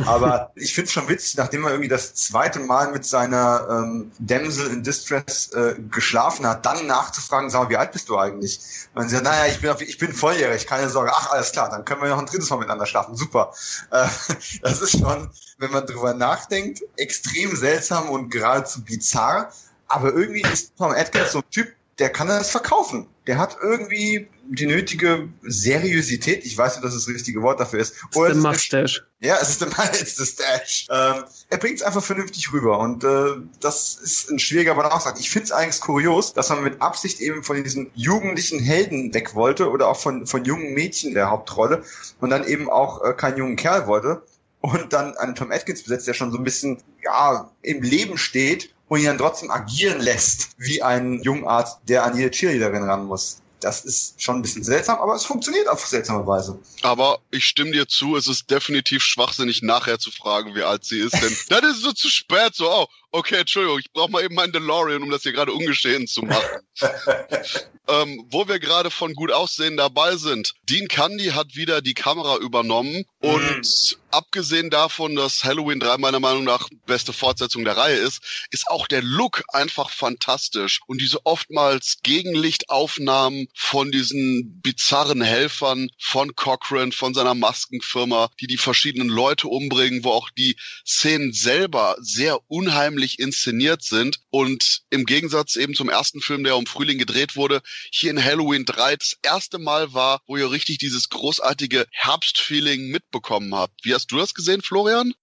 Aber 0.06 0.52
ich 0.56 0.74
finde 0.74 0.88
es 0.88 0.94
schon 0.94 1.08
witzig, 1.08 1.38
nachdem 1.38 1.64
er 1.64 1.72
irgendwie 1.72 1.90
das 1.90 2.14
zweite 2.16 2.60
Mal 2.60 2.92
mit 2.92 3.06
seiner 3.06 3.68
ähm, 3.70 4.12
Damsel 4.20 4.68
in 4.72 4.84
Distress 4.84 5.52
äh, 5.54 5.76
geschlafen 5.92 6.46
hat, 6.46 6.66
dann 6.66 6.88
nachzufragen, 6.88 7.50
sag 7.50 7.64
mal, 7.64 7.70
wie 7.70 7.78
alt 7.78 7.92
bist 7.92 8.10
du 8.10 8.18
eigentlich? 8.18 8.60
Und 8.96 9.10
sie 9.10 9.16
sagt, 9.16 9.24
naja, 9.24 9.52
ich 9.52 9.62
bin, 9.62 9.70
auf, 9.70 9.82
ich 9.82 9.98
bin 9.98 10.14
volljährig, 10.14 10.68
keine 10.68 10.90
Sorge. 10.90 11.12
Ach, 11.14 11.32
alles 11.32 11.52
klar, 11.52 11.70
dann 11.70 11.86
können 11.86 12.02
wir 12.02 12.10
noch 12.10 12.20
ein 12.20 12.26
drittes 12.26 12.50
Mal 12.50 12.58
miteinander 12.58 12.86
schlafen. 12.86 13.16
Super. 13.16 13.54
Äh, 13.92 14.08
das 14.62 14.82
ist 14.82 15.00
schon, 15.00 15.30
wenn 15.58 15.72
man 15.72 15.86
drüber 15.86 16.14
nachdenkt, 16.14 16.84
extrem 16.98 17.56
seltsam 17.56 18.10
und 18.10 18.30
geradezu 18.30 18.84
bizarr. 18.84 19.52
Aber 19.90 20.14
irgendwie 20.14 20.42
ist 20.42 20.74
Tom 20.78 20.92
Atkins 20.92 21.32
so 21.32 21.40
ein 21.40 21.50
Typ, 21.50 21.77
der 22.00 22.10
kann 22.10 22.28
das 22.28 22.52
verkaufen. 22.52 23.08
Der 23.26 23.38
hat 23.38 23.58
irgendwie 23.62 24.28
die 24.50 24.68
nötige 24.68 25.28
Seriosität. 25.42 26.46
Ich 26.46 26.58
weiß 26.58 26.76
nicht, 26.76 26.86
dass 26.86 26.94
das 26.94 27.08
richtige 27.08 27.42
Wort 27.42 27.60
dafür 27.60 27.80
ist. 27.80 27.96
Oder 28.16 28.34
the 28.34 28.40
Mustache. 28.40 29.04
Ja, 29.20 29.38
es 29.42 29.50
ist 29.50 29.62
der 29.62 29.68
Mustache. 29.68 30.88
Ähm, 30.90 31.24
er 31.50 31.58
bringt 31.58 31.78
es 31.78 31.82
einfach 31.82 32.04
vernünftig 32.04 32.54
rüber 32.54 32.80
und 32.80 33.04
äh, 33.04 33.42
das 33.60 33.96
ist 33.96 34.30
ein 34.30 34.40
schwieriger 34.40 34.76
Balanceakt. 34.76 35.20
Ich 35.20 35.30
finde 35.30 35.46
es 35.46 35.52
eigentlich 35.52 35.82
kurios, 35.82 36.34
dass 36.34 36.50
man 36.50 36.64
mit 36.64 36.82
Absicht 36.82 37.20
eben 37.20 37.44
von 37.44 37.62
diesen 37.62 37.90
jugendlichen 37.96 38.60
Helden 38.60 39.14
weg 39.14 39.34
wollte 39.34 39.70
oder 39.70 39.88
auch 39.88 40.00
von, 40.00 40.28
von 40.28 40.46
jungen 40.46 40.74
Mädchen 40.74 41.16
der 41.16 41.32
Hauptrolle 41.32 41.84
und 42.22 42.30
dann 42.30 42.46
eben 42.48 42.70
auch 42.70 43.04
äh, 43.04 43.14
keinen 43.14 43.38
jungen 43.38 43.56
Kerl 43.56 43.88
wollte 43.88 44.22
und 44.62 44.94
dann 44.94 45.18
einen 45.18 45.36
Tom 45.36 45.52
Atkins 45.52 45.84
besetzt, 45.84 46.08
der 46.08 46.14
schon 46.14 46.32
so 46.32 46.38
ein 46.38 46.44
bisschen 46.44 46.78
ja 47.04 47.52
im 47.62 47.82
Leben 47.82 48.18
steht 48.18 48.74
und 48.88 49.00
ihn 49.00 49.06
dann 49.06 49.18
trotzdem 49.18 49.52
agieren 49.52 50.00
lässt 50.00 50.50
wie 50.58 50.82
ein 50.82 51.22
Jungarzt, 51.22 51.80
der 51.88 52.06
an 52.06 52.18
jede 52.18 52.32
Cheerleaderin 52.32 52.84
ran 52.84 53.06
muss. 53.06 53.42
Das 53.60 53.86
ist 53.86 54.22
schon 54.22 54.36
ein 54.38 54.42
bisschen 54.44 54.64
seltsam, 54.64 55.00
aber 55.00 55.16
es 55.16 55.26
funktioniert 55.26 55.68
auf 55.68 55.86
seltsame 55.86 56.28
Weise. 56.28 56.60
Aber 56.84 57.20
ich 57.32 57.46
stimme 57.46 57.72
dir 57.72 57.88
zu, 57.88 58.16
es 58.16 58.28
ist 58.28 58.52
definitiv 58.52 59.02
schwachsinnig, 59.04 59.64
nachher 59.64 59.98
zu 59.98 60.12
fragen, 60.12 60.54
wie 60.54 60.62
alt 60.62 60.86
sie 60.86 61.00
ist, 61.00 61.14
denn 61.14 61.36
dann 61.50 61.64
ist 61.64 61.82
so 61.82 61.92
zu 61.92 62.10
spät, 62.10 62.54
so, 62.54 62.70
oh, 62.70 62.88
okay, 63.12 63.38
Entschuldigung, 63.38 63.80
ich 63.80 63.92
brauche 63.92 64.12
mal 64.12 64.24
eben 64.24 64.36
meinen 64.36 64.52
DeLorean, 64.52 65.04
um 65.04 65.10
das 65.10 65.24
hier 65.24 65.34
gerade 65.34 65.54
ungeschehen 65.54 66.08
zu 66.08 66.22
machen. 66.22 66.62
ähm, 67.88 68.26
wo 68.30 68.48
wir 68.48 68.60
gerade 68.60 68.92
von 68.92 69.14
gut 69.14 69.32
aussehen 69.32 69.78
dabei 69.78 70.16
sind. 70.18 70.54
Dean 70.64 70.88
Candy 70.88 71.28
hat 71.28 71.56
wieder 71.56 71.82
die 71.82 71.94
Kamera 71.94 72.38
übernommen 72.38 73.06
und 73.20 73.62
mm. 73.62 73.96
abgesehen 74.12 74.70
davon, 74.70 75.16
dass 75.16 75.44
Halloween 75.44 75.80
3 75.80 75.98
meiner 75.98 76.20
Meinung 76.20 76.44
nach 76.44 76.70
beste 76.86 77.14
Fortsetzung 77.14 77.64
der 77.64 77.78
Reihe 77.78 77.96
ist, 77.96 78.48
ist 78.52 78.68
auch 78.68 78.88
der 78.88 79.02
Look 79.02 79.44
einfach 79.54 79.90
fantastisch 79.90 80.82
und 80.88 81.02
diese 81.02 81.26
oftmals 81.26 82.00
Gegenlichtaufnahmen 82.04 83.48
von 83.56 83.92
diesen 83.92 84.62
bizarren 84.62 85.22
Helfern 85.22 85.90
von 86.00 86.36
Cochrane, 86.36 86.92
von 86.92 87.14
seiner 87.14 87.36
Maskenfirma, 87.36 88.30
die 88.40 88.48
die 88.48 88.58
verschiedenen 88.58 89.10
Leute 89.10 89.48
umbringen, 89.48 90.04
wo 90.04 90.12
auch 90.12 90.30
die 90.30 90.58
Szenen 90.86 91.34
selber 91.34 91.96
sehr 92.00 92.40
unheimlich 92.50 92.97
inszeniert 93.20 93.84
sind 93.84 94.20
und 94.30 94.82
im 94.90 95.06
Gegensatz 95.06 95.56
eben 95.56 95.74
zum 95.74 95.90
ersten 95.90 96.22
Film, 96.22 96.44
der 96.44 96.58
um 96.58 96.66
Frühling 96.66 96.98
gedreht 96.98 97.36
wurde, 97.36 97.62
hier 97.92 98.12
in 98.12 98.24
Halloween 98.24 98.66
3 98.66 98.96
das 98.96 99.18
erste 99.22 99.60
Mal 99.60 99.94
war, 99.94 100.22
wo 100.28 100.38
ihr 100.38 100.52
richtig 100.52 100.78
dieses 100.80 101.10
großartige 101.10 101.86
Herbstfeeling 101.92 102.90
mitbekommen 102.90 103.54
habt. 103.56 103.84
Wie 103.84 103.94
hast 103.94 104.12
du 104.12 104.18
das 104.18 104.34
gesehen, 104.34 104.62
Florian? 104.62 105.14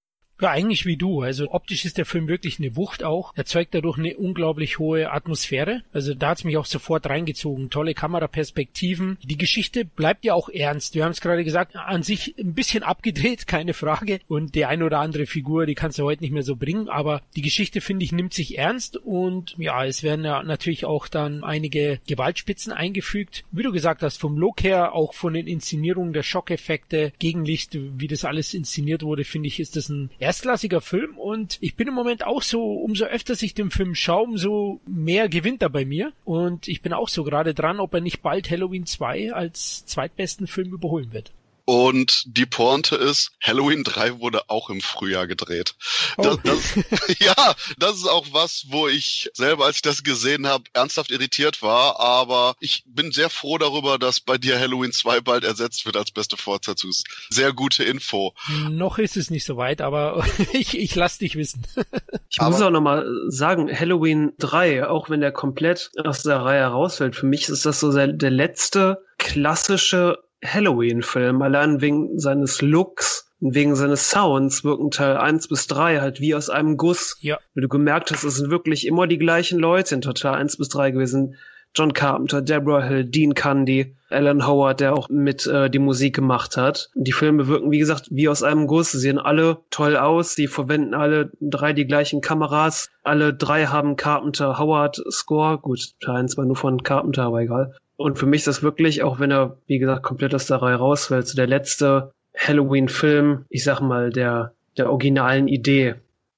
Ja, 0.40 0.50
eigentlich 0.50 0.84
wie 0.84 0.96
du. 0.96 1.22
Also 1.22 1.50
optisch 1.52 1.84
ist 1.84 1.96
der 1.96 2.06
Film 2.06 2.28
wirklich 2.28 2.58
eine 2.58 2.76
Wucht 2.76 3.04
auch. 3.04 3.32
Er 3.36 3.44
zeigt 3.44 3.74
dadurch 3.74 3.98
eine 3.98 4.16
unglaublich 4.16 4.78
hohe 4.78 5.10
Atmosphäre. 5.12 5.82
Also 5.92 6.14
da 6.14 6.30
hat's 6.30 6.44
mich 6.44 6.56
auch 6.56 6.66
sofort 6.66 7.06
reingezogen. 7.06 7.70
Tolle 7.70 7.94
Kameraperspektiven. 7.94 9.16
Die 9.22 9.38
Geschichte 9.38 9.84
bleibt 9.84 10.24
ja 10.24 10.34
auch 10.34 10.48
ernst. 10.48 10.96
Wir 10.96 11.04
haben 11.04 11.12
es 11.12 11.20
gerade 11.20 11.44
gesagt, 11.44 11.76
an 11.76 12.02
sich 12.02 12.34
ein 12.38 12.54
bisschen 12.54 12.82
abgedreht, 12.82 13.46
keine 13.46 13.74
Frage. 13.74 14.20
Und 14.26 14.54
die 14.54 14.64
eine 14.64 14.84
oder 14.84 14.98
andere 14.98 15.26
Figur, 15.26 15.66
die 15.66 15.76
kannst 15.76 15.98
du 15.98 16.04
heute 16.04 16.22
nicht 16.22 16.32
mehr 16.32 16.42
so 16.42 16.56
bringen. 16.56 16.88
Aber 16.88 17.22
die 17.36 17.42
Geschichte, 17.42 17.80
finde 17.80 18.04
ich, 18.04 18.12
nimmt 18.12 18.34
sich 18.34 18.58
ernst. 18.58 18.96
Und 18.96 19.54
ja, 19.56 19.84
es 19.84 20.02
werden 20.02 20.24
ja 20.24 20.42
natürlich 20.42 20.84
auch 20.84 21.06
dann 21.06 21.44
einige 21.44 22.00
Gewaltspitzen 22.08 22.72
eingefügt. 22.72 23.44
Wie 23.52 23.62
du 23.62 23.70
gesagt 23.70 24.02
hast, 24.02 24.20
vom 24.20 24.36
Look 24.36 24.64
her, 24.64 24.94
auch 24.94 25.14
von 25.14 25.32
den 25.32 25.46
Inszenierungen 25.46 26.12
der 26.12 26.24
Schockeffekte, 26.24 27.12
Gegenlicht, 27.20 27.78
wie 27.80 28.08
das 28.08 28.24
alles 28.24 28.52
inszeniert 28.52 29.04
wurde, 29.04 29.24
finde 29.24 29.46
ich, 29.46 29.60
ist 29.60 29.76
das 29.76 29.88
ein 29.88 30.10
erstklassiger 30.24 30.80
Film 30.80 31.16
und 31.16 31.58
ich 31.60 31.76
bin 31.76 31.88
im 31.88 31.94
Moment 31.94 32.26
auch 32.26 32.42
so, 32.42 32.72
umso 32.72 33.04
öfter 33.04 33.34
ich 33.40 33.54
den 33.54 33.70
Film 33.70 33.94
schaue, 33.94 34.24
umso 34.24 34.80
mehr 34.86 35.28
gewinnt 35.28 35.62
er 35.62 35.70
bei 35.70 35.84
mir 35.84 36.12
und 36.24 36.68
ich 36.68 36.82
bin 36.82 36.92
auch 36.92 37.08
so 37.08 37.24
gerade 37.24 37.54
dran, 37.54 37.80
ob 37.80 37.94
er 37.94 38.00
nicht 38.00 38.22
bald 38.22 38.50
Halloween 38.50 38.86
2 38.86 39.32
als 39.32 39.84
zweitbesten 39.86 40.46
Film 40.46 40.72
überholen 40.72 41.12
wird. 41.12 41.32
Und 41.66 42.24
die 42.26 42.46
Pointe 42.46 42.96
ist, 42.96 43.32
Halloween 43.42 43.84
3 43.84 44.20
wurde 44.20 44.50
auch 44.50 44.68
im 44.68 44.82
Frühjahr 44.82 45.26
gedreht. 45.26 45.74
Das, 46.18 46.34
oh. 46.34 46.40
das, 46.44 47.18
ja, 47.18 47.54
das 47.78 47.96
ist 47.96 48.06
auch 48.06 48.26
was, 48.32 48.66
wo 48.68 48.86
ich 48.86 49.30
selber, 49.32 49.64
als 49.64 49.76
ich 49.76 49.82
das 49.82 50.02
gesehen 50.02 50.46
habe, 50.46 50.64
ernsthaft 50.74 51.10
irritiert 51.10 51.62
war. 51.62 52.00
Aber 52.00 52.54
ich 52.60 52.84
bin 52.86 53.12
sehr 53.12 53.30
froh 53.30 53.56
darüber, 53.56 53.98
dass 53.98 54.20
bei 54.20 54.36
dir 54.36 54.58
Halloween 54.58 54.92
2 54.92 55.20
bald 55.20 55.44
ersetzt 55.44 55.86
wird 55.86 55.96
als 55.96 56.10
beste 56.10 56.36
Fortsetzung. 56.36 56.90
Sehr 57.30 57.52
gute 57.52 57.82
Info. 57.84 58.34
Noch 58.68 58.98
ist 58.98 59.16
es 59.16 59.30
nicht 59.30 59.46
so 59.46 59.56
weit, 59.56 59.80
aber 59.80 60.24
ich, 60.52 60.78
ich 60.78 60.94
lass 60.94 61.18
dich 61.18 61.36
wissen. 61.36 61.66
ich 62.30 62.40
aber, 62.40 62.50
muss 62.50 62.60
auch 62.60 62.70
nochmal 62.70 63.06
sagen, 63.28 63.70
Halloween 63.74 64.32
3, 64.38 64.86
auch 64.86 65.08
wenn 65.08 65.20
der 65.20 65.32
komplett 65.32 65.90
aus 66.04 66.22
der 66.22 66.42
Reihe 66.42 66.66
rausfällt, 66.66 67.16
für 67.16 67.26
mich 67.26 67.48
ist 67.48 67.64
das 67.64 67.80
so 67.80 67.90
der, 67.92 68.08
der 68.08 68.30
letzte 68.30 69.02
klassische 69.18 70.18
Halloween-Film, 70.44 71.42
allein 71.42 71.80
wegen 71.80 72.18
seines 72.18 72.62
Looks 72.62 73.32
und 73.40 73.54
wegen 73.54 73.74
seines 73.76 74.10
Sounds 74.10 74.64
wirken 74.64 74.90
Teil 74.90 75.16
1 75.16 75.48
bis 75.48 75.66
3 75.66 76.00
halt 76.00 76.20
wie 76.20 76.34
aus 76.34 76.50
einem 76.50 76.76
Guss. 76.76 77.16
Ja. 77.20 77.38
Wie 77.54 77.60
du 77.60 77.68
gemerkt 77.68 78.10
hast, 78.10 78.24
es 78.24 78.36
sind 78.36 78.50
wirklich 78.50 78.86
immer 78.86 79.06
die 79.06 79.18
gleichen 79.18 79.58
Leute 79.58 79.94
in 79.94 80.00
Teil 80.00 80.34
1 80.34 80.56
bis 80.56 80.68
3 80.68 80.92
gewesen. 80.92 81.36
John 81.76 81.92
Carpenter, 81.92 82.40
Deborah 82.40 82.84
Hill, 82.84 83.04
Dean 83.04 83.34
Candy, 83.34 83.96
Alan 84.08 84.46
Howard, 84.46 84.78
der 84.78 84.92
auch 84.92 85.08
mit 85.08 85.44
äh, 85.48 85.68
die 85.68 85.80
Musik 85.80 86.14
gemacht 86.14 86.56
hat. 86.56 86.90
Die 86.94 87.10
Filme 87.10 87.48
wirken, 87.48 87.72
wie 87.72 87.80
gesagt, 87.80 88.06
wie 88.12 88.28
aus 88.28 88.44
einem 88.44 88.68
Guss. 88.68 88.92
Sie 88.92 89.00
sehen 89.00 89.18
alle 89.18 89.58
toll 89.70 89.96
aus. 89.96 90.36
Sie 90.36 90.46
verwenden 90.46 90.94
alle 90.94 91.32
drei 91.40 91.72
die 91.72 91.86
gleichen 91.86 92.20
Kameras. 92.20 92.90
Alle 93.02 93.34
drei 93.34 93.66
haben 93.66 93.96
Carpenter 93.96 94.56
Howard 94.60 95.02
Score. 95.10 95.58
Gut, 95.58 95.98
Teil 96.00 96.14
1 96.14 96.36
war 96.36 96.44
nur 96.44 96.54
von 96.54 96.84
Carpenter, 96.84 97.24
aber 97.24 97.40
egal. 97.40 97.74
Und 97.96 98.18
für 98.18 98.26
mich 98.26 98.40
ist 98.40 98.48
das 98.48 98.62
wirklich, 98.62 99.02
auch 99.02 99.20
wenn 99.20 99.30
er, 99.30 99.58
wie 99.66 99.78
gesagt, 99.78 100.02
komplett 100.02 100.34
aus 100.34 100.46
der 100.46 100.62
Reihe 100.62 100.76
rausfällt, 100.76 101.28
so 101.28 101.36
der 101.36 101.46
letzte 101.46 102.12
Halloween-Film, 102.36 103.46
ich 103.48 103.64
sag 103.64 103.80
mal, 103.80 104.10
der, 104.10 104.54
der 104.76 104.90
originalen 104.90 105.48
Idee. 105.48 105.94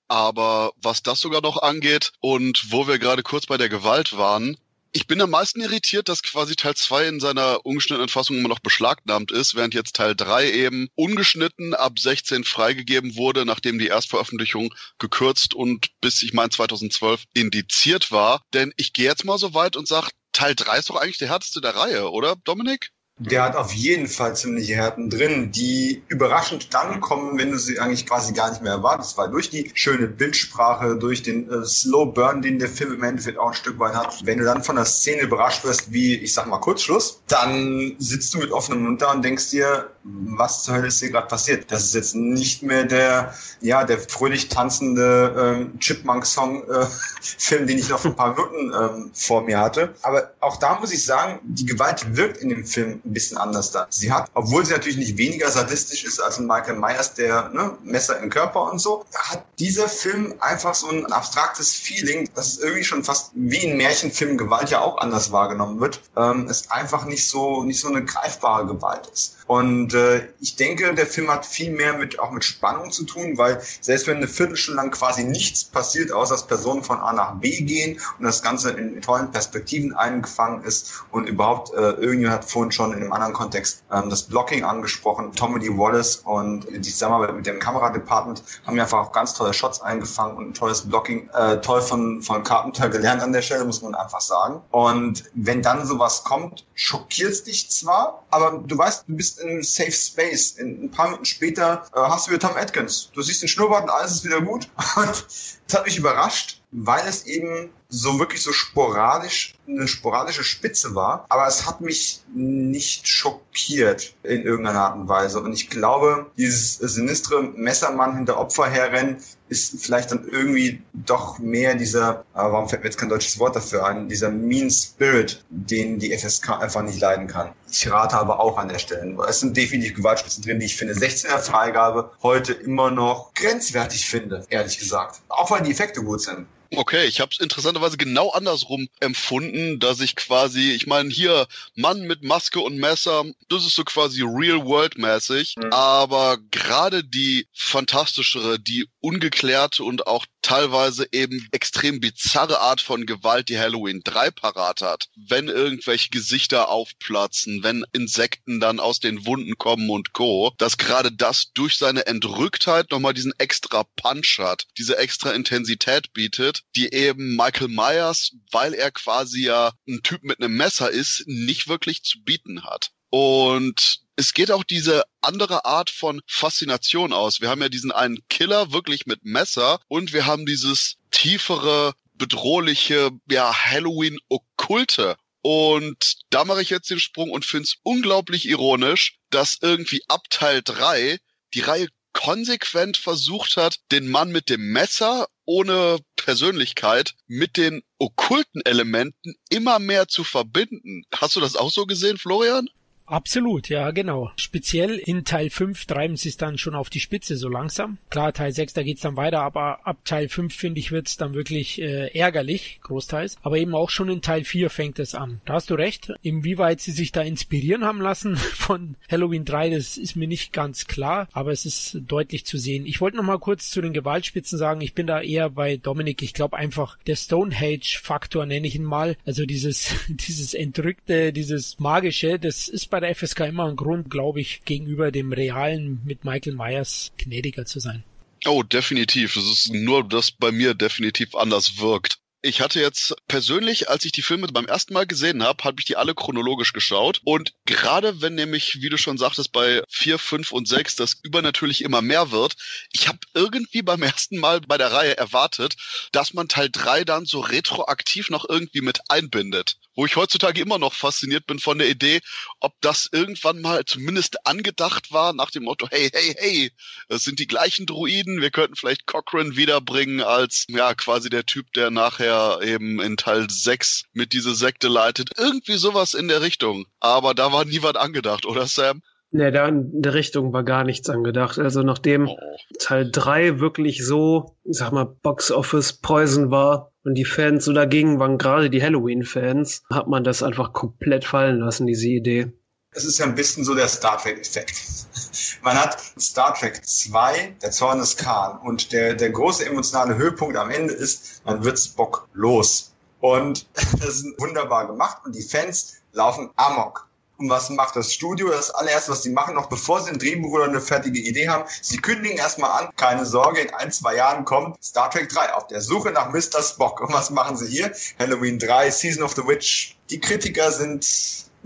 Aber 0.08 0.72
was 0.80 1.02
das 1.02 1.20
sogar 1.20 1.40
noch 1.40 1.62
angeht 1.62 2.12
und 2.20 2.70
wo 2.70 2.86
wir 2.86 2.98
gerade 2.98 3.22
kurz 3.22 3.46
bei 3.46 3.56
der 3.56 3.68
Gewalt 3.68 4.16
waren, 4.16 4.56
ich 4.92 5.06
bin 5.06 5.20
am 5.20 5.28
meisten 5.28 5.60
irritiert, 5.60 6.08
dass 6.08 6.22
quasi 6.22 6.56
Teil 6.56 6.74
2 6.74 7.08
in 7.08 7.20
seiner 7.20 7.66
ungeschnittenen 7.66 8.08
Fassung 8.08 8.38
immer 8.38 8.48
noch 8.48 8.60
beschlagnahmt 8.60 9.30
ist, 9.30 9.54
während 9.54 9.74
jetzt 9.74 9.96
Teil 9.96 10.14
3 10.14 10.50
eben 10.50 10.88
ungeschnitten 10.94 11.74
ab 11.74 11.98
16 11.98 12.44
freigegeben 12.44 13.14
wurde, 13.16 13.44
nachdem 13.44 13.78
die 13.78 13.88
Erstveröffentlichung 13.88 14.72
gekürzt 14.98 15.52
und 15.52 15.90
bis, 16.00 16.22
ich 16.22 16.32
meine, 16.32 16.48
2012 16.48 17.24
indiziert 17.34 18.10
war. 18.10 18.40
Denn 18.54 18.72
ich 18.78 18.94
gehe 18.94 19.04
jetzt 19.04 19.26
mal 19.26 19.36
so 19.36 19.52
weit 19.52 19.76
und 19.76 19.86
sage, 19.86 20.08
Teil 20.36 20.54
3 20.54 20.78
ist 20.78 20.90
doch 20.90 20.96
eigentlich 20.96 21.16
der 21.16 21.30
härteste 21.30 21.62
der 21.62 21.74
Reihe, 21.74 22.10
oder, 22.10 22.36
Dominik? 22.44 22.90
Der 23.18 23.42
hat 23.42 23.56
auf 23.56 23.72
jeden 23.72 24.06
Fall 24.06 24.36
ziemliche 24.36 24.74
Härten 24.74 25.08
drin, 25.08 25.50
die 25.50 26.02
überraschend 26.08 26.74
dann 26.74 27.00
kommen, 27.00 27.38
wenn 27.38 27.50
du 27.50 27.58
sie 27.58 27.78
eigentlich 27.78 28.04
quasi 28.04 28.34
gar 28.34 28.50
nicht 28.50 28.60
mehr 28.60 28.72
erwartest, 28.72 29.16
weil 29.16 29.30
durch 29.30 29.48
die 29.48 29.70
schöne 29.72 30.06
Bildsprache, 30.06 30.96
durch 30.96 31.22
den 31.22 31.50
äh, 31.50 31.64
Slow 31.64 32.12
Burn, 32.12 32.42
den 32.42 32.58
der 32.58 32.68
Film 32.68 32.92
im 32.92 33.02
Endeffekt 33.02 33.38
auch 33.38 33.48
ein 33.48 33.54
Stück 33.54 33.78
weit 33.78 33.94
hat, 33.94 34.26
wenn 34.26 34.36
du 34.36 34.44
dann 34.44 34.62
von 34.62 34.76
der 34.76 34.84
Szene 34.84 35.22
überrascht 35.22 35.64
wirst, 35.64 35.94
wie, 35.94 36.16
ich 36.16 36.34
sag 36.34 36.46
mal, 36.48 36.58
Kurzschluss, 36.58 37.22
dann 37.26 37.96
sitzt 37.98 38.34
du 38.34 38.38
mit 38.38 38.52
offenem 38.52 38.82
Mund 38.82 39.00
da 39.00 39.12
und 39.12 39.24
denkst 39.24 39.48
dir, 39.48 39.90
was 40.08 40.62
zur 40.62 40.74
Hölle 40.74 40.88
ist 40.88 41.00
hier 41.00 41.10
gerade 41.10 41.26
passiert? 41.26 41.70
Das 41.70 41.84
ist 41.84 41.94
jetzt 41.94 42.14
nicht 42.14 42.62
mehr 42.62 42.84
der, 42.84 43.34
ja, 43.60 43.84
der 43.84 43.98
fröhlich 43.98 44.48
tanzende 44.48 45.66
äh, 45.74 45.78
Chipmunk-Song-Film, 45.80 47.62
äh, 47.62 47.66
den 47.66 47.78
ich 47.78 47.88
noch 47.88 48.00
vor 48.00 48.10
ein 48.12 48.16
paar 48.16 48.34
Minuten 48.34 48.72
ähm, 48.74 49.10
vor 49.14 49.42
mir 49.42 49.58
hatte. 49.58 49.94
Aber 50.02 50.30
auch 50.40 50.56
da 50.58 50.78
muss 50.78 50.92
ich 50.92 51.04
sagen, 51.04 51.40
die 51.42 51.66
Gewalt 51.66 52.16
wirkt 52.16 52.38
in 52.38 52.50
dem 52.50 52.64
Film 52.64 53.00
ein 53.04 53.12
bisschen 53.12 53.38
anders 53.38 53.72
da. 53.72 53.86
Sie 53.90 54.12
hat, 54.12 54.30
obwohl 54.34 54.64
sie 54.64 54.72
natürlich 54.72 54.98
nicht 54.98 55.16
weniger 55.16 55.50
sadistisch 55.50 56.04
ist 56.04 56.20
als 56.20 56.38
ein 56.38 56.46
Michael 56.46 56.76
Myers, 56.76 57.14
der 57.14 57.48
ne, 57.50 57.76
Messer 57.82 58.20
im 58.20 58.30
Körper 58.30 58.70
und 58.70 58.78
so, 58.78 59.04
hat 59.14 59.44
dieser 59.58 59.88
Film 59.88 60.34
einfach 60.40 60.74
so 60.74 60.88
ein 60.88 61.06
abstraktes 61.06 61.72
Feeling, 61.72 62.28
dass 62.34 62.48
es 62.48 62.58
irgendwie 62.58 62.84
schon 62.84 63.02
fast 63.02 63.30
wie 63.34 63.64
in 63.64 63.76
Märchenfilmen 63.76 64.38
Gewalt 64.38 64.70
ja 64.70 64.80
auch 64.80 64.98
anders 64.98 65.32
wahrgenommen 65.32 65.80
wird. 65.80 66.00
Ähm, 66.16 66.46
es 66.48 66.70
einfach 66.70 67.06
nicht 67.06 67.28
so 67.28 67.64
nicht 67.64 67.80
so 67.80 67.88
eine 67.88 68.04
greifbare 68.04 68.66
Gewalt 68.66 69.06
ist. 69.12 69.36
Und 69.46 69.95
äh, 69.96 70.28
ich 70.40 70.56
denke, 70.56 70.94
der 70.94 71.06
Film 71.06 71.30
hat 71.30 71.44
viel 71.46 71.72
mehr 71.72 71.94
mit 71.94 72.18
auch 72.20 72.30
mit 72.30 72.44
Spannung 72.44 72.90
zu 72.90 73.04
tun, 73.04 73.36
weil 73.36 73.60
selbst 73.80 74.06
wenn 74.06 74.18
eine 74.18 74.28
Viertelstunde 74.28 74.80
lang 74.80 74.90
quasi 74.90 75.24
nichts 75.24 75.64
passiert, 75.64 76.12
außer 76.12 76.34
dass 76.34 76.46
Personen 76.46 76.82
von 76.84 76.98
A 76.98 77.12
nach 77.12 77.36
B 77.36 77.62
gehen 77.62 78.00
und 78.18 78.24
das 78.24 78.42
Ganze 78.42 78.70
in 78.70 79.00
tollen 79.00 79.30
Perspektiven 79.30 79.94
eingefangen 79.94 80.62
ist 80.64 81.04
und 81.10 81.28
überhaupt 81.28 81.72
äh, 81.72 81.92
irgendjemand 81.92 82.42
hat 82.42 82.44
vorhin 82.50 82.72
schon 82.72 82.92
in 82.92 83.00
einem 83.00 83.12
anderen 83.12 83.32
Kontext 83.32 83.82
ähm, 83.90 84.10
das 84.10 84.24
Blocking 84.24 84.64
angesprochen. 84.64 85.32
Tommy 85.32 85.60
Lee 85.60 85.76
Wallace 85.76 86.16
und 86.16 86.66
die 86.70 86.82
Zusammenarbeit 86.82 87.34
mit 87.34 87.46
dem 87.46 87.58
Kameradepartment 87.58 88.42
haben 88.66 88.76
ja 88.76 88.82
einfach 88.84 88.98
auch 88.98 89.12
ganz 89.12 89.34
tolle 89.34 89.54
Shots 89.54 89.80
eingefangen 89.80 90.36
und 90.36 90.48
ein 90.50 90.54
tolles 90.54 90.82
Blocking, 90.82 91.28
äh, 91.30 91.60
toll 91.60 91.80
von, 91.80 92.22
von 92.22 92.42
Carpenter 92.42 92.88
gelernt 92.88 93.22
an 93.22 93.32
der 93.32 93.42
Stelle, 93.42 93.64
muss 93.64 93.82
man 93.82 93.94
einfach 93.94 94.20
sagen. 94.20 94.60
Und 94.70 95.24
wenn 95.34 95.62
dann 95.62 95.86
sowas 95.86 96.24
kommt, 96.24 96.66
schockiert 96.74 97.46
dich 97.46 97.70
zwar, 97.70 98.24
aber 98.30 98.58
du 98.58 98.76
weißt, 98.76 99.04
du 99.08 99.16
bist 99.16 99.40
in 99.40 99.62
Safe 99.62 99.85
Space. 99.92 100.52
In, 100.52 100.84
ein 100.84 100.90
paar 100.90 101.06
Minuten 101.06 101.24
später 101.24 101.84
äh, 101.94 101.98
hast 101.98 102.26
du 102.26 102.32
wieder 102.32 102.48
Tom 102.48 102.56
Atkins. 102.56 103.10
Du 103.14 103.22
siehst 103.22 103.42
den 103.42 103.48
Schnurrbart 103.48 103.84
und 103.84 103.90
alles 103.90 104.12
ist 104.12 104.24
wieder 104.24 104.40
gut. 104.40 104.68
Und 104.96 105.26
das 105.68 105.78
hat 105.78 105.86
mich 105.86 105.98
überrascht, 105.98 106.62
weil 106.70 107.06
es 107.08 107.26
eben 107.26 107.70
so 107.88 108.18
wirklich 108.18 108.42
so 108.42 108.52
sporadisch, 108.52 109.54
eine 109.68 109.88
sporadische 109.88 110.44
Spitze 110.44 110.94
war. 110.94 111.26
Aber 111.28 111.46
es 111.46 111.66
hat 111.66 111.80
mich 111.80 112.22
nicht 112.34 113.08
schockiert 113.08 114.14
in 114.22 114.42
irgendeiner 114.42 114.80
Art 114.80 114.96
und 114.96 115.08
Weise. 115.08 115.40
Und 115.40 115.52
ich 115.52 115.68
glaube, 115.70 116.30
dieses 116.36 116.76
sinistre 116.76 117.42
Messermann 117.42 118.16
hinter 118.16 118.38
Opfer 118.38 118.68
herrennen 118.68 119.18
ist 119.48 119.84
vielleicht 119.84 120.10
dann 120.10 120.26
irgendwie 120.28 120.82
doch 120.92 121.38
mehr 121.38 121.74
dieser, 121.74 122.20
äh, 122.34 122.38
warum 122.38 122.68
fällt 122.68 122.82
mir 122.82 122.88
jetzt 122.88 122.98
kein 122.98 123.08
deutsches 123.08 123.38
Wort 123.38 123.54
dafür 123.56 123.86
ein, 123.86 124.08
dieser 124.08 124.30
Mean 124.30 124.70
Spirit, 124.70 125.44
den 125.50 125.98
die 125.98 126.16
FSK 126.16 126.60
einfach 126.60 126.82
nicht 126.82 127.00
leiden 127.00 127.26
kann. 127.26 127.50
Ich 127.70 127.90
rate 127.90 128.16
aber 128.16 128.40
auch 128.40 128.58
an 128.58 128.68
der 128.68 128.78
Stelle. 128.78 129.16
Es 129.28 129.40
sind 129.40 129.56
definitiv 129.56 129.94
Gewaltspitzen 129.94 130.42
drin, 130.42 130.60
die 130.60 130.66
ich 130.66 130.76
finde 130.76 130.94
16er 130.94 131.38
Freigabe 131.38 132.10
heute 132.22 132.52
immer 132.52 132.90
noch 132.90 133.34
grenzwertig 133.34 134.06
finde, 134.06 134.44
ehrlich 134.48 134.78
gesagt. 134.78 135.20
Auch 135.28 135.50
weil 135.50 135.62
die 135.62 135.70
Effekte 135.70 136.02
gut 136.02 136.22
sind. 136.22 136.46
Okay, 136.74 137.06
ich 137.06 137.20
habe 137.20 137.30
es 137.32 137.40
interessanterweise 137.40 137.96
genau 137.96 138.30
andersrum 138.30 138.88
empfunden, 139.00 139.78
dass 139.78 140.00
ich 140.00 140.16
quasi, 140.16 140.72
ich 140.72 140.86
meine, 140.86 141.10
hier 141.10 141.46
Mann 141.74 142.02
mit 142.02 142.22
Maske 142.22 142.60
und 142.60 142.76
Messer, 142.76 143.24
das 143.48 143.66
ist 143.66 143.76
so 143.76 143.84
quasi 143.84 144.22
Real-World-mäßig, 144.22 145.56
mhm. 145.56 145.72
aber 145.72 146.38
gerade 146.50 147.04
die 147.04 147.46
fantastischere, 147.52 148.58
die 148.58 148.88
ungeklärte 149.00 149.84
und 149.84 150.06
auch 150.06 150.26
teilweise 150.42 151.08
eben 151.10 151.48
extrem 151.50 152.00
bizarre 152.00 152.60
Art 152.60 152.80
von 152.80 153.04
Gewalt, 153.04 153.48
die 153.48 153.58
Halloween 153.58 154.00
3 154.04 154.30
parat 154.30 154.80
hat, 154.80 155.08
wenn 155.16 155.48
irgendwelche 155.48 156.10
Gesichter 156.10 156.68
aufplatzen, 156.68 157.62
wenn 157.62 157.84
Insekten 157.92 158.60
dann 158.60 158.78
aus 158.78 159.00
den 159.00 159.26
Wunden 159.26 159.58
kommen 159.58 159.90
und 159.90 160.12
Co., 160.12 160.52
dass 160.58 160.78
gerade 160.78 161.10
das 161.10 161.52
durch 161.52 161.78
seine 161.78 162.06
Entrücktheit 162.06 162.90
nochmal 162.90 163.14
diesen 163.14 163.34
extra 163.38 163.84
Punch 163.96 164.38
hat, 164.38 164.66
diese 164.78 164.96
extra 164.98 165.32
Intensität 165.32 166.12
bietet, 166.12 166.55
die 166.74 166.92
eben 166.92 167.36
Michael 167.36 167.68
Myers, 167.68 168.32
weil 168.50 168.74
er 168.74 168.90
quasi 168.90 169.44
ja 169.46 169.72
ein 169.88 170.02
Typ 170.02 170.22
mit 170.22 170.40
einem 170.40 170.56
Messer 170.56 170.90
ist, 170.90 171.24
nicht 171.26 171.68
wirklich 171.68 172.02
zu 172.02 172.22
bieten 172.22 172.64
hat. 172.64 172.90
Und 173.10 174.00
es 174.16 174.34
geht 174.34 174.50
auch 174.50 174.64
diese 174.64 175.04
andere 175.20 175.64
Art 175.64 175.90
von 175.90 176.22
Faszination 176.26 177.12
aus. 177.12 177.40
Wir 177.40 177.50
haben 177.50 177.62
ja 177.62 177.68
diesen 177.68 177.92
einen 177.92 178.26
Killer 178.28 178.72
wirklich 178.72 179.06
mit 179.06 179.24
Messer 179.24 179.78
und 179.88 180.12
wir 180.12 180.26
haben 180.26 180.46
dieses 180.46 180.96
tiefere, 181.10 181.94
bedrohliche, 182.14 183.10
ja, 183.30 183.54
Halloween-Okkulte. 183.54 185.16
Und 185.42 186.16
da 186.30 186.44
mache 186.44 186.62
ich 186.62 186.70
jetzt 186.70 186.90
den 186.90 186.98
Sprung 186.98 187.30
und 187.30 187.44
finde 187.44 187.64
es 187.64 187.76
unglaublich 187.82 188.48
ironisch, 188.48 189.18
dass 189.30 189.58
irgendwie 189.60 190.02
ab 190.08 190.28
Teil 190.30 190.62
3 190.64 191.18
die 191.54 191.60
Reihe 191.60 191.88
konsequent 192.12 192.96
versucht 192.96 193.56
hat, 193.56 193.78
den 193.92 194.08
Mann 194.08 194.32
mit 194.32 194.48
dem 194.48 194.72
Messer 194.72 195.28
ohne 195.46 195.98
Persönlichkeit 196.16 197.14
mit 197.26 197.56
den 197.56 197.82
okkulten 197.98 198.62
Elementen 198.64 199.34
immer 199.48 199.78
mehr 199.78 200.08
zu 200.08 200.24
verbinden. 200.24 201.04
Hast 201.14 201.36
du 201.36 201.40
das 201.40 201.56
auch 201.56 201.70
so 201.70 201.86
gesehen, 201.86 202.18
Florian? 202.18 202.68
Absolut, 203.06 203.68
ja, 203.68 203.92
genau. 203.92 204.32
Speziell 204.36 204.96
in 204.96 205.24
Teil 205.24 205.48
5 205.48 205.86
treiben 205.86 206.16
sie 206.16 206.28
es 206.28 206.36
dann 206.36 206.58
schon 206.58 206.74
auf 206.74 206.90
die 206.90 207.00
Spitze 207.00 207.36
so 207.36 207.48
langsam. 207.48 207.98
Klar, 208.10 208.32
Teil 208.32 208.52
6, 208.52 208.74
da 208.74 208.82
geht's 208.82 209.02
dann 209.02 209.16
weiter, 209.16 209.42
aber 209.42 209.86
ab 209.86 209.98
Teil 210.04 210.28
5, 210.28 210.54
finde 210.54 210.80
ich, 210.80 210.90
wird's 210.90 211.16
dann 211.16 211.34
wirklich 211.34 211.80
äh, 211.80 212.08
ärgerlich, 212.08 212.80
großteils. 212.82 213.36
Aber 213.42 213.58
eben 213.58 213.74
auch 213.74 213.90
schon 213.90 214.08
in 214.08 214.22
Teil 214.22 214.42
4 214.44 214.70
fängt 214.70 214.98
es 214.98 215.14
an. 215.14 215.40
Da 215.44 215.54
hast 215.54 215.70
du 215.70 215.74
recht. 215.74 216.12
Inwieweit 216.22 216.80
sie 216.80 216.90
sich 216.90 217.12
da 217.12 217.22
inspirieren 217.22 217.84
haben 217.84 218.00
lassen 218.00 218.36
von 218.54 218.96
Halloween 219.08 219.44
3, 219.44 219.70
das 219.70 219.96
ist 219.96 220.16
mir 220.16 220.28
nicht 220.28 220.52
ganz 220.52 220.86
klar, 220.86 221.28
aber 221.32 221.52
es 221.52 221.64
ist 221.64 221.98
deutlich 222.08 222.44
zu 222.44 222.58
sehen. 222.58 222.86
Ich 222.86 223.00
wollte 223.00 223.16
noch 223.16 223.24
mal 223.24 223.38
kurz 223.38 223.70
zu 223.70 223.80
den 223.80 223.92
Gewaltspitzen 223.92 224.58
sagen, 224.58 224.80
ich 224.80 224.94
bin 224.94 225.06
da 225.06 225.20
eher 225.20 225.50
bei 225.50 225.76
Dominik. 225.76 226.22
Ich 226.22 226.34
glaube 226.34 226.56
einfach, 226.56 226.98
der 227.06 227.16
Stonehenge-Faktor 227.16 228.46
nenne 228.46 228.66
ich 228.66 228.74
ihn 228.74 228.84
mal. 228.84 229.16
Also 229.24 229.46
dieses, 229.46 229.94
dieses 230.08 230.54
Entrückte, 230.54 231.32
dieses 231.32 231.78
Magische, 231.78 232.40
das 232.40 232.68
ist 232.68 232.90
bei 232.90 232.95
bei 232.96 233.00
der 233.00 233.14
FSK 233.14 233.40
immer 233.40 233.68
ein 233.68 233.76
Grund, 233.76 234.08
glaube 234.08 234.40
ich, 234.40 234.64
gegenüber 234.64 235.12
dem 235.12 235.30
realen 235.30 236.00
mit 236.06 236.24
Michael 236.24 236.54
Myers 236.54 237.12
gnädiger 237.18 237.66
zu 237.66 237.78
sein. 237.78 238.04
Oh, 238.46 238.62
definitiv. 238.62 239.36
Es 239.36 239.44
ist 239.44 239.74
nur, 239.74 240.02
dass 240.02 240.30
bei 240.30 240.50
mir 240.50 240.72
definitiv 240.72 241.34
anders 241.34 241.78
wirkt. 241.78 242.20
Ich 242.40 242.62
hatte 242.62 242.80
jetzt 242.80 243.14
persönlich, 243.28 243.90
als 243.90 244.06
ich 244.06 244.12
die 244.12 244.22
Filme 244.22 244.46
beim 244.46 244.64
ersten 244.64 244.94
Mal 244.94 245.06
gesehen 245.06 245.42
habe, 245.42 245.62
habe 245.64 245.76
ich 245.78 245.84
die 245.84 245.96
alle 245.96 246.14
chronologisch 246.14 246.72
geschaut. 246.72 247.20
Und 247.24 247.52
gerade 247.66 248.22
wenn 248.22 248.34
nämlich, 248.34 248.80
wie 248.80 248.88
du 248.88 248.96
schon 248.96 249.18
sagtest, 249.18 249.52
bei 249.52 249.82
vier, 249.90 250.18
fünf 250.18 250.50
und 250.52 250.66
sechs 250.66 250.96
das 250.96 251.20
übernatürlich 251.22 251.84
immer 251.84 252.00
mehr 252.00 252.30
wird, 252.30 252.56
ich 252.92 253.08
habe 253.08 253.18
irgendwie 253.34 253.82
beim 253.82 254.02
ersten 254.02 254.38
Mal 254.38 254.62
bei 254.62 254.78
der 254.78 254.92
Reihe 254.92 255.18
erwartet, 255.18 255.76
dass 256.12 256.32
man 256.32 256.48
Teil 256.48 256.70
drei 256.72 257.04
dann 257.04 257.26
so 257.26 257.40
retroaktiv 257.40 258.30
noch 258.30 258.48
irgendwie 258.48 258.80
mit 258.80 259.00
einbindet 259.10 259.76
wo 259.96 260.06
ich 260.06 260.16
heutzutage 260.16 260.60
immer 260.60 260.78
noch 260.78 260.92
fasziniert 260.92 261.46
bin 261.46 261.58
von 261.58 261.78
der 261.78 261.88
Idee, 261.88 262.20
ob 262.60 262.74
das 262.80 263.08
irgendwann 263.10 263.60
mal 263.60 263.84
zumindest 263.84 264.46
angedacht 264.46 265.10
war 265.10 265.32
nach 265.32 265.50
dem 265.50 265.64
Motto, 265.64 265.88
hey, 265.90 266.10
hey, 266.12 266.34
hey, 266.38 266.72
es 267.08 267.24
sind 267.24 267.40
die 267.40 267.46
gleichen 267.46 267.86
Druiden, 267.86 268.40
wir 268.40 268.50
könnten 268.50 268.76
vielleicht 268.76 269.06
Cochrane 269.06 269.56
wiederbringen 269.56 270.20
als, 270.20 270.66
ja, 270.68 270.94
quasi 270.94 271.30
der 271.30 271.46
Typ, 271.46 271.72
der 271.72 271.90
nachher 271.90 272.60
eben 272.62 273.00
in 273.00 273.16
Teil 273.16 273.48
6 273.50 274.04
mit 274.12 274.32
dieser 274.32 274.54
Sekte 274.54 274.88
leitet. 274.88 275.30
Irgendwie 275.36 275.78
sowas 275.78 276.14
in 276.14 276.28
der 276.28 276.42
Richtung. 276.42 276.86
Aber 277.00 277.34
da 277.34 277.52
war 277.52 277.64
nie 277.64 277.82
was 277.82 277.96
angedacht, 277.96 278.44
oder 278.44 278.66
Sam? 278.66 279.02
Nee, 279.32 279.50
da 279.50 279.66
in 279.66 280.02
der 280.02 280.14
Richtung 280.14 280.52
war 280.52 280.62
gar 280.62 280.84
nichts 280.84 281.10
angedacht. 281.10 281.58
Also 281.58 281.82
nachdem 281.82 282.28
oh. 282.28 282.36
Teil 282.78 283.10
3 283.10 283.60
wirklich 283.60 284.04
so, 284.04 284.56
ich 284.64 284.78
sag 284.78 284.92
mal, 284.92 285.04
Box 285.04 285.50
Office 285.50 285.94
Poison 285.94 286.50
war 286.50 286.92
und 287.04 287.14
die 287.14 287.24
Fans 287.24 287.64
so 287.64 287.72
dagegen 287.72 288.18
waren, 288.20 288.38
gerade 288.38 288.70
die 288.70 288.82
Halloween-Fans, 288.82 289.82
hat 289.92 290.06
man 290.08 290.24
das 290.24 290.42
einfach 290.42 290.72
komplett 290.72 291.24
fallen 291.24 291.58
lassen, 291.58 291.86
diese 291.86 292.08
Idee. 292.08 292.52
Es 292.92 293.04
ist 293.04 293.18
ja 293.18 293.26
ein 293.26 293.34
bisschen 293.34 293.64
so 293.64 293.74
der 293.74 293.88
Star 293.88 294.16
Trek-Effekt. 294.16 294.74
Man 295.62 295.76
hat 295.76 295.98
Star 296.18 296.54
Trek 296.54 296.80
2, 296.82 297.56
der 297.60 297.70
Zorn 297.70 297.98
des 297.98 298.16
Khan, 298.16 298.58
und 298.60 298.92
der, 298.92 299.14
der 299.14 299.30
große 299.30 299.66
emotionale 299.66 300.16
Höhepunkt 300.16 300.56
am 300.56 300.70
Ende 300.70 300.94
ist, 300.94 301.44
man 301.44 301.62
wird 301.64 301.78
Spock 301.78 302.28
los. 302.32 302.94
Und 303.20 303.66
das 303.74 304.22
ist 304.22 304.40
wunderbar 304.40 304.86
gemacht 304.86 305.18
und 305.24 305.34
die 305.34 305.42
Fans 305.42 305.96
laufen 306.12 306.50
amok. 306.56 307.06
Und 307.38 307.50
was 307.50 307.68
macht 307.68 307.96
das 307.96 308.12
Studio? 308.12 308.48
Das 308.48 308.70
allererste, 308.70 309.12
was 309.12 309.22
sie 309.22 309.30
machen, 309.30 309.54
noch 309.54 309.66
bevor 309.66 310.00
sie 310.00 310.10
ein 310.10 310.18
Drehbuch 310.18 310.52
oder 310.52 310.64
eine 310.64 310.80
fertige 310.80 311.18
Idee 311.18 311.48
haben, 311.48 311.64
sie 311.82 311.98
kündigen 311.98 312.38
erstmal 312.38 312.70
an, 312.82 312.90
keine 312.96 313.26
Sorge, 313.26 313.60
in 313.60 313.74
ein, 313.74 313.92
zwei 313.92 314.16
Jahren 314.16 314.44
kommt 314.44 314.82
Star 314.82 315.10
Trek 315.10 315.28
3 315.28 315.52
auf 315.52 315.66
der 315.66 315.80
Suche 315.82 316.10
nach 316.12 316.30
Mr. 316.30 316.62
Spock. 316.62 317.00
Und 317.00 317.12
was 317.12 317.30
machen 317.30 317.56
sie 317.56 317.66
hier? 317.66 317.92
Halloween 318.18 318.58
3, 318.58 318.90
Season 318.90 319.22
of 319.22 319.34
the 319.34 319.46
Witch. 319.46 319.96
Die 320.08 320.20
Kritiker 320.20 320.72
sind 320.72 321.04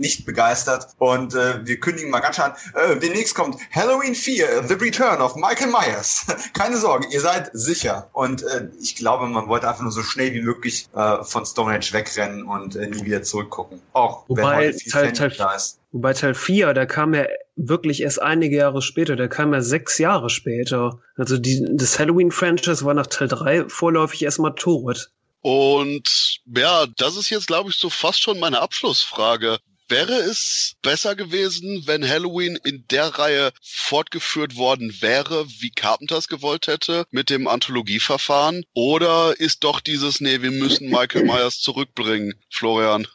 nicht 0.01 0.25
begeistert. 0.25 0.87
Und 0.97 1.33
äh, 1.33 1.65
wir 1.65 1.79
kündigen 1.79 2.11
mal 2.11 2.19
ganz 2.19 2.35
schön 2.35 2.45
an. 2.45 2.53
Äh, 2.75 2.99
demnächst 2.99 3.35
kommt 3.35 3.57
Halloween 3.73 4.15
4, 4.15 4.67
The 4.67 4.73
Return 4.73 5.21
of 5.21 5.35
Michael 5.35 5.71
Myers. 5.71 6.25
Keine 6.53 6.77
Sorge, 6.77 7.07
ihr 7.11 7.21
seid 7.21 7.49
sicher. 7.53 8.09
Und 8.13 8.43
äh, 8.43 8.67
ich 8.81 8.95
glaube, 8.95 9.27
man 9.27 9.47
wollte 9.47 9.69
einfach 9.69 9.83
nur 9.83 9.91
so 9.91 10.03
schnell 10.03 10.33
wie 10.33 10.41
möglich 10.41 10.87
äh, 10.93 11.23
von 11.23 11.45
Stonehenge 11.45 11.87
wegrennen 11.91 12.43
und 12.43 12.75
äh, 12.75 12.87
nie 12.87 13.05
wieder 13.05 13.23
zurückgucken. 13.23 13.81
Auch 13.93 14.27
Wobei 14.27 14.41
wenn 14.41 14.49
heute 14.49 14.73
viel 14.77 14.91
Teil, 14.91 15.13
Teil, 15.13 15.33
da 15.37 15.55
ist. 15.55 15.79
Wobei 15.91 16.13
Teil 16.13 16.33
4, 16.33 16.73
der 16.73 16.87
kam 16.87 17.13
ja 17.13 17.25
wirklich 17.55 18.01
erst 18.01 18.21
einige 18.21 18.57
Jahre 18.57 18.81
später, 18.81 19.15
der 19.15 19.29
kam 19.29 19.53
ja 19.53 19.61
sechs 19.61 19.97
Jahre 19.97 20.29
später. 20.29 20.99
Also 21.15 21.37
die, 21.37 21.65
das 21.71 21.99
Halloween-Franchise 21.99 22.83
war 22.85 22.93
nach 22.93 23.07
Teil 23.07 23.27
3 23.27 23.69
vorläufig 23.69 24.23
erstmal 24.23 24.55
tot. 24.55 25.11
Und 25.41 26.39
ja, 26.55 26.85
das 26.97 27.17
ist 27.17 27.29
jetzt, 27.29 27.47
glaube 27.47 27.71
ich, 27.71 27.77
so 27.77 27.89
fast 27.89 28.21
schon 28.21 28.39
meine 28.39 28.61
Abschlussfrage. 28.61 29.57
Wäre 29.91 30.13
es 30.13 30.77
besser 30.81 31.15
gewesen, 31.17 31.83
wenn 31.85 32.07
Halloween 32.07 32.55
in 32.63 32.85
der 32.91 33.07
Reihe 33.07 33.51
fortgeführt 33.61 34.55
worden 34.55 34.95
wäre, 35.01 35.45
wie 35.59 35.69
Carpenters 35.69 36.29
gewollt 36.29 36.67
hätte, 36.67 37.03
mit 37.11 37.29
dem 37.29 37.45
Anthologieverfahren? 37.45 38.63
Oder 38.73 39.37
ist 39.37 39.65
doch 39.65 39.81
dieses, 39.81 40.21
nee, 40.21 40.41
wir 40.41 40.51
müssen 40.51 40.89
Michael 40.89 41.25
Myers 41.25 41.59
zurückbringen, 41.59 42.35
Florian? 42.49 43.05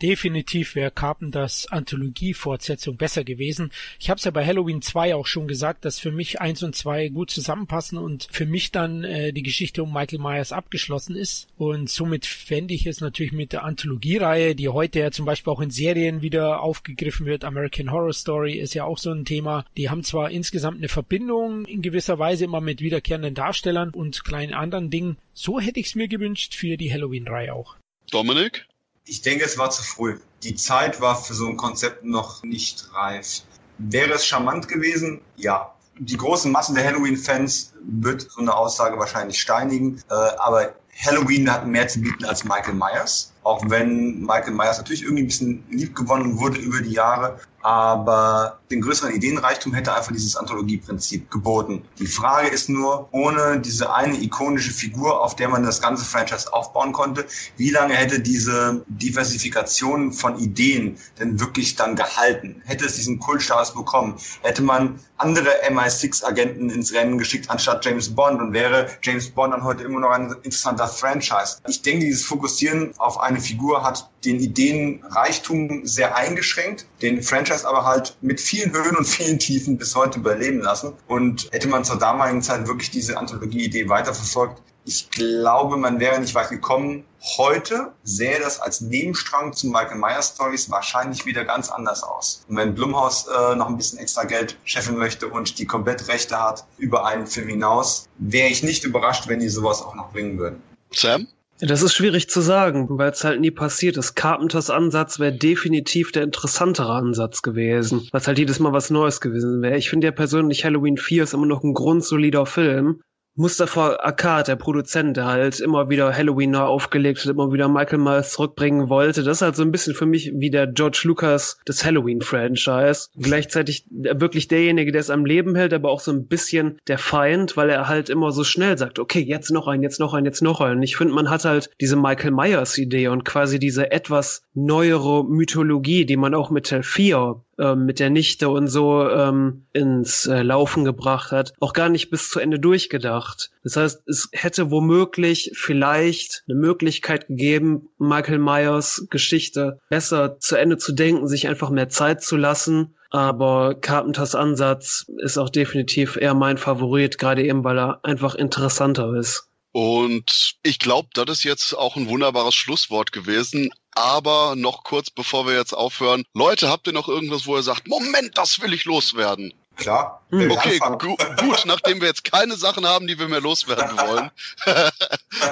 Definitiv 0.00 0.76
wäre 0.76 0.92
Carpenters 0.92 1.66
Anthologie-Fortsetzung 1.70 2.96
besser 2.96 3.24
gewesen. 3.24 3.72
Ich 3.98 4.10
habe 4.10 4.18
es 4.18 4.24
ja 4.24 4.30
bei 4.30 4.46
Halloween 4.46 4.80
2 4.80 5.16
auch 5.16 5.26
schon 5.26 5.48
gesagt, 5.48 5.84
dass 5.84 5.98
für 5.98 6.12
mich 6.12 6.40
1 6.40 6.62
und 6.62 6.76
2 6.76 7.08
gut 7.08 7.30
zusammenpassen 7.30 7.98
und 7.98 8.28
für 8.30 8.46
mich 8.46 8.70
dann 8.70 9.02
äh, 9.02 9.32
die 9.32 9.42
Geschichte 9.42 9.82
um 9.82 9.92
Michael 9.92 10.20
Myers 10.20 10.52
abgeschlossen 10.52 11.16
ist. 11.16 11.48
Und 11.56 11.90
somit 11.90 12.26
fände 12.26 12.74
ich 12.74 12.86
es 12.86 13.00
natürlich 13.00 13.32
mit 13.32 13.52
der 13.52 13.64
Anthologie-Reihe, 13.64 14.54
die 14.54 14.68
heute 14.68 15.00
ja 15.00 15.10
zum 15.10 15.26
Beispiel 15.26 15.52
auch 15.52 15.60
in 15.60 15.70
Serien 15.70 16.22
wieder 16.22 16.62
aufgegriffen 16.62 17.26
wird. 17.26 17.44
American 17.44 17.90
Horror 17.90 18.12
Story 18.12 18.54
ist 18.54 18.74
ja 18.74 18.84
auch 18.84 18.98
so 18.98 19.10
ein 19.10 19.24
Thema. 19.24 19.66
Die 19.76 19.90
haben 19.90 20.04
zwar 20.04 20.30
insgesamt 20.30 20.78
eine 20.78 20.88
Verbindung 20.88 21.64
in 21.64 21.82
gewisser 21.82 22.20
Weise 22.20 22.44
immer 22.44 22.60
mit 22.60 22.80
wiederkehrenden 22.80 23.34
Darstellern 23.34 23.90
und 23.90 24.24
kleinen 24.24 24.54
anderen 24.54 24.90
Dingen. 24.90 25.16
So 25.34 25.58
hätte 25.58 25.80
ich 25.80 25.86
es 25.86 25.94
mir 25.96 26.06
gewünscht 26.06 26.54
für 26.54 26.76
die 26.76 26.92
Halloween-Reihe 26.92 27.52
auch. 27.52 27.76
Dominik? 28.12 28.66
Ich 29.08 29.22
denke, 29.22 29.44
es 29.44 29.56
war 29.56 29.70
zu 29.70 29.82
früh. 29.82 30.18
Die 30.42 30.54
Zeit 30.54 31.00
war 31.00 31.16
für 31.16 31.32
so 31.32 31.46
ein 31.46 31.56
Konzept 31.56 32.04
noch 32.04 32.42
nicht 32.42 32.90
reif. 32.92 33.42
Wäre 33.78 34.12
es 34.12 34.26
charmant 34.26 34.68
gewesen? 34.68 35.20
Ja. 35.36 35.72
Die 35.98 36.16
große 36.16 36.48
Masse 36.48 36.74
der 36.74 36.84
Halloween-Fans 36.84 37.72
wird 37.82 38.30
so 38.30 38.42
eine 38.42 38.54
Aussage 38.54 38.98
wahrscheinlich 38.98 39.40
steinigen. 39.40 40.02
Äh, 40.10 40.14
aber 40.14 40.74
Halloween 41.04 41.50
hat 41.50 41.66
mehr 41.66 41.88
zu 41.88 42.00
bieten 42.00 42.26
als 42.26 42.44
Michael 42.44 42.74
Myers. 42.74 43.32
Auch 43.44 43.62
wenn 43.68 44.20
Michael 44.20 44.52
Myers 44.52 44.76
natürlich 44.76 45.02
irgendwie 45.02 45.22
ein 45.22 45.28
bisschen 45.28 45.64
lieb 45.70 45.96
gewonnen 45.96 46.38
wurde 46.38 46.58
über 46.58 46.82
die 46.82 46.92
Jahre 46.92 47.40
aber 47.68 48.57
den 48.70 48.80
größeren 48.80 49.14
Ideenreichtum 49.14 49.74
hätte 49.74 49.94
einfach 49.94 50.12
dieses 50.12 50.36
Anthologieprinzip 50.36 51.30
geboten. 51.30 51.84
Die 51.98 52.06
Frage 52.06 52.48
ist 52.48 52.68
nur, 52.68 53.08
ohne 53.12 53.60
diese 53.60 53.94
eine 53.94 54.20
ikonische 54.22 54.72
Figur, 54.72 55.22
auf 55.22 55.36
der 55.36 55.48
man 55.48 55.62
das 55.62 55.80
ganze 55.80 56.04
Franchise 56.04 56.52
aufbauen 56.52 56.92
konnte, 56.92 57.26
wie 57.56 57.70
lange 57.70 57.94
hätte 57.94 58.20
diese 58.20 58.84
Diversifikation 58.88 60.12
von 60.12 60.38
Ideen 60.38 60.98
denn 61.18 61.40
wirklich 61.40 61.76
dann 61.76 61.96
gehalten? 61.96 62.62
Hätte 62.64 62.84
es 62.84 62.96
diesen 62.96 63.18
Kultstatus 63.18 63.74
bekommen? 63.74 64.16
Hätte 64.42 64.62
man 64.62 65.00
andere 65.16 65.50
MI6-Agenten 65.68 66.70
ins 66.70 66.92
Rennen 66.92 67.18
geschickt 67.18 67.50
anstatt 67.50 67.84
James 67.84 68.14
Bond 68.14 68.40
und 68.40 68.52
wäre 68.52 68.88
James 69.02 69.30
Bond 69.30 69.52
dann 69.52 69.64
heute 69.64 69.84
immer 69.84 70.00
noch 70.00 70.10
ein 70.10 70.34
interessanter 70.42 70.88
Franchise? 70.88 71.58
Ich 71.66 71.82
denke, 71.82 72.04
dieses 72.06 72.24
Fokussieren 72.24 72.92
auf 72.98 73.18
eine 73.18 73.40
Figur 73.40 73.82
hat 73.82 74.10
den 74.24 74.40
Ideenreichtum 74.40 75.86
sehr 75.86 76.16
eingeschränkt, 76.16 76.86
den 77.02 77.22
Franchise 77.22 77.68
aber 77.68 77.84
halt 77.84 78.16
mit 78.20 78.40
vielen 78.58 78.72
Höhen 78.72 78.96
und 78.96 79.04
vielen 79.06 79.38
Tiefen 79.38 79.78
bis 79.78 79.94
heute 79.94 80.18
überleben 80.18 80.60
lassen. 80.60 80.92
Und 81.06 81.48
hätte 81.52 81.68
man 81.68 81.84
zur 81.84 81.96
damaligen 81.96 82.42
Zeit 82.42 82.66
wirklich 82.66 82.90
diese 82.90 83.16
Anthologie-Idee 83.16 83.88
weiterverfolgt, 83.88 84.60
ich 84.84 85.10
glaube, 85.10 85.76
man 85.76 86.00
wäre 86.00 86.18
nicht 86.18 86.34
weit 86.34 86.48
gekommen. 86.48 87.04
Heute 87.36 87.92
sähe 88.04 88.40
das 88.40 88.58
als 88.58 88.80
Nebenstrang 88.80 89.52
zu 89.52 89.66
Michael 89.66 89.98
Myers 89.98 90.32
Stories 90.34 90.70
wahrscheinlich 90.70 91.26
wieder 91.26 91.44
ganz 91.44 91.68
anders 91.68 92.02
aus. 92.02 92.42
Und 92.48 92.56
wenn 92.56 92.74
Blumhaus 92.74 93.26
äh, 93.26 93.54
noch 93.54 93.68
ein 93.68 93.76
bisschen 93.76 93.98
extra 93.98 94.24
Geld 94.24 94.56
scheffeln 94.64 94.96
möchte 94.96 95.28
und 95.28 95.58
die 95.58 95.66
komplett 95.66 96.08
Rechte 96.08 96.42
hat 96.42 96.64
über 96.78 97.04
einen 97.04 97.26
Film 97.26 97.48
hinaus, 97.48 98.08
wäre 98.16 98.48
ich 98.48 98.62
nicht 98.62 98.82
überrascht, 98.82 99.28
wenn 99.28 99.40
die 99.40 99.50
sowas 99.50 99.82
auch 99.82 99.94
noch 99.94 100.10
bringen 100.10 100.38
würden. 100.38 100.62
Sam? 100.90 101.28
Das 101.60 101.82
ist 101.82 101.94
schwierig 101.94 102.30
zu 102.30 102.40
sagen, 102.40 102.86
weil 102.90 103.10
es 103.10 103.24
halt 103.24 103.40
nie 103.40 103.50
passiert 103.50 103.96
ist. 103.96 104.14
Carpenters 104.14 104.70
Ansatz 104.70 105.18
wäre 105.18 105.32
definitiv 105.32 106.12
der 106.12 106.22
interessantere 106.22 106.92
Ansatz 106.92 107.42
gewesen, 107.42 108.08
es 108.12 108.28
halt 108.28 108.38
jedes 108.38 108.60
Mal 108.60 108.72
was 108.72 108.90
Neues 108.90 109.20
gewesen 109.20 109.60
wäre. 109.60 109.76
Ich 109.76 109.90
finde 109.90 110.06
ja 110.06 110.12
persönlich 110.12 110.64
Halloween 110.64 110.96
4 110.96 111.24
ist 111.24 111.34
immer 111.34 111.46
noch 111.46 111.64
ein 111.64 111.74
grundsolider 111.74 112.46
Film, 112.46 113.00
Mustafa 113.38 114.00
Akkad, 114.00 114.48
der 114.48 114.56
Produzent, 114.56 115.16
der 115.16 115.26
halt 115.26 115.60
immer 115.60 115.88
wieder 115.88 116.12
Halloween 116.12 116.50
neu 116.50 116.62
aufgelegt 116.62 117.20
hat, 117.20 117.30
immer 117.30 117.52
wieder 117.52 117.68
Michael 117.68 118.00
Myers 118.00 118.32
zurückbringen 118.32 118.88
wollte. 118.88 119.22
Das 119.22 119.38
ist 119.38 119.42
halt 119.42 119.54
so 119.54 119.62
ein 119.62 119.70
bisschen 119.70 119.94
für 119.94 120.06
mich 120.06 120.32
wie 120.34 120.50
der 120.50 120.66
George 120.66 121.02
Lucas 121.04 121.60
des 121.68 121.84
Halloween-Franchise. 121.84 123.10
Gleichzeitig 123.16 123.84
wirklich 123.90 124.48
derjenige, 124.48 124.90
der 124.90 125.02
es 125.02 125.10
am 125.10 125.24
Leben 125.24 125.54
hält, 125.54 125.72
aber 125.72 125.88
auch 125.88 126.00
so 126.00 126.10
ein 126.10 126.26
bisschen 126.26 126.80
der 126.88 126.98
Feind, 126.98 127.56
weil 127.56 127.70
er 127.70 127.86
halt 127.86 128.10
immer 128.10 128.32
so 128.32 128.42
schnell 128.42 128.76
sagt, 128.76 128.98
okay, 128.98 129.20
jetzt 129.20 129.52
noch 129.52 129.68
ein, 129.68 129.84
jetzt 129.84 130.00
noch 130.00 130.14
ein, 130.14 130.24
jetzt 130.24 130.42
noch 130.42 130.60
ein. 130.60 130.82
Ich 130.82 130.96
finde, 130.96 131.14
man 131.14 131.30
hat 131.30 131.44
halt 131.44 131.70
diese 131.80 131.94
Michael 131.94 132.32
Myers-Idee 132.32 133.06
und 133.06 133.24
quasi 133.24 133.60
diese 133.60 133.92
etwas 133.92 134.42
neuere 134.52 135.24
Mythologie, 135.24 136.04
die 136.04 136.16
man 136.16 136.34
auch 136.34 136.50
mit 136.50 136.66
4 136.66 137.40
ähm, 137.58 137.84
mit 137.84 137.98
der 137.98 138.10
Nichte 138.10 138.48
und 138.48 138.68
so 138.68 139.08
ähm, 139.08 139.64
ins 139.72 140.26
äh, 140.26 140.42
Laufen 140.42 140.84
gebracht 140.84 141.32
hat, 141.32 141.52
auch 141.60 141.72
gar 141.72 141.88
nicht 141.88 142.10
bis 142.10 142.30
zu 142.30 142.40
Ende 142.40 142.58
durchgedacht. 142.58 143.50
Das 143.64 143.76
heißt, 143.76 144.02
es 144.06 144.28
hätte 144.32 144.70
womöglich 144.70 145.52
vielleicht 145.54 146.44
eine 146.48 146.58
Möglichkeit 146.58 147.28
gegeben, 147.28 147.88
Michael 147.98 148.38
Myers 148.38 149.06
Geschichte 149.10 149.78
besser 149.88 150.38
zu 150.38 150.56
Ende 150.56 150.78
zu 150.78 150.92
denken, 150.92 151.28
sich 151.28 151.48
einfach 151.48 151.70
mehr 151.70 151.88
Zeit 151.88 152.22
zu 152.22 152.36
lassen. 152.36 152.94
Aber 153.10 153.74
Carpenters 153.74 154.34
Ansatz 154.34 155.06
ist 155.18 155.38
auch 155.38 155.48
definitiv 155.48 156.16
eher 156.16 156.34
mein 156.34 156.58
Favorit, 156.58 157.18
gerade 157.18 157.42
eben, 157.42 157.64
weil 157.64 157.78
er 157.78 158.04
einfach 158.04 158.34
interessanter 158.34 159.14
ist. 159.14 159.47
Und 159.72 160.56
ich 160.62 160.78
glaube, 160.78 161.08
das 161.14 161.38
ist 161.38 161.44
jetzt 161.44 161.74
auch 161.74 161.96
ein 161.96 162.08
wunderbares 162.08 162.54
Schlusswort 162.54 163.12
gewesen. 163.12 163.70
Aber 163.92 164.54
noch 164.56 164.84
kurz, 164.84 165.10
bevor 165.10 165.46
wir 165.46 165.54
jetzt 165.54 165.72
aufhören. 165.72 166.24
Leute, 166.34 166.68
habt 166.68 166.86
ihr 166.86 166.92
noch 166.92 167.08
irgendwas, 167.08 167.46
wo 167.46 167.56
ihr 167.56 167.62
sagt, 167.62 167.88
Moment, 167.88 168.38
das 168.38 168.60
will 168.60 168.72
ich 168.72 168.84
loswerden? 168.84 169.52
Klar. 169.78 170.26
Hm. 170.30 170.50
Okay, 170.50 170.78
gu 170.78 171.16
gut, 171.36 171.64
nachdem 171.64 172.00
wir 172.00 172.08
jetzt 172.08 172.30
keine 172.30 172.56
Sachen 172.56 172.84
haben, 172.84 173.06
die 173.06 173.18
wir 173.18 173.28
mehr 173.28 173.40
loswerden 173.40 173.96
wollen. 174.08 174.30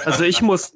also 0.04 0.24
ich 0.24 0.42
muss 0.42 0.74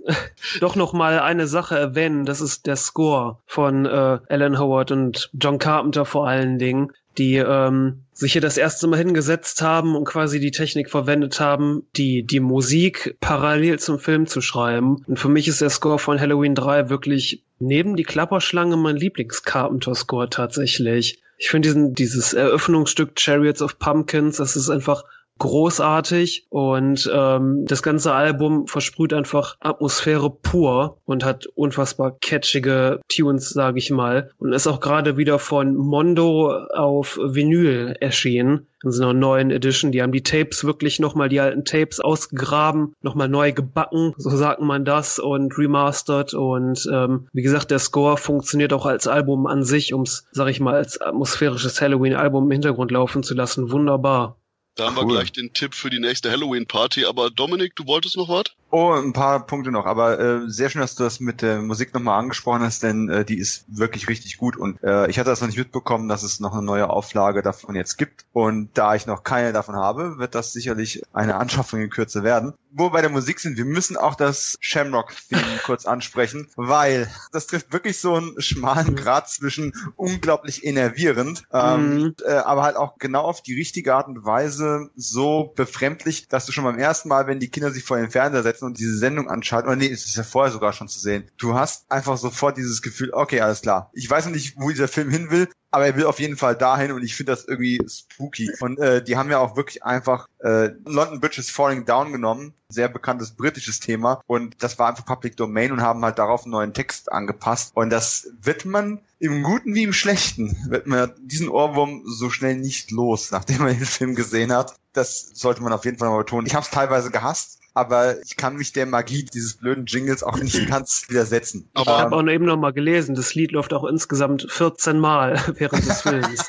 doch 0.61 0.77
noch 0.77 0.93
mal 0.93 1.19
eine 1.19 1.47
Sache 1.47 1.79
erwähnen. 1.79 2.25
Das 2.25 2.41
ist 2.41 2.67
der 2.67 2.77
Score 2.77 3.39
von 3.47 3.85
äh, 3.87 4.19
Alan 4.29 4.59
Howard 4.59 4.93
und 4.93 5.31
John 5.35 5.59
Carpenter 5.59 6.07
vor 6.07 6.27
allen 6.27 6.59
Dingen 6.59 6.93
die 7.19 7.37
ähm, 7.37 8.05
sich 8.13 8.33
hier 8.33 8.41
das 8.41 8.57
erste 8.57 8.87
Mal 8.87 8.99
hingesetzt 8.99 9.63
haben 9.63 9.97
und 9.97 10.05
quasi 10.05 10.41
die 10.41 10.53
Technik 10.53 10.91
verwendet 10.91 11.41
haben, 11.41 11.83
die, 11.97 12.23
die 12.23 12.41
Musik 12.41 13.17
parallel 13.21 13.79
zum 13.79 13.99
Film 13.99 14.27
zu 14.27 14.41
schreiben. 14.41 15.05
Und 15.07 15.19
für 15.19 15.29
mich 15.29 15.49
ist 15.49 15.61
der 15.61 15.71
Score 15.71 15.99
von 15.99 16.21
Halloween 16.21 16.55
3 16.55 16.89
wirklich 16.89 17.43
neben 17.59 17.97
die 17.97 18.05
Klapperschlange 18.05 18.77
mein 18.77 18.97
Lieblings-Carpenter-Score 18.97 20.31
tatsächlich. 20.31 21.21
Ich 21.43 21.49
finde 21.49 21.69
diesen, 21.69 21.95
dieses 21.95 22.35
Eröffnungsstück 22.35 23.19
Chariots 23.19 23.63
of 23.63 23.79
Pumpkins, 23.79 24.37
das 24.37 24.57
ist 24.57 24.69
einfach 24.69 25.05
großartig 25.41 26.47
und 26.51 27.11
ähm, 27.13 27.65
das 27.67 27.83
ganze 27.83 28.13
Album 28.13 28.67
versprüht 28.67 29.13
einfach 29.13 29.57
Atmosphäre 29.59 30.31
pur 30.31 30.99
und 31.07 31.25
hat 31.25 31.47
unfassbar 31.47 32.17
catchige 32.21 33.01
Tunes, 33.09 33.49
sage 33.49 33.79
ich 33.79 33.91
mal. 33.91 34.31
Und 34.39 34.53
ist 34.53 34.67
auch 34.67 34.81
gerade 34.81 35.17
wieder 35.17 35.39
von 35.39 35.75
Mondo 35.75 36.53
auf 36.53 37.19
Vinyl 37.21 37.97
erschienen 38.01 38.67
in 38.85 38.93
so 38.93 39.05
einer 39.05 39.15
neuen 39.15 39.51
Edition. 39.51 39.93
Die 39.93 40.03
haben 40.03 40.13
die 40.13 40.23
Tapes 40.23 40.65
wirklich 40.65 41.01
nochmal, 41.01 41.31
die 41.31 41.41
alten 41.41 41.65
Tapes 41.65 42.01
ausgegraben, 42.01 42.95
nochmal 43.01 43.29
neu 43.29 43.53
gebacken, 43.53 44.15
so 44.19 44.31
sagt 44.31 44.61
man 44.61 44.85
das, 44.85 45.19
und 45.19 45.57
remastered. 45.57 46.35
Und 46.35 46.87
ähm, 46.93 47.29
wie 47.33 47.43
gesagt, 47.43 47.71
der 47.71 47.79
Score 47.79 48.19
funktioniert 48.19 48.73
auch 48.73 48.87
als 48.87 49.07
Album 49.07 49.47
an 49.47 49.65
sich, 49.65 49.95
ums, 49.95 50.27
sag 50.33 50.49
ich 50.49 50.61
mal, 50.61 50.75
als 50.75 51.01
atmosphärisches 51.01 51.81
Halloween-Album 51.81 52.45
im 52.45 52.51
Hintergrund 52.51 52.91
laufen 52.91 53.23
zu 53.23 53.35
lassen. 53.35 53.71
Wunderbar. 53.71 54.37
Da 54.75 54.87
haben 54.87 54.97
cool. 54.97 55.09
wir 55.09 55.15
gleich 55.15 55.33
den 55.33 55.53
Tipp 55.53 55.75
für 55.75 55.91
die 55.91 56.01
nächste 56.01 56.31
Halloween-Party. 56.31 57.05
Aber 57.05 57.31
Dominik, 57.31 57.77
du 57.77 57.87
wolltest 57.87 58.17
noch 58.17 58.29
was? 58.29 58.45
Oh, 58.73 58.93
ein 58.93 59.13
paar 59.13 59.47
Punkte 59.47 59.73
noch, 59.73 59.85
aber 59.85 60.21
äh, 60.21 60.41
sehr 60.49 60.71
schön, 60.71 60.81
dass 60.81 60.95
du 60.95 61.03
das 61.03 61.19
mit 61.19 61.43
der 61.43 61.61
Musik 61.61 61.93
nochmal 61.93 62.21
angesprochen 62.21 62.63
hast, 62.63 62.85
denn 62.85 63.09
äh, 63.09 63.25
die 63.25 63.39
ist 63.39 63.65
wirklich 63.67 64.09
richtig 64.09 64.39
gut 64.39 64.57
und 64.57 64.81
äh, 64.85 65.11
ich 65.11 65.19
hatte 65.19 65.31
das 65.31 65.41
noch 65.41 65.49
nicht 65.49 65.59
mitbekommen, 65.59 66.09
dass 66.09 66.23
es 66.23 66.39
noch 66.39 66.53
eine 66.53 66.63
neue 66.63 66.89
Auflage 66.89 67.43
davon 67.43 67.75
jetzt 67.75 67.97
gibt 67.97 68.27
und 68.33 68.71
da 68.75 68.95
ich 68.95 69.07
noch 69.07 69.25
keine 69.25 69.53
davon 69.53 69.75
habe, 69.75 70.19
wird 70.19 70.37
das 70.37 70.53
sicherlich 70.53 71.03
eine 71.13 71.35
Anschaffung 71.35 71.81
in 71.81 71.91
Kürze 71.91 72.23
werden. 72.23 72.55
Wo 72.71 72.85
wir 72.85 72.91
bei 72.91 73.01
der 73.01 73.11
Musik 73.11 73.41
sind, 73.41 73.57
wir 73.57 73.65
müssen 73.65 73.97
auch 73.97 74.15
das 74.15 74.57
Shamrock-Theme 74.61 75.43
kurz 75.65 75.85
ansprechen, 75.87 76.47
weil 76.55 77.11
das 77.33 77.49
trifft 77.49 77.73
wirklich 77.73 77.99
so 77.99 78.15
einen 78.15 78.41
schmalen 78.41 78.95
Grad 78.95 79.29
zwischen 79.29 79.73
unglaublich 79.97 80.65
enervierend, 80.65 81.43
ähm, 81.53 81.95
mhm. 81.95 82.15
äh, 82.25 82.35
aber 82.35 82.63
halt 82.63 82.77
auch 82.77 82.99
genau 82.99 83.23
auf 83.23 83.43
die 83.43 83.55
richtige 83.55 83.97
Art 83.97 84.07
und 84.07 84.25
Weise 84.25 84.91
so 84.95 85.53
befremdlich, 85.57 86.29
dass 86.29 86.47
du 86.47 86.53
schon 86.53 86.63
beim 86.63 86.79
ersten 86.79 87.09
Mal, 87.09 87.27
wenn 87.27 87.41
die 87.41 87.49
Kinder 87.49 87.73
sich 87.73 87.83
vor 87.83 87.97
den 87.97 88.11
Fernseher 88.11 88.45
setzen 88.45 88.60
und 88.63 88.79
diese 88.79 88.97
Sendung 88.97 89.29
anschalten, 89.29 89.69
oder 89.69 89.77
nee, 89.77 89.89
es 89.91 90.07
ist 90.07 90.17
ja 90.17 90.23
vorher 90.23 90.53
sogar 90.53 90.73
schon 90.73 90.89
zu 90.89 90.99
sehen, 90.99 91.25
du 91.39 91.55
hast 91.55 91.91
einfach 91.91 92.17
sofort 92.17 92.57
dieses 92.57 92.83
Gefühl, 92.83 93.11
okay, 93.13 93.41
alles 93.41 93.63
klar. 93.63 93.91
Ich 93.93 94.09
weiß 94.09 94.27
nicht, 94.27 94.55
wo 94.57 94.71
dieser 94.71 94.89
Film 94.89 95.11
hin 95.11 95.31
will, 95.31 95.49
aber 95.71 95.87
er 95.87 95.97
will 95.97 96.07
auf 96.07 96.21
jeden 96.21 96.37
Fall 96.37 96.57
dahin 96.57 96.93
und 96.93 97.03
ich 97.03 97.15
finde 97.15 97.33
das 97.33 97.45
irgendwie 97.45 97.81
spooky. 97.89 98.51
Und 98.61 98.79
äh, 98.79 99.03
die 99.03 99.17
haben 99.17 99.31
ja 99.31 99.39
auch 99.39 99.57
wirklich 99.57 99.85
einfach 99.85 100.29
äh, 100.41 100.71
London 100.85 101.21
Bridge 101.21 101.43
Falling 101.43 101.85
Down 101.85 102.13
genommen, 102.13 102.55
sehr 102.69 102.89
bekanntes 102.89 103.33
britisches 103.33 103.81
Thema 103.81 104.21
und 104.27 104.63
das 104.63 104.79
war 104.79 104.89
einfach 104.89 105.05
Public 105.05 105.37
Domain 105.37 105.73
und 105.73 105.81
haben 105.81 106.05
halt 106.05 106.19
darauf 106.19 106.45
einen 106.45 106.53
neuen 106.53 106.75
Text 106.75 107.11
angepasst 107.11 107.73
und 107.75 107.91
das 107.91 108.29
wird 108.43 108.65
man 108.65 109.01
im 109.19 109.43
Guten 109.43 109.75
wie 109.75 109.83
im 109.83 109.93
Schlechten, 109.93 110.57
wird 110.69 110.87
man 110.87 111.13
diesen 111.21 111.49
Ohrwurm 111.49 112.03
so 112.07 112.31
schnell 112.31 112.57
nicht 112.57 112.91
los, 112.91 113.31
nachdem 113.31 113.59
man 113.59 113.77
den 113.77 113.85
Film 113.85 114.15
gesehen 114.15 114.53
hat. 114.53 114.75
Das 114.93 115.31
sollte 115.35 115.63
man 115.63 115.73
auf 115.73 115.85
jeden 115.85 115.99
Fall 115.99 116.09
mal 116.09 116.19
betonen. 116.19 116.47
Ich 116.47 116.55
habe 116.55 116.65
es 116.65 116.71
teilweise 116.71 117.11
gehasst, 117.11 117.60
aber 117.75 118.21
ich 118.23 118.37
kann 118.37 118.57
mich 118.57 118.73
der 118.73 118.87
Magie 118.87 119.25
dieses 119.25 119.57
blöden 119.57 119.87
Jingles 119.87 120.23
auch 120.23 120.37
nicht 120.39 120.67
ganz 120.69 121.05
widersetzen. 121.09 121.69
Aber 121.75 121.91
ich 121.91 121.99
habe 121.99 122.17
auch 122.17 122.27
eben 122.27 122.45
noch 122.45 122.57
mal 122.57 122.73
gelesen, 122.73 123.15
das 123.15 123.35
Lied 123.35 123.53
läuft 123.53 123.73
auch 123.73 123.85
insgesamt 123.85 124.47
14 124.51 124.99
Mal 124.99 125.41
während 125.57 125.87
des 125.87 126.03
Films. 126.03 126.49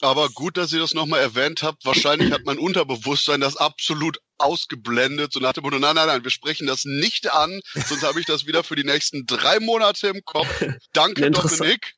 Aber 0.00 0.28
gut, 0.30 0.56
dass 0.56 0.72
ihr 0.72 0.80
das 0.80 0.94
nochmal 0.94 1.20
erwähnt 1.20 1.62
habt. 1.62 1.84
Wahrscheinlich 1.84 2.32
hat 2.32 2.42
mein 2.44 2.58
Unterbewusstsein 2.58 3.40
das 3.40 3.56
absolut 3.56 4.18
ausgeblendet, 4.38 5.32
so 5.32 5.40
nach 5.40 5.52
dem 5.52 5.64
Motto, 5.64 5.78
nein, 5.78 5.96
nein, 5.96 6.06
nein, 6.06 6.24
wir 6.24 6.30
sprechen 6.30 6.66
das 6.66 6.84
nicht 6.84 7.32
an, 7.32 7.60
sonst 7.74 8.04
habe 8.04 8.20
ich 8.20 8.26
das 8.26 8.46
wieder 8.46 8.62
für 8.62 8.76
die 8.76 8.84
nächsten 8.84 9.26
drei 9.26 9.58
Monate 9.58 10.08
im 10.08 10.22
Kopf. 10.24 10.64
Danke, 10.92 11.30
Dominik. 11.30 11.94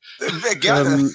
Gerne. 0.60 0.94
Ähm, 0.94 1.14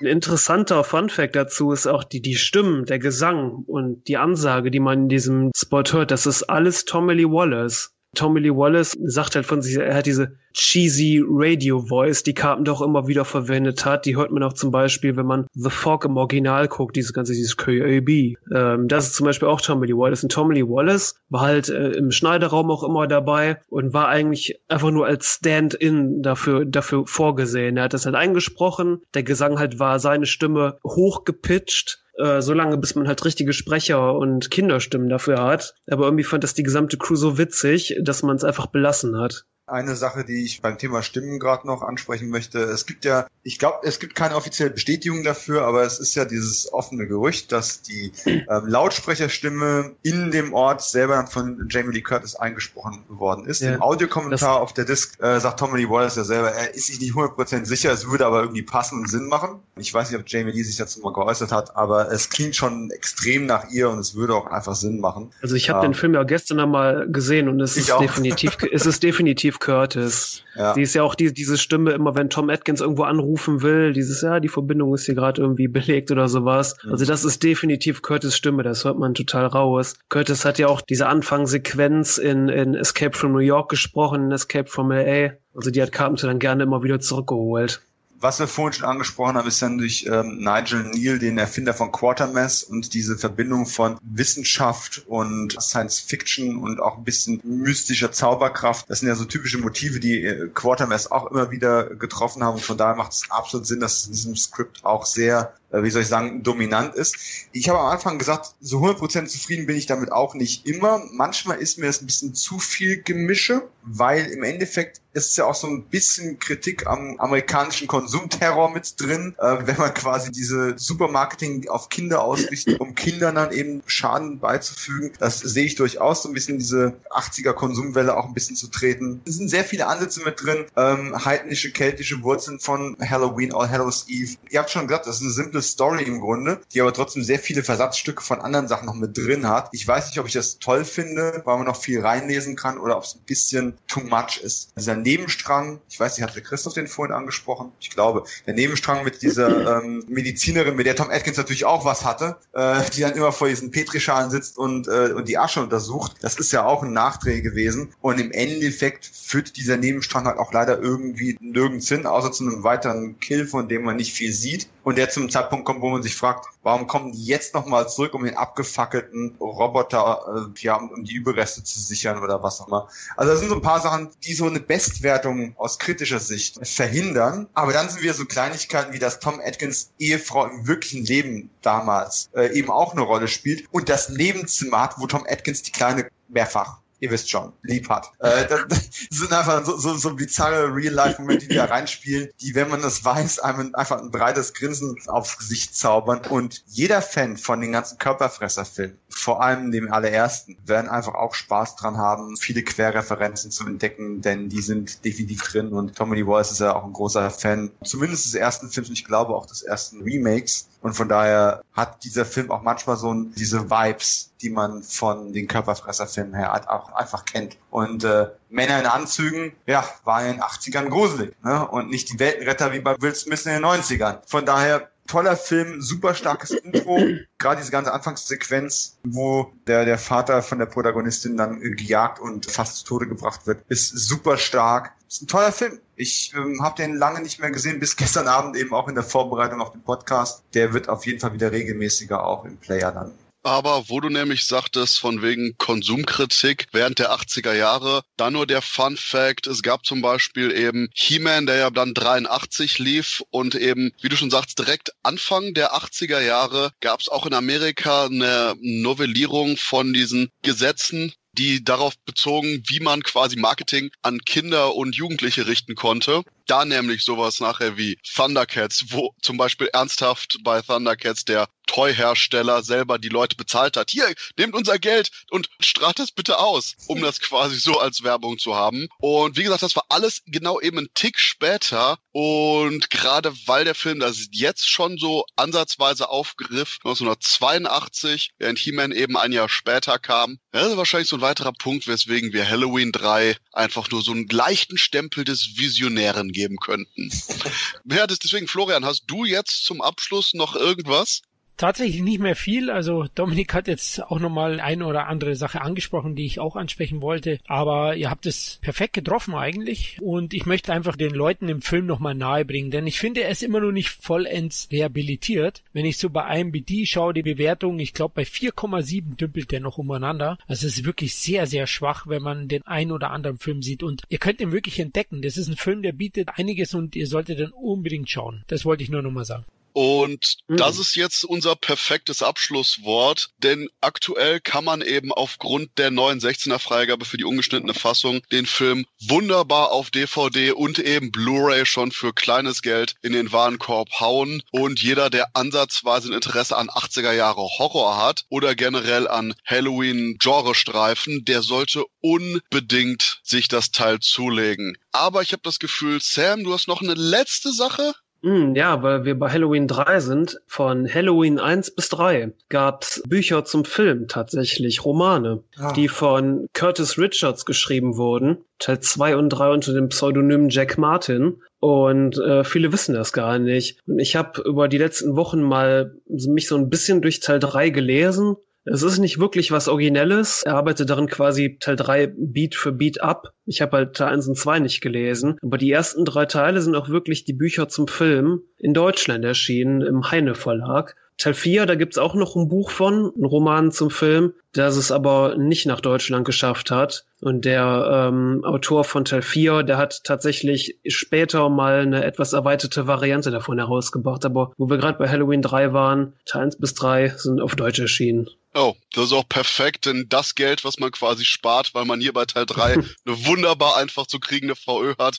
ein 0.00 0.06
interessanter 0.06 0.84
Funfact 0.84 1.34
dazu 1.34 1.72
ist 1.72 1.86
auch 1.86 2.04
die, 2.04 2.20
die 2.20 2.36
Stimmen, 2.36 2.84
der 2.84 2.98
Gesang 2.98 3.64
und 3.66 4.06
die 4.08 4.16
Ansage, 4.16 4.70
die 4.70 4.80
man 4.80 5.04
in 5.04 5.08
diesem 5.08 5.50
Spot 5.56 5.82
hört, 5.90 6.10
das 6.10 6.26
ist 6.26 6.44
alles 6.44 6.84
Tommy 6.84 7.14
Lee 7.14 7.24
Wallace. 7.24 7.94
Tommy 8.14 8.40
Lee 8.40 8.54
Wallace 8.54 8.96
sagt 9.04 9.36
halt 9.36 9.46
von 9.46 9.62
sich, 9.62 9.76
er 9.76 9.94
hat 9.94 10.06
diese 10.06 10.36
cheesy 10.52 11.22
Radio 11.24 11.78
Voice, 11.80 12.22
die 12.22 12.34
Carpenter 12.34 12.72
auch 12.72 12.82
immer 12.82 13.06
wieder 13.06 13.24
verwendet 13.24 13.84
hat. 13.84 14.06
Die 14.06 14.16
hört 14.16 14.30
man 14.30 14.42
auch 14.42 14.54
zum 14.54 14.70
Beispiel, 14.70 15.16
wenn 15.16 15.26
man 15.26 15.46
The 15.54 15.70
Fog 15.70 16.04
im 16.04 16.16
Original 16.16 16.68
guckt, 16.68 16.96
dieses 16.96 17.12
ganze, 17.12 17.32
dieses 17.32 17.56
KAB. 17.56 18.08
Ähm, 18.08 18.88
das 18.88 19.08
ist 19.08 19.14
zum 19.14 19.26
Beispiel 19.26 19.48
auch 19.48 19.60
Tommy 19.60 19.86
Lee 19.86 19.96
Wallace. 19.96 20.24
Und 20.24 20.32
Tommy 20.32 20.54
Lee 20.54 20.68
Wallace 20.68 21.16
war 21.28 21.42
halt 21.42 21.68
äh, 21.68 21.90
im 21.90 22.10
Schneideraum 22.10 22.70
auch 22.70 22.82
immer 22.82 23.06
dabei 23.06 23.60
und 23.68 23.92
war 23.92 24.08
eigentlich 24.08 24.60
einfach 24.68 24.90
nur 24.90 25.06
als 25.06 25.34
Stand-in 25.34 26.22
dafür, 26.22 26.64
dafür 26.64 27.06
vorgesehen. 27.06 27.76
Er 27.76 27.84
hat 27.84 27.94
das 27.94 28.06
halt 28.06 28.16
eingesprochen. 28.16 29.02
Der 29.14 29.22
Gesang 29.22 29.58
halt 29.58 29.78
war 29.78 30.00
seine 30.00 30.26
Stimme 30.26 30.78
hochgepitcht 30.84 32.02
äh, 32.18 32.42
so 32.42 32.52
lange, 32.52 32.76
bis 32.76 32.94
man 32.94 33.08
halt 33.08 33.24
richtige 33.24 33.52
Sprecher 33.52 34.14
und 34.14 34.50
Kinderstimmen 34.50 35.08
dafür 35.08 35.42
hat. 35.42 35.74
Aber 35.88 36.04
irgendwie 36.04 36.24
fand 36.24 36.44
das 36.44 36.54
die 36.54 36.62
gesamte 36.62 36.98
Crew 36.98 37.16
so 37.16 37.38
witzig, 37.38 37.96
dass 38.02 38.22
man 38.22 38.36
es 38.36 38.44
einfach 38.44 38.66
belassen 38.66 39.18
hat. 39.18 39.46
Eine 39.68 39.96
Sache, 39.96 40.24
die 40.24 40.44
ich 40.44 40.62
beim 40.62 40.78
Thema 40.78 41.02
Stimmen 41.02 41.38
gerade 41.38 41.66
noch 41.66 41.82
ansprechen 41.82 42.28
möchte. 42.28 42.58
Es 42.60 42.86
gibt 42.86 43.04
ja, 43.04 43.26
ich 43.42 43.58
glaube, 43.58 43.78
es 43.82 43.98
gibt 43.98 44.14
keine 44.14 44.36
offizielle 44.36 44.70
Bestätigung 44.70 45.24
dafür, 45.24 45.62
aber 45.62 45.82
es 45.82 45.98
ist 45.98 46.14
ja 46.14 46.24
dieses 46.24 46.72
offene 46.72 47.06
Gerücht, 47.06 47.52
dass 47.52 47.82
die 47.82 48.12
ähm, 48.26 48.66
Lautsprecherstimme 48.66 49.92
in 50.02 50.30
dem 50.30 50.52
Ort 50.52 50.82
selber 50.82 51.26
von 51.26 51.66
Jamie 51.68 51.94
Lee 51.94 52.02
Curtis 52.02 52.34
eingesprochen 52.36 53.04
worden 53.08 53.46
ist. 53.46 53.60
Ja, 53.60 53.74
Im 53.74 53.82
Audiokommentar 53.82 54.60
auf 54.60 54.72
der 54.72 54.84
Disc 54.84 55.20
äh, 55.22 55.38
sagt 55.40 55.58
Tommy 55.60 55.80
Lee 55.80 55.88
Wallace 55.88 56.16
ja 56.16 56.24
selber, 56.24 56.52
er 56.52 56.74
ist 56.74 56.86
sich 56.86 57.00
nicht 57.00 57.14
100% 57.14 57.64
sicher, 57.64 57.92
es 57.92 58.10
würde 58.10 58.26
aber 58.26 58.40
irgendwie 58.42 58.62
passen 58.62 59.00
und 59.00 59.08
Sinn 59.08 59.28
machen. 59.28 59.60
Ich 59.76 59.92
weiß 59.92 60.10
nicht, 60.10 60.20
ob 60.20 60.28
Jamie 60.28 60.52
Lee 60.52 60.62
sich 60.62 60.76
dazu 60.76 61.00
mal 61.00 61.12
geäußert 61.12 61.52
hat, 61.52 61.76
aber 61.76 62.10
es 62.10 62.30
klingt 62.30 62.56
schon 62.56 62.90
extrem 62.90 63.46
nach 63.46 63.70
ihr 63.70 63.90
und 63.90 63.98
es 63.98 64.14
würde 64.14 64.34
auch 64.34 64.46
einfach 64.46 64.74
Sinn 64.74 65.00
machen. 65.00 65.30
Also 65.42 65.54
ich 65.54 65.70
habe 65.70 65.84
ähm, 65.84 65.92
den 65.92 65.94
Film 65.94 66.14
ja 66.14 66.22
gestern 66.22 66.60
einmal 66.60 67.08
gesehen 67.10 67.48
und 67.48 67.60
es 67.60 67.76
ist 67.76 67.92
definitiv, 68.00 68.56
es 68.70 68.86
ist 68.86 69.02
definitiv 69.02 69.57
Curtis. 69.60 70.44
Ja. 70.54 70.74
Die 70.74 70.82
ist 70.82 70.94
ja 70.94 71.02
auch 71.02 71.14
die, 71.14 71.32
diese 71.32 71.58
Stimme 71.58 71.92
immer, 71.92 72.14
wenn 72.14 72.30
Tom 72.30 72.50
Atkins 72.50 72.80
irgendwo 72.80 73.04
anrufen 73.04 73.62
will, 73.62 73.92
dieses, 73.92 74.22
ja, 74.22 74.40
die 74.40 74.48
Verbindung 74.48 74.94
ist 74.94 75.06
hier 75.06 75.14
gerade 75.14 75.40
irgendwie 75.40 75.68
belegt 75.68 76.10
oder 76.10 76.28
sowas. 76.28 76.76
Mhm. 76.84 76.92
Also 76.92 77.04
das 77.04 77.24
ist 77.24 77.42
definitiv 77.42 78.02
Curtis 78.02 78.36
Stimme, 78.36 78.62
das 78.62 78.84
hört 78.84 78.98
man 78.98 79.14
total 79.14 79.46
raus. 79.46 79.96
Curtis 80.08 80.44
hat 80.44 80.58
ja 80.58 80.68
auch 80.68 80.80
diese 80.80 81.06
Anfangssequenz 81.06 82.18
in, 82.18 82.48
in 82.48 82.74
Escape 82.74 83.16
from 83.16 83.32
New 83.32 83.38
York 83.38 83.70
gesprochen, 83.70 84.24
in 84.24 84.32
Escape 84.32 84.68
from 84.68 84.90
LA. 84.90 85.32
Also 85.54 85.70
die 85.70 85.82
hat 85.82 85.92
Carpenter 85.92 86.26
dann 86.28 86.38
gerne 86.38 86.62
immer 86.62 86.82
wieder 86.82 87.00
zurückgeholt 87.00 87.80
was 88.20 88.40
wir 88.40 88.48
vorhin 88.48 88.72
schon 88.72 88.88
angesprochen 88.88 89.36
haben, 89.36 89.46
ist 89.46 89.62
dann 89.62 89.78
durch 89.78 90.06
ähm, 90.10 90.38
Nigel 90.38 90.84
Neal, 90.84 91.18
den 91.18 91.38
Erfinder 91.38 91.74
von 91.74 91.92
Quatermass 91.92 92.62
und 92.62 92.94
diese 92.94 93.16
Verbindung 93.16 93.66
von 93.66 93.98
Wissenschaft 94.02 95.04
und 95.06 95.60
Science 95.60 96.00
Fiction 96.00 96.56
und 96.56 96.80
auch 96.80 96.98
ein 96.98 97.04
bisschen 97.04 97.40
mystischer 97.44 98.10
Zauberkraft. 98.12 98.88
Das 98.88 99.00
sind 99.00 99.08
ja 99.08 99.14
so 99.14 99.24
typische 99.24 99.58
Motive, 99.58 100.00
die 100.00 100.24
äh, 100.24 100.48
Quatermass 100.48 101.10
auch 101.10 101.30
immer 101.30 101.50
wieder 101.50 101.84
getroffen 101.94 102.42
haben. 102.42 102.58
Von 102.58 102.76
daher 102.76 102.96
macht 102.96 103.12
es 103.12 103.30
absolut 103.30 103.66
Sinn, 103.66 103.80
dass 103.80 103.98
es 103.98 104.06
in 104.06 104.12
diesem 104.12 104.36
Skript 104.36 104.84
auch 104.84 105.06
sehr 105.06 105.54
wie 105.70 105.90
soll 105.90 106.02
ich 106.02 106.08
sagen, 106.08 106.42
dominant 106.42 106.94
ist. 106.94 107.16
Ich 107.52 107.68
habe 107.68 107.78
am 107.78 107.86
Anfang 107.86 108.18
gesagt, 108.18 108.54
so 108.60 108.78
100% 108.78 109.26
zufrieden 109.26 109.66
bin 109.66 109.76
ich 109.76 109.86
damit 109.86 110.12
auch 110.12 110.34
nicht 110.34 110.66
immer. 110.66 111.02
Manchmal 111.12 111.58
ist 111.58 111.78
mir 111.78 111.86
das 111.86 112.00
ein 112.00 112.06
bisschen 112.06 112.34
zu 112.34 112.58
viel 112.58 113.02
Gemische, 113.02 113.68
weil 113.82 114.26
im 114.26 114.42
Endeffekt 114.42 115.00
ist 115.12 115.36
ja 115.36 115.46
auch 115.46 115.54
so 115.54 115.66
ein 115.66 115.84
bisschen 115.84 116.38
Kritik 116.38 116.86
am 116.86 117.16
amerikanischen 117.18 117.88
Konsumterror 117.88 118.70
mit 118.70 119.00
drin, 119.00 119.34
äh, 119.38 119.56
wenn 119.64 119.76
man 119.76 119.92
quasi 119.92 120.30
diese 120.30 120.78
Supermarketing 120.78 121.68
auf 121.68 121.88
Kinder 121.88 122.22
ausrichtet, 122.22 122.80
um 122.80 122.94
Kindern 122.94 123.34
dann 123.34 123.52
eben 123.52 123.82
Schaden 123.86 124.38
beizufügen. 124.38 125.12
Das 125.18 125.40
sehe 125.40 125.64
ich 125.64 125.74
durchaus 125.74 126.22
so 126.22 126.28
ein 126.28 126.34
bisschen 126.34 126.58
diese 126.58 126.94
80er 127.10 127.52
Konsumwelle 127.52 128.16
auch 128.16 128.26
ein 128.26 128.34
bisschen 128.34 128.56
zu 128.56 128.68
treten. 128.68 129.20
Es 129.26 129.36
sind 129.36 129.48
sehr 129.48 129.64
viele 129.64 129.86
Ansätze 129.86 130.22
mit 130.22 130.42
drin, 130.42 130.66
ähm, 130.76 131.24
heidnische, 131.24 131.72
keltische 131.72 132.22
Wurzeln 132.22 132.60
von 132.60 132.96
Halloween, 133.00 133.52
All 133.52 133.68
Hallows 133.68 134.06
Eve. 134.08 134.36
Ihr 134.50 134.60
habt 134.60 134.70
schon 134.70 134.86
gesagt, 134.86 135.06
das 135.06 135.16
ist 135.16 135.22
eine 135.22 135.32
simple 135.32 135.57
Story 135.62 136.04
im 136.04 136.20
Grunde, 136.20 136.60
die 136.72 136.80
aber 136.80 136.92
trotzdem 136.92 137.22
sehr 137.22 137.38
viele 137.38 137.62
Versatzstücke 137.62 138.22
von 138.22 138.40
anderen 138.40 138.68
Sachen 138.68 138.86
noch 138.86 138.94
mit 138.94 139.16
drin 139.16 139.48
hat. 139.48 139.68
Ich 139.72 139.86
weiß 139.86 140.08
nicht, 140.08 140.18
ob 140.18 140.26
ich 140.26 140.32
das 140.32 140.58
toll 140.58 140.84
finde, 140.84 141.42
weil 141.44 141.56
man 141.56 141.66
noch 141.66 141.80
viel 141.80 142.00
reinlesen 142.00 142.56
kann 142.56 142.78
oder 142.78 142.96
ob 142.96 143.04
es 143.04 143.14
ein 143.14 143.24
bisschen 143.26 143.78
too 143.86 144.00
much 144.00 144.40
ist. 144.42 144.72
Dieser 144.76 144.96
Nebenstrang, 144.96 145.80
ich 145.88 145.98
weiß 145.98 146.16
nicht, 146.16 146.26
hat 146.26 146.34
der 146.34 146.42
Christoph 146.42 146.74
den 146.74 146.86
vorhin 146.86 147.14
angesprochen? 147.14 147.72
Ich 147.80 147.90
glaube, 147.90 148.24
der 148.46 148.54
Nebenstrang 148.54 149.04
mit 149.04 149.22
dieser 149.22 149.78
ähm, 149.82 150.04
Medizinerin, 150.08 150.76
mit 150.76 150.86
der 150.86 150.96
Tom 150.96 151.10
Atkins 151.10 151.36
natürlich 151.36 151.64
auch 151.64 151.84
was 151.84 152.04
hatte, 152.04 152.36
äh, 152.52 152.80
die 152.94 153.00
dann 153.00 153.12
immer 153.12 153.32
vor 153.32 153.48
diesen 153.48 153.70
Petrischalen 153.70 154.30
sitzt 154.30 154.58
und, 154.58 154.88
äh, 154.88 155.12
und 155.12 155.28
die 155.28 155.38
Asche 155.38 155.60
untersucht. 155.60 156.16
Das 156.20 156.36
ist 156.36 156.52
ja 156.52 156.64
auch 156.64 156.82
ein 156.82 156.92
Nachdreh 156.92 157.40
gewesen. 157.40 157.92
Und 158.00 158.20
im 158.20 158.32
Endeffekt 158.32 159.06
führt 159.06 159.56
dieser 159.56 159.76
Nebenstrang 159.76 160.26
halt 160.26 160.38
auch 160.38 160.52
leider 160.52 160.80
irgendwie 160.80 161.36
nirgends 161.40 161.88
hin, 161.88 162.06
außer 162.06 162.32
zu 162.32 162.44
einem 162.44 162.62
weiteren 162.62 163.18
Kill, 163.20 163.46
von 163.46 163.68
dem 163.68 163.82
man 163.82 163.96
nicht 163.96 164.12
viel 164.12 164.32
sieht. 164.32 164.68
Und 164.84 164.96
der 164.96 165.10
zum 165.10 165.28
Zeitpunkt 165.28 165.47
Zeitpunkt 165.48 165.64
kommt, 165.64 165.80
wo 165.80 165.88
man 165.88 166.02
sich 166.02 166.14
fragt, 166.14 166.46
warum 166.62 166.86
kommen 166.86 167.12
die 167.12 167.24
jetzt 167.24 167.54
nochmal 167.54 167.88
zurück, 167.88 168.12
um 168.14 168.24
den 168.24 168.36
abgefackelten 168.36 169.36
Roboter, 169.40 170.50
äh, 170.54 170.60
ja, 170.60 170.76
um 170.76 171.04
die 171.04 171.14
Überreste 171.14 171.64
zu 171.64 171.80
sichern 171.80 172.22
oder 172.22 172.42
was 172.42 172.60
auch 172.60 172.68
immer. 172.68 172.88
Also 173.16 173.32
das 173.32 173.40
sind 173.40 173.48
so 173.48 173.54
ein 173.54 173.62
paar 173.62 173.80
Sachen, 173.80 174.10
die 174.24 174.34
so 174.34 174.46
eine 174.46 174.60
Bestwertung 174.60 175.54
aus 175.56 175.78
kritischer 175.78 176.20
Sicht 176.20 176.58
verhindern. 176.66 177.48
Aber 177.54 177.72
dann 177.72 177.88
sind 177.88 178.02
wir 178.02 178.12
so 178.12 178.26
Kleinigkeiten 178.26 178.92
wie, 178.92 178.98
dass 178.98 179.20
Tom 179.20 179.40
Atkins 179.42 179.90
Ehefrau 179.98 180.46
im 180.46 180.66
wirklichen 180.66 181.04
Leben 181.04 181.50
damals 181.62 182.28
äh, 182.34 182.52
eben 182.56 182.70
auch 182.70 182.92
eine 182.92 183.02
Rolle 183.02 183.28
spielt 183.28 183.64
und 183.70 183.88
das 183.88 184.10
Nebenzimmer 184.10 184.82
hat, 184.82 184.98
wo 184.98 185.06
Tom 185.06 185.24
Atkins 185.28 185.62
die 185.62 185.72
Kleine 185.72 186.08
mehrfach 186.28 186.78
ihr 187.00 187.10
wisst 187.10 187.30
schon, 187.30 187.52
lieb 187.62 187.88
hat. 187.88 188.10
Äh, 188.18 188.46
das, 188.46 188.66
das 188.68 188.90
sind 189.10 189.32
einfach 189.32 189.64
so, 189.64 189.76
so, 189.76 189.96
so 189.96 190.14
bizarre 190.14 190.74
Real-Life-Momente, 190.74 191.48
die 191.48 191.54
da 191.54 191.66
reinspielen, 191.66 192.30
die, 192.40 192.54
wenn 192.54 192.68
man 192.68 192.82
das 192.82 193.04
weiß, 193.04 193.40
einem 193.40 193.74
einfach 193.74 194.00
ein 194.00 194.10
breites 194.10 194.54
Grinsen 194.54 194.96
aufs 195.06 195.38
Gesicht 195.38 195.76
zaubern. 195.76 196.20
Und 196.28 196.62
jeder 196.66 197.02
Fan 197.02 197.36
von 197.36 197.60
den 197.60 197.72
ganzen 197.72 197.98
Körperfresser-Filmen, 197.98 198.98
vor 199.08 199.42
allem 199.42 199.70
dem 199.70 199.92
allerersten, 199.92 200.56
werden 200.64 200.88
einfach 200.88 201.14
auch 201.14 201.34
Spaß 201.34 201.76
dran 201.76 201.98
haben, 201.98 202.36
viele 202.36 202.62
Querreferenzen 202.62 203.50
zu 203.50 203.66
entdecken, 203.66 204.20
denn 204.20 204.48
die 204.48 204.62
sind 204.62 205.04
definitiv 205.04 205.42
drin. 205.42 205.72
Und 205.72 205.96
Tommy 205.96 206.16
Lee 206.16 206.26
Wallace 206.26 206.52
ist 206.52 206.60
ja 206.60 206.74
auch 206.74 206.84
ein 206.84 206.92
großer 206.92 207.30
Fan, 207.30 207.70
zumindest 207.84 208.26
des 208.26 208.34
ersten 208.34 208.68
Films 208.68 208.88
und 208.88 208.94
ich 208.94 209.04
glaube 209.04 209.34
auch 209.34 209.46
des 209.46 209.62
ersten 209.62 210.02
Remakes. 210.02 210.68
Und 210.80 210.94
von 210.94 211.08
daher 211.08 211.62
hat 211.72 212.04
dieser 212.04 212.24
Film 212.24 212.50
auch 212.50 212.62
manchmal 212.62 212.96
so 212.96 213.12
diese 213.12 213.68
Vibes, 213.68 214.30
die 214.40 214.50
man 214.50 214.82
von 214.82 215.32
den 215.32 215.48
Körperfresser-Filmen 215.48 216.34
her 216.34 216.52
hat, 216.52 216.68
auch 216.68 216.87
einfach 216.94 217.24
kennt. 217.24 217.56
Und 217.70 218.04
äh, 218.04 218.28
Männer 218.48 218.80
in 218.80 218.86
Anzügen, 218.86 219.52
ja, 219.66 219.84
waren 220.04 220.26
in 220.26 220.32
den 220.34 220.42
80ern 220.42 220.88
gruselig. 220.88 221.34
Ne? 221.42 221.66
Und 221.68 221.90
nicht 221.90 222.12
die 222.12 222.18
Weltenretter 222.18 222.72
wie 222.72 222.80
bei 222.80 222.96
Will 223.00 223.14
Smith 223.14 223.46
in 223.46 223.52
den 223.52 223.64
90ern. 223.64 224.18
Von 224.26 224.46
daher 224.46 224.90
toller 225.08 225.36
Film, 225.36 225.80
super 225.80 226.14
starkes 226.14 226.50
Intro. 226.50 227.00
Gerade 227.38 227.60
diese 227.60 227.72
ganze 227.72 227.92
Anfangssequenz, 227.92 228.98
wo 229.02 229.52
der, 229.66 229.84
der 229.84 229.98
Vater 229.98 230.42
von 230.42 230.58
der 230.58 230.66
Protagonistin 230.66 231.36
dann 231.36 231.60
gejagt 231.60 232.20
und 232.20 232.46
fast 232.46 232.76
zu 232.76 232.84
Tode 232.84 233.08
gebracht 233.08 233.46
wird, 233.46 233.64
ist 233.68 233.88
super 233.88 234.36
stark. 234.36 234.92
Ist 235.08 235.22
ein 235.22 235.26
toller 235.26 235.52
Film. 235.52 235.80
Ich 235.96 236.32
ähm, 236.36 236.62
habe 236.62 236.76
den 236.76 236.94
lange 236.94 237.22
nicht 237.22 237.40
mehr 237.40 237.50
gesehen, 237.50 237.80
bis 237.80 237.96
gestern 237.96 238.28
Abend 238.28 238.56
eben 238.56 238.74
auch 238.74 238.88
in 238.88 238.94
der 238.94 239.04
Vorbereitung 239.04 239.60
auf 239.60 239.72
den 239.72 239.82
Podcast. 239.82 240.44
Der 240.54 240.74
wird 240.74 240.88
auf 240.88 241.06
jeden 241.06 241.18
Fall 241.18 241.32
wieder 241.32 241.50
regelmäßiger 241.50 242.22
auch 242.22 242.44
im 242.44 242.58
Player 242.58 242.92
dann 242.92 243.12
aber 243.48 243.88
wo 243.88 244.00
du 244.00 244.10
nämlich 244.10 244.44
sagtest, 244.44 244.98
von 244.98 245.22
wegen 245.22 245.56
Konsumkritik 245.56 246.66
während 246.72 246.98
der 246.98 247.12
80er 247.12 247.54
Jahre, 247.54 248.02
dann 248.16 248.34
nur 248.34 248.46
der 248.46 248.62
Fun 248.62 248.96
Fact, 248.96 249.46
es 249.46 249.62
gab 249.62 249.86
zum 249.86 250.02
Beispiel 250.02 250.52
eben 250.52 250.90
He-Man, 250.94 251.46
der 251.46 251.56
ja 251.56 251.70
dann 251.70 251.94
83 251.94 252.78
lief 252.78 253.22
und 253.30 253.54
eben, 253.54 253.92
wie 254.02 254.08
du 254.08 254.16
schon 254.16 254.30
sagst, 254.30 254.58
direkt 254.58 254.92
Anfang 255.02 255.54
der 255.54 255.74
80er 255.74 256.20
Jahre 256.20 256.72
gab 256.80 257.00
es 257.00 257.08
auch 257.08 257.26
in 257.26 257.34
Amerika 257.34 258.04
eine 258.04 258.54
Novellierung 258.60 259.56
von 259.56 259.92
diesen 259.92 260.30
Gesetzen, 260.42 261.14
die 261.32 261.64
darauf 261.64 261.96
bezogen, 262.04 262.62
wie 262.66 262.80
man 262.80 263.02
quasi 263.02 263.36
Marketing 263.36 263.90
an 264.02 264.18
Kinder 264.20 264.74
und 264.74 264.96
Jugendliche 264.96 265.46
richten 265.46 265.74
konnte. 265.74 266.22
Da 266.48 266.64
nämlich 266.64 267.04
sowas 267.04 267.40
nachher 267.40 267.76
wie 267.76 267.98
Thundercats, 268.02 268.86
wo 268.88 269.14
zum 269.20 269.36
Beispiel 269.36 269.68
ernsthaft 269.72 270.38
bei 270.42 270.62
Thundercats 270.62 271.26
der 271.26 271.46
Toy-Hersteller 271.68 272.62
selber 272.62 272.98
die 272.98 273.10
Leute 273.10 273.36
bezahlt 273.36 273.76
hat. 273.76 273.90
Hier, 273.90 274.12
nehmt 274.36 274.54
unser 274.54 274.78
Geld 274.78 275.10
und 275.30 275.48
strahlt 275.60 275.98
das 275.98 276.10
bitte 276.10 276.38
aus, 276.38 276.74
um 276.86 277.00
das 277.00 277.20
quasi 277.20 277.56
so 277.56 277.78
als 277.78 278.02
Werbung 278.02 278.38
zu 278.38 278.56
haben. 278.56 278.88
Und 278.98 279.36
wie 279.36 279.44
gesagt, 279.44 279.62
das 279.62 279.76
war 279.76 279.84
alles 279.90 280.22
genau 280.26 280.60
eben 280.60 280.78
ein 280.78 280.88
Tick 280.94 281.20
später. 281.20 281.98
Und 282.10 282.90
gerade 282.90 283.32
weil 283.46 283.64
der 283.64 283.74
Film 283.74 284.00
das 284.00 284.28
jetzt 284.32 284.68
schon 284.68 284.98
so 284.98 285.24
ansatzweise 285.36 286.08
aufgriff, 286.08 286.78
1982, 286.84 288.30
während 288.38 288.58
He-Man 288.58 288.92
eben 288.92 289.16
ein 289.16 289.32
Jahr 289.32 289.48
später 289.48 289.98
kam, 289.98 290.38
das 290.50 290.68
ist 290.68 290.76
wahrscheinlich 290.76 291.08
so 291.08 291.16
ein 291.16 291.22
weiterer 291.22 291.52
Punkt, 291.52 291.86
weswegen 291.86 292.32
wir 292.32 292.48
Halloween 292.48 292.90
3 292.90 293.36
einfach 293.52 293.90
nur 293.90 294.02
so 294.02 294.12
einen 294.12 294.26
leichten 294.28 294.78
Stempel 294.78 295.24
des 295.24 295.58
Visionären 295.58 296.32
geben 296.38 296.58
könnten. 296.58 297.10
ja, 297.84 298.06
deswegen, 298.06 298.46
Florian, 298.46 298.84
hast 298.84 299.04
du 299.08 299.24
jetzt 299.24 299.64
zum 299.64 299.80
Abschluss 299.82 300.34
noch 300.34 300.54
irgendwas? 300.54 301.22
Tatsächlich 301.58 302.02
nicht 302.02 302.20
mehr 302.20 302.36
viel. 302.36 302.70
Also 302.70 303.06
Dominik 303.16 303.52
hat 303.52 303.66
jetzt 303.66 304.00
auch 304.00 304.20
nochmal 304.20 304.60
eine 304.60 304.86
oder 304.86 305.08
andere 305.08 305.34
Sache 305.34 305.60
angesprochen, 305.60 306.14
die 306.14 306.24
ich 306.24 306.38
auch 306.38 306.54
ansprechen 306.54 307.02
wollte. 307.02 307.40
Aber 307.48 307.96
ihr 307.96 308.10
habt 308.10 308.26
es 308.26 308.60
perfekt 308.62 308.92
getroffen 308.92 309.34
eigentlich. 309.34 309.98
Und 310.00 310.34
ich 310.34 310.46
möchte 310.46 310.72
einfach 310.72 310.94
den 310.94 311.12
Leuten 311.12 311.48
im 311.48 311.60
Film 311.60 311.86
nochmal 311.86 312.14
nahebringen, 312.14 312.70
denn 312.70 312.86
ich 312.86 313.00
finde, 313.00 313.22
er 313.22 313.30
ist 313.30 313.42
immer 313.42 313.58
noch 313.58 313.72
nicht 313.72 313.88
vollends 313.88 314.68
rehabilitiert. 314.70 315.64
Wenn 315.72 315.84
ich 315.84 315.98
so 315.98 316.10
bei 316.10 316.38
IMBD 316.38 316.86
schaue, 316.86 317.12
die 317.12 317.24
Bewertung, 317.24 317.80
ich 317.80 317.92
glaube 317.92 318.14
bei 318.14 318.22
4,7 318.22 319.16
dümpelt 319.16 319.50
der 319.50 319.58
noch 319.58 319.78
umeinander. 319.78 320.38
Also 320.46 320.68
es 320.68 320.78
ist 320.78 320.84
wirklich 320.84 321.16
sehr, 321.16 321.48
sehr 321.48 321.66
schwach, 321.66 322.06
wenn 322.06 322.22
man 322.22 322.46
den 322.46 322.68
einen 322.68 322.92
oder 322.92 323.10
anderen 323.10 323.38
Film 323.38 323.62
sieht. 323.62 323.82
Und 323.82 324.02
ihr 324.08 324.18
könnt 324.18 324.40
ihn 324.40 324.52
wirklich 324.52 324.78
entdecken. 324.78 325.22
Das 325.22 325.36
ist 325.36 325.48
ein 325.48 325.56
Film, 325.56 325.82
der 325.82 325.92
bietet 325.92 326.28
einiges 326.36 326.72
und 326.74 326.94
ihr 326.94 327.08
solltet 327.08 327.40
den 327.40 327.50
unbedingt 327.50 328.08
schauen. 328.08 328.44
Das 328.46 328.64
wollte 328.64 328.84
ich 328.84 328.90
nur 328.90 329.02
nochmal 329.02 329.24
sagen. 329.24 329.44
Und 329.80 330.38
mhm. 330.48 330.56
das 330.56 330.76
ist 330.76 330.96
jetzt 330.96 331.22
unser 331.22 331.54
perfektes 331.54 332.24
Abschlusswort, 332.24 333.30
denn 333.38 333.68
aktuell 333.80 334.40
kann 334.40 334.64
man 334.64 334.82
eben 334.82 335.12
aufgrund 335.12 335.78
der 335.78 335.92
neuen 335.92 336.18
16er 336.18 336.58
Freigabe 336.58 337.04
für 337.04 337.16
die 337.16 337.22
ungeschnittene 337.22 337.74
Fassung 337.74 338.20
den 338.32 338.46
Film 338.46 338.86
wunderbar 339.06 339.70
auf 339.70 339.92
DVD 339.92 340.50
und 340.50 340.80
eben 340.80 341.12
Blu-ray 341.12 341.64
schon 341.64 341.92
für 341.92 342.12
kleines 342.12 342.62
Geld 342.62 342.96
in 343.02 343.12
den 343.12 343.30
Warenkorb 343.30 344.00
hauen. 344.00 344.42
Und 344.50 344.82
jeder, 344.82 345.10
der 345.10 345.36
ansatzweise 345.36 346.08
ein 346.08 346.14
Interesse 346.14 346.56
an 346.56 346.70
80er 346.70 347.12
Jahre 347.12 347.42
Horror 347.42 347.98
hat 347.98 348.24
oder 348.30 348.56
generell 348.56 349.06
an 349.06 349.32
Halloween-Genrestreifen, 349.44 351.24
der 351.24 351.42
sollte 351.42 351.84
unbedingt 352.00 353.20
sich 353.22 353.46
das 353.46 353.70
Teil 353.70 354.00
zulegen. 354.00 354.76
Aber 354.90 355.22
ich 355.22 355.30
habe 355.30 355.42
das 355.44 355.60
Gefühl, 355.60 356.00
Sam, 356.02 356.42
du 356.42 356.52
hast 356.52 356.66
noch 356.66 356.82
eine 356.82 356.94
letzte 356.94 357.52
Sache? 357.52 357.94
Mm, 358.22 358.54
ja, 358.54 358.82
weil 358.82 359.04
wir 359.04 359.18
bei 359.18 359.30
Halloween 359.30 359.68
3 359.68 360.00
sind. 360.00 360.40
Von 360.46 360.92
Halloween 360.92 361.38
1 361.38 361.72
bis 361.72 361.88
3 361.90 362.32
gab's 362.48 363.02
Bücher 363.06 363.44
zum 363.44 363.64
Film 363.64 364.08
tatsächlich, 364.08 364.84
Romane, 364.84 365.42
ah. 365.58 365.72
die 365.72 365.88
von 365.88 366.48
Curtis 366.52 366.98
Richards 366.98 367.44
geschrieben 367.44 367.96
wurden. 367.96 368.38
Teil 368.58 368.80
2 368.80 369.16
und 369.16 369.28
3 369.30 369.50
unter 369.50 369.72
dem 369.72 369.88
Pseudonym 369.88 370.48
Jack 370.48 370.78
Martin. 370.78 371.42
Und 371.60 372.18
äh, 372.18 372.44
viele 372.44 372.72
wissen 372.72 372.94
das 372.94 373.12
gar 373.12 373.38
nicht. 373.38 373.78
Und 373.86 373.98
ich 373.98 374.16
habe 374.16 374.42
über 374.42 374.68
die 374.68 374.78
letzten 374.78 375.16
Wochen 375.16 375.42
mal 375.42 375.94
mich 376.06 376.48
so 376.48 376.56
ein 376.56 376.70
bisschen 376.70 377.02
durch 377.02 377.20
Teil 377.20 377.38
3 377.38 377.70
gelesen 377.70 378.36
es 378.70 378.82
ist 378.82 378.98
nicht 378.98 379.18
wirklich 379.18 379.50
was 379.50 379.68
Originelles. 379.68 380.42
Er 380.44 380.54
arbeitet 380.54 380.90
darin 380.90 381.06
quasi 381.06 381.58
Teil 381.60 381.76
3 381.76 382.12
Beat 382.16 382.54
für 382.54 382.72
Beat 382.72 383.00
ab. 383.00 383.32
Ich 383.44 383.60
habe 383.60 383.76
halt 383.76 383.96
Teil 383.96 384.12
1 384.14 384.28
und 384.28 384.36
2 384.36 384.60
nicht 384.60 384.80
gelesen. 384.80 385.36
Aber 385.42 385.58
die 385.58 385.70
ersten 385.70 386.04
drei 386.04 386.26
Teile 386.26 386.60
sind 386.60 386.74
auch 386.74 386.88
wirklich 386.88 387.24
die 387.24 387.32
Bücher 387.32 387.68
zum 387.68 387.88
Film 387.88 388.42
in 388.58 388.74
Deutschland 388.74 389.24
erschienen, 389.24 389.80
im 389.82 390.10
Heine 390.10 390.34
Verlag. 390.34 390.96
Teil 391.18 391.34
4, 391.34 391.66
da 391.66 391.74
gibt's 391.74 391.98
auch 391.98 392.14
noch 392.14 392.36
ein 392.36 392.48
Buch 392.48 392.70
von, 392.70 393.10
ein 393.16 393.24
Roman 393.24 393.72
zum 393.72 393.90
Film, 393.90 394.34
das 394.52 394.76
es 394.76 394.92
aber 394.92 395.36
nicht 395.36 395.66
nach 395.66 395.80
Deutschland 395.80 396.24
geschafft 396.24 396.70
hat. 396.70 397.06
Und 397.20 397.44
der 397.44 398.08
ähm, 398.08 398.44
Autor 398.44 398.84
von 398.84 399.04
Teil 399.04 399.22
4, 399.22 399.64
der 399.64 399.78
hat 399.78 400.04
tatsächlich 400.04 400.78
später 400.86 401.48
mal 401.48 401.80
eine 401.80 402.04
etwas 402.04 402.34
erweiterte 402.34 402.86
Variante 402.86 403.32
davon 403.32 403.58
herausgebracht. 403.58 404.24
Aber 404.24 404.52
wo 404.56 404.70
wir 404.70 404.76
gerade 404.76 404.98
bei 404.98 405.08
Halloween 405.08 405.42
3 405.42 405.72
waren, 405.72 406.12
Teil 406.24 406.42
1 406.42 406.58
bis 406.58 406.74
3 406.74 407.08
sind 407.16 407.40
auf 407.40 407.56
Deutsch 407.56 407.80
erschienen. 407.80 408.28
Oh, 408.58 408.74
das 408.92 409.06
ist 409.06 409.12
auch 409.12 409.28
perfekt, 409.28 409.86
denn 409.86 410.06
das 410.08 410.34
Geld, 410.34 410.64
was 410.64 410.80
man 410.80 410.90
quasi 410.90 411.24
spart, 411.24 411.74
weil 411.74 411.84
man 411.84 412.00
hier 412.00 412.12
bei 412.12 412.24
Teil 412.24 412.44
3 412.44 412.72
eine 412.72 412.84
wunderbar 413.06 413.76
einfach 413.76 414.08
zu 414.08 414.18
kriegende 414.18 414.56
VÖ 414.56 414.94
hat, 414.98 415.18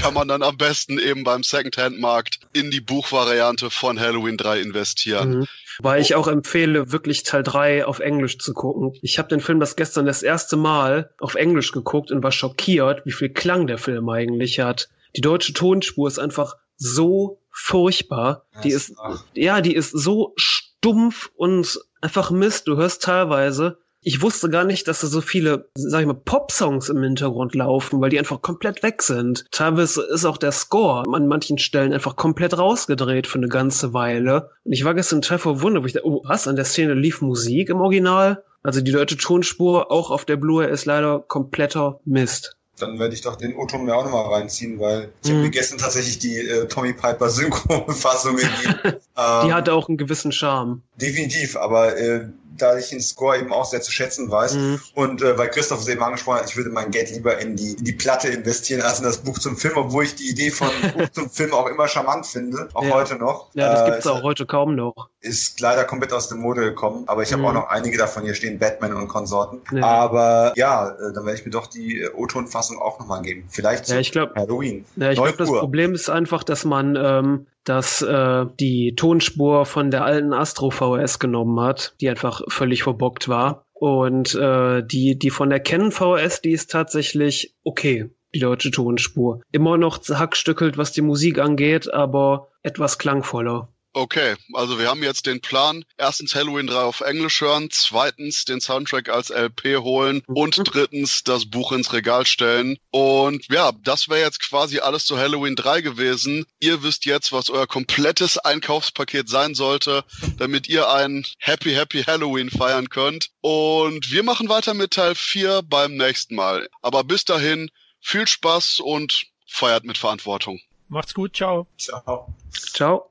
kann 0.00 0.14
man 0.14 0.26
dann 0.26 0.42
am 0.42 0.56
besten 0.56 0.98
eben 0.98 1.22
beim 1.22 1.42
Secondhand-Markt 1.42 2.40
in 2.54 2.70
die 2.70 2.80
Buchvariante 2.80 3.68
von 3.68 4.00
Halloween 4.00 4.38
3 4.38 4.60
investieren. 4.60 5.40
Mhm. 5.40 5.46
Weil 5.80 6.00
ich 6.00 6.14
auch 6.14 6.28
empfehle, 6.28 6.90
wirklich 6.90 7.24
Teil 7.24 7.42
3 7.42 7.84
auf 7.84 7.98
Englisch 7.98 8.38
zu 8.38 8.54
gucken. 8.54 8.98
Ich 9.02 9.18
habe 9.18 9.28
den 9.28 9.40
Film 9.40 9.60
das 9.60 9.76
gestern 9.76 10.06
das 10.06 10.22
erste 10.22 10.56
Mal 10.56 11.10
auf 11.18 11.34
Englisch 11.34 11.72
geguckt 11.72 12.10
und 12.10 12.22
war 12.22 12.32
schockiert, 12.32 13.04
wie 13.04 13.12
viel 13.12 13.28
Klang 13.28 13.66
der 13.66 13.78
Film 13.78 14.08
eigentlich 14.08 14.60
hat. 14.60 14.88
Die 15.14 15.20
deutsche 15.20 15.52
Tonspur 15.52 16.08
ist 16.08 16.18
einfach 16.18 16.56
so 16.76 17.42
furchtbar. 17.50 18.46
Die 18.64 18.70
ist, 18.70 18.94
ja, 19.34 19.60
die 19.60 19.74
ist 19.74 19.90
so 19.90 20.32
stumpf 20.36 21.30
und 21.34 21.78
einfach 22.00 22.30
Mist. 22.30 22.68
Du 22.68 22.76
hörst 22.76 23.02
teilweise, 23.02 23.78
ich 24.00 24.22
wusste 24.22 24.48
gar 24.48 24.64
nicht, 24.64 24.86
dass 24.86 25.00
da 25.00 25.06
so 25.06 25.20
viele, 25.20 25.70
sag 25.74 26.00
ich 26.00 26.06
mal, 26.06 26.14
Pop-Songs 26.14 26.88
im 26.88 27.02
Hintergrund 27.02 27.54
laufen, 27.54 28.00
weil 28.00 28.10
die 28.10 28.18
einfach 28.18 28.40
komplett 28.40 28.82
weg 28.82 29.02
sind. 29.02 29.46
Teilweise 29.50 30.02
ist 30.02 30.24
auch 30.24 30.36
der 30.36 30.52
Score 30.52 31.04
an 31.12 31.26
manchen 31.26 31.58
Stellen 31.58 31.92
einfach 31.92 32.16
komplett 32.16 32.56
rausgedreht 32.56 33.26
für 33.26 33.38
eine 33.38 33.48
ganze 33.48 33.92
Weile. 33.94 34.50
Und 34.64 34.72
ich 34.72 34.84
war 34.84 34.94
gestern 34.94 35.22
total 35.22 35.38
verwundert, 35.38 35.82
wo 35.82 35.86
ich 35.86 35.92
dachte, 35.94 36.06
oh, 36.06 36.22
was, 36.24 36.46
an 36.46 36.56
der 36.56 36.64
Szene 36.64 36.94
lief 36.94 37.20
Musik 37.20 37.70
im 37.70 37.80
Original? 37.80 38.44
Also 38.62 38.80
die 38.80 38.92
deutsche 38.92 39.16
Tonspur 39.16 39.90
auch 39.90 40.10
auf 40.10 40.24
der 40.24 40.36
Blu-ray 40.36 40.70
ist 40.70 40.84
leider 40.84 41.20
kompletter 41.20 42.00
Mist 42.04 42.57
dann 42.78 42.98
werde 42.98 43.14
ich 43.14 43.20
doch 43.20 43.36
den 43.36 43.54
O-Ton 43.54 43.84
mir 43.84 43.94
auch 43.94 44.04
nochmal 44.04 44.26
reinziehen, 44.26 44.78
weil 44.80 45.10
ich 45.22 45.30
mhm. 45.30 45.34
habe 45.34 45.44
mir 45.44 45.50
gestern 45.50 45.78
tatsächlich 45.78 46.18
die 46.18 46.36
äh, 46.36 46.66
Tommy 46.66 46.92
Piper 46.92 47.28
Synchro-Fassung 47.28 48.36
gegeben. 48.36 48.74
die 48.84 48.88
ähm, 49.16 49.54
hatte 49.54 49.72
auch 49.72 49.88
einen 49.88 49.98
gewissen 49.98 50.32
Charme. 50.32 50.82
Definitiv, 51.00 51.56
aber 51.56 51.96
äh, 51.96 52.28
da 52.58 52.76
ich 52.76 52.90
den 52.90 53.00
Score 53.00 53.38
eben 53.38 53.52
auch 53.52 53.64
sehr 53.64 53.80
zu 53.80 53.92
schätzen 53.92 54.30
weiß. 54.30 54.54
Mhm. 54.54 54.80
Und 54.94 55.22
äh, 55.22 55.38
weil 55.38 55.48
Christoph 55.48 55.80
es 55.80 55.88
eben 55.88 56.02
angesprochen 56.02 56.40
hat, 56.40 56.50
ich 56.50 56.56
würde 56.56 56.70
mein 56.70 56.90
Geld 56.90 57.10
lieber 57.10 57.38
in 57.38 57.56
die, 57.56 57.72
in 57.72 57.84
die 57.84 57.92
Platte 57.92 58.28
investieren 58.28 58.82
als 58.82 58.98
in 58.98 59.04
das 59.04 59.18
Buch 59.18 59.38
zum 59.38 59.56
Film, 59.56 59.74
obwohl 59.76 60.04
ich 60.04 60.14
die 60.14 60.28
Idee 60.28 60.50
von 60.50 60.68
Buch 60.96 61.08
zum 61.10 61.30
Film 61.30 61.52
auch 61.52 61.66
immer 61.66 61.88
charmant 61.88 62.26
finde, 62.26 62.68
auch 62.74 62.84
ja. 62.84 62.90
heute 62.90 63.16
noch. 63.16 63.48
Ja, 63.54 63.72
das 63.72 63.82
äh, 63.82 63.90
gibt's 63.90 64.06
auch 64.06 64.22
heute 64.22 64.46
kaum 64.46 64.74
noch. 64.74 65.08
Ist 65.20 65.60
leider 65.60 65.84
komplett 65.84 66.12
aus 66.12 66.28
der 66.28 66.38
Mode 66.38 66.62
gekommen, 66.62 67.04
aber 67.06 67.22
ich 67.22 67.32
habe 67.32 67.42
mhm. 67.42 67.48
auch 67.48 67.54
noch 67.54 67.68
einige 67.68 67.98
davon 67.98 68.24
hier 68.24 68.34
stehen, 68.34 68.58
Batman 68.58 68.94
und 68.94 69.08
Konsorten. 69.08 69.60
Ja. 69.72 69.84
Aber 69.84 70.52
ja, 70.56 70.90
äh, 70.90 71.12
dann 71.12 71.24
werde 71.24 71.38
ich 71.38 71.44
mir 71.44 71.50
doch 71.50 71.66
die 71.66 72.00
äh, 72.00 72.10
O-Ton-Fassung 72.14 72.78
auch 72.78 72.98
nochmal 72.98 73.22
geben. 73.22 73.46
Vielleicht 73.48 73.88
ja, 73.88 73.98
ich 73.98 74.12
glaub, 74.12 74.34
Halloween. 74.36 74.84
Ja, 74.96 75.10
ich 75.10 75.16
glaube, 75.16 75.36
das 75.36 75.48
Problem 75.48 75.94
ist 75.94 76.10
einfach, 76.10 76.44
dass 76.44 76.64
man 76.64 76.96
ähm, 76.96 77.46
dass 77.68 78.02
äh, 78.02 78.46
die 78.58 78.94
Tonspur 78.94 79.66
von 79.66 79.90
der 79.90 80.04
alten 80.04 80.32
Astro 80.32 80.70
VS 80.70 81.18
genommen 81.18 81.60
hat, 81.60 81.94
die 82.00 82.08
einfach 82.08 82.42
völlig 82.48 82.82
verbockt 82.82 83.28
war. 83.28 83.66
Und 83.72 84.34
äh, 84.34 84.82
die, 84.82 85.18
die 85.18 85.30
von 85.30 85.50
der 85.50 85.60
Canon 85.60 85.92
VS, 85.92 86.40
die 86.40 86.50
ist 86.52 86.70
tatsächlich 86.70 87.54
okay, 87.62 88.10
die 88.34 88.40
deutsche 88.40 88.70
Tonspur. 88.70 89.40
Immer 89.52 89.76
noch 89.76 90.00
hackstückelt, 90.08 90.78
was 90.78 90.92
die 90.92 91.02
Musik 91.02 91.38
angeht, 91.38 91.92
aber 91.92 92.48
etwas 92.62 92.98
klangvoller. 92.98 93.68
Okay, 93.94 94.36
also 94.52 94.78
wir 94.78 94.88
haben 94.88 95.02
jetzt 95.02 95.26
den 95.26 95.40
Plan, 95.40 95.84
erstens 95.96 96.34
Halloween 96.34 96.66
3 96.66 96.80
auf 96.80 97.00
Englisch 97.00 97.40
hören, 97.40 97.68
zweitens 97.70 98.44
den 98.44 98.60
Soundtrack 98.60 99.08
als 99.08 99.30
LP 99.30 99.78
holen 99.78 100.22
und 100.26 100.60
drittens 100.72 101.24
das 101.24 101.46
Buch 101.46 101.72
ins 101.72 101.92
Regal 101.92 102.26
stellen. 102.26 102.78
Und 102.90 103.46
ja, 103.50 103.72
das 103.82 104.08
wäre 104.08 104.20
jetzt 104.20 104.40
quasi 104.40 104.78
alles 104.80 105.06
zu 105.06 105.18
Halloween 105.18 105.56
3 105.56 105.80
gewesen. 105.80 106.44
Ihr 106.60 106.82
wisst 106.82 107.06
jetzt, 107.06 107.32
was 107.32 107.50
euer 107.50 107.66
komplettes 107.66 108.38
Einkaufspaket 108.38 109.28
sein 109.28 109.54
sollte, 109.54 110.04
damit 110.36 110.68
ihr 110.68 110.90
ein 110.90 111.24
Happy 111.38 111.72
Happy 111.72 112.02
Halloween 112.02 112.50
feiern 112.50 112.90
könnt. 112.90 113.30
Und 113.40 114.12
wir 114.12 114.22
machen 114.22 114.48
weiter 114.48 114.74
mit 114.74 114.92
Teil 114.92 115.14
4 115.14 115.62
beim 115.62 115.96
nächsten 115.96 116.34
Mal. 116.34 116.68
Aber 116.82 117.04
bis 117.04 117.24
dahin, 117.24 117.70
viel 118.00 118.28
Spaß 118.28 118.80
und 118.80 119.26
feiert 119.46 119.84
mit 119.84 119.98
Verantwortung. 119.98 120.60
Macht's 120.88 121.14
gut, 121.14 121.36
ciao. 121.36 121.66
Ciao. 121.76 122.34
Ciao. 122.50 123.10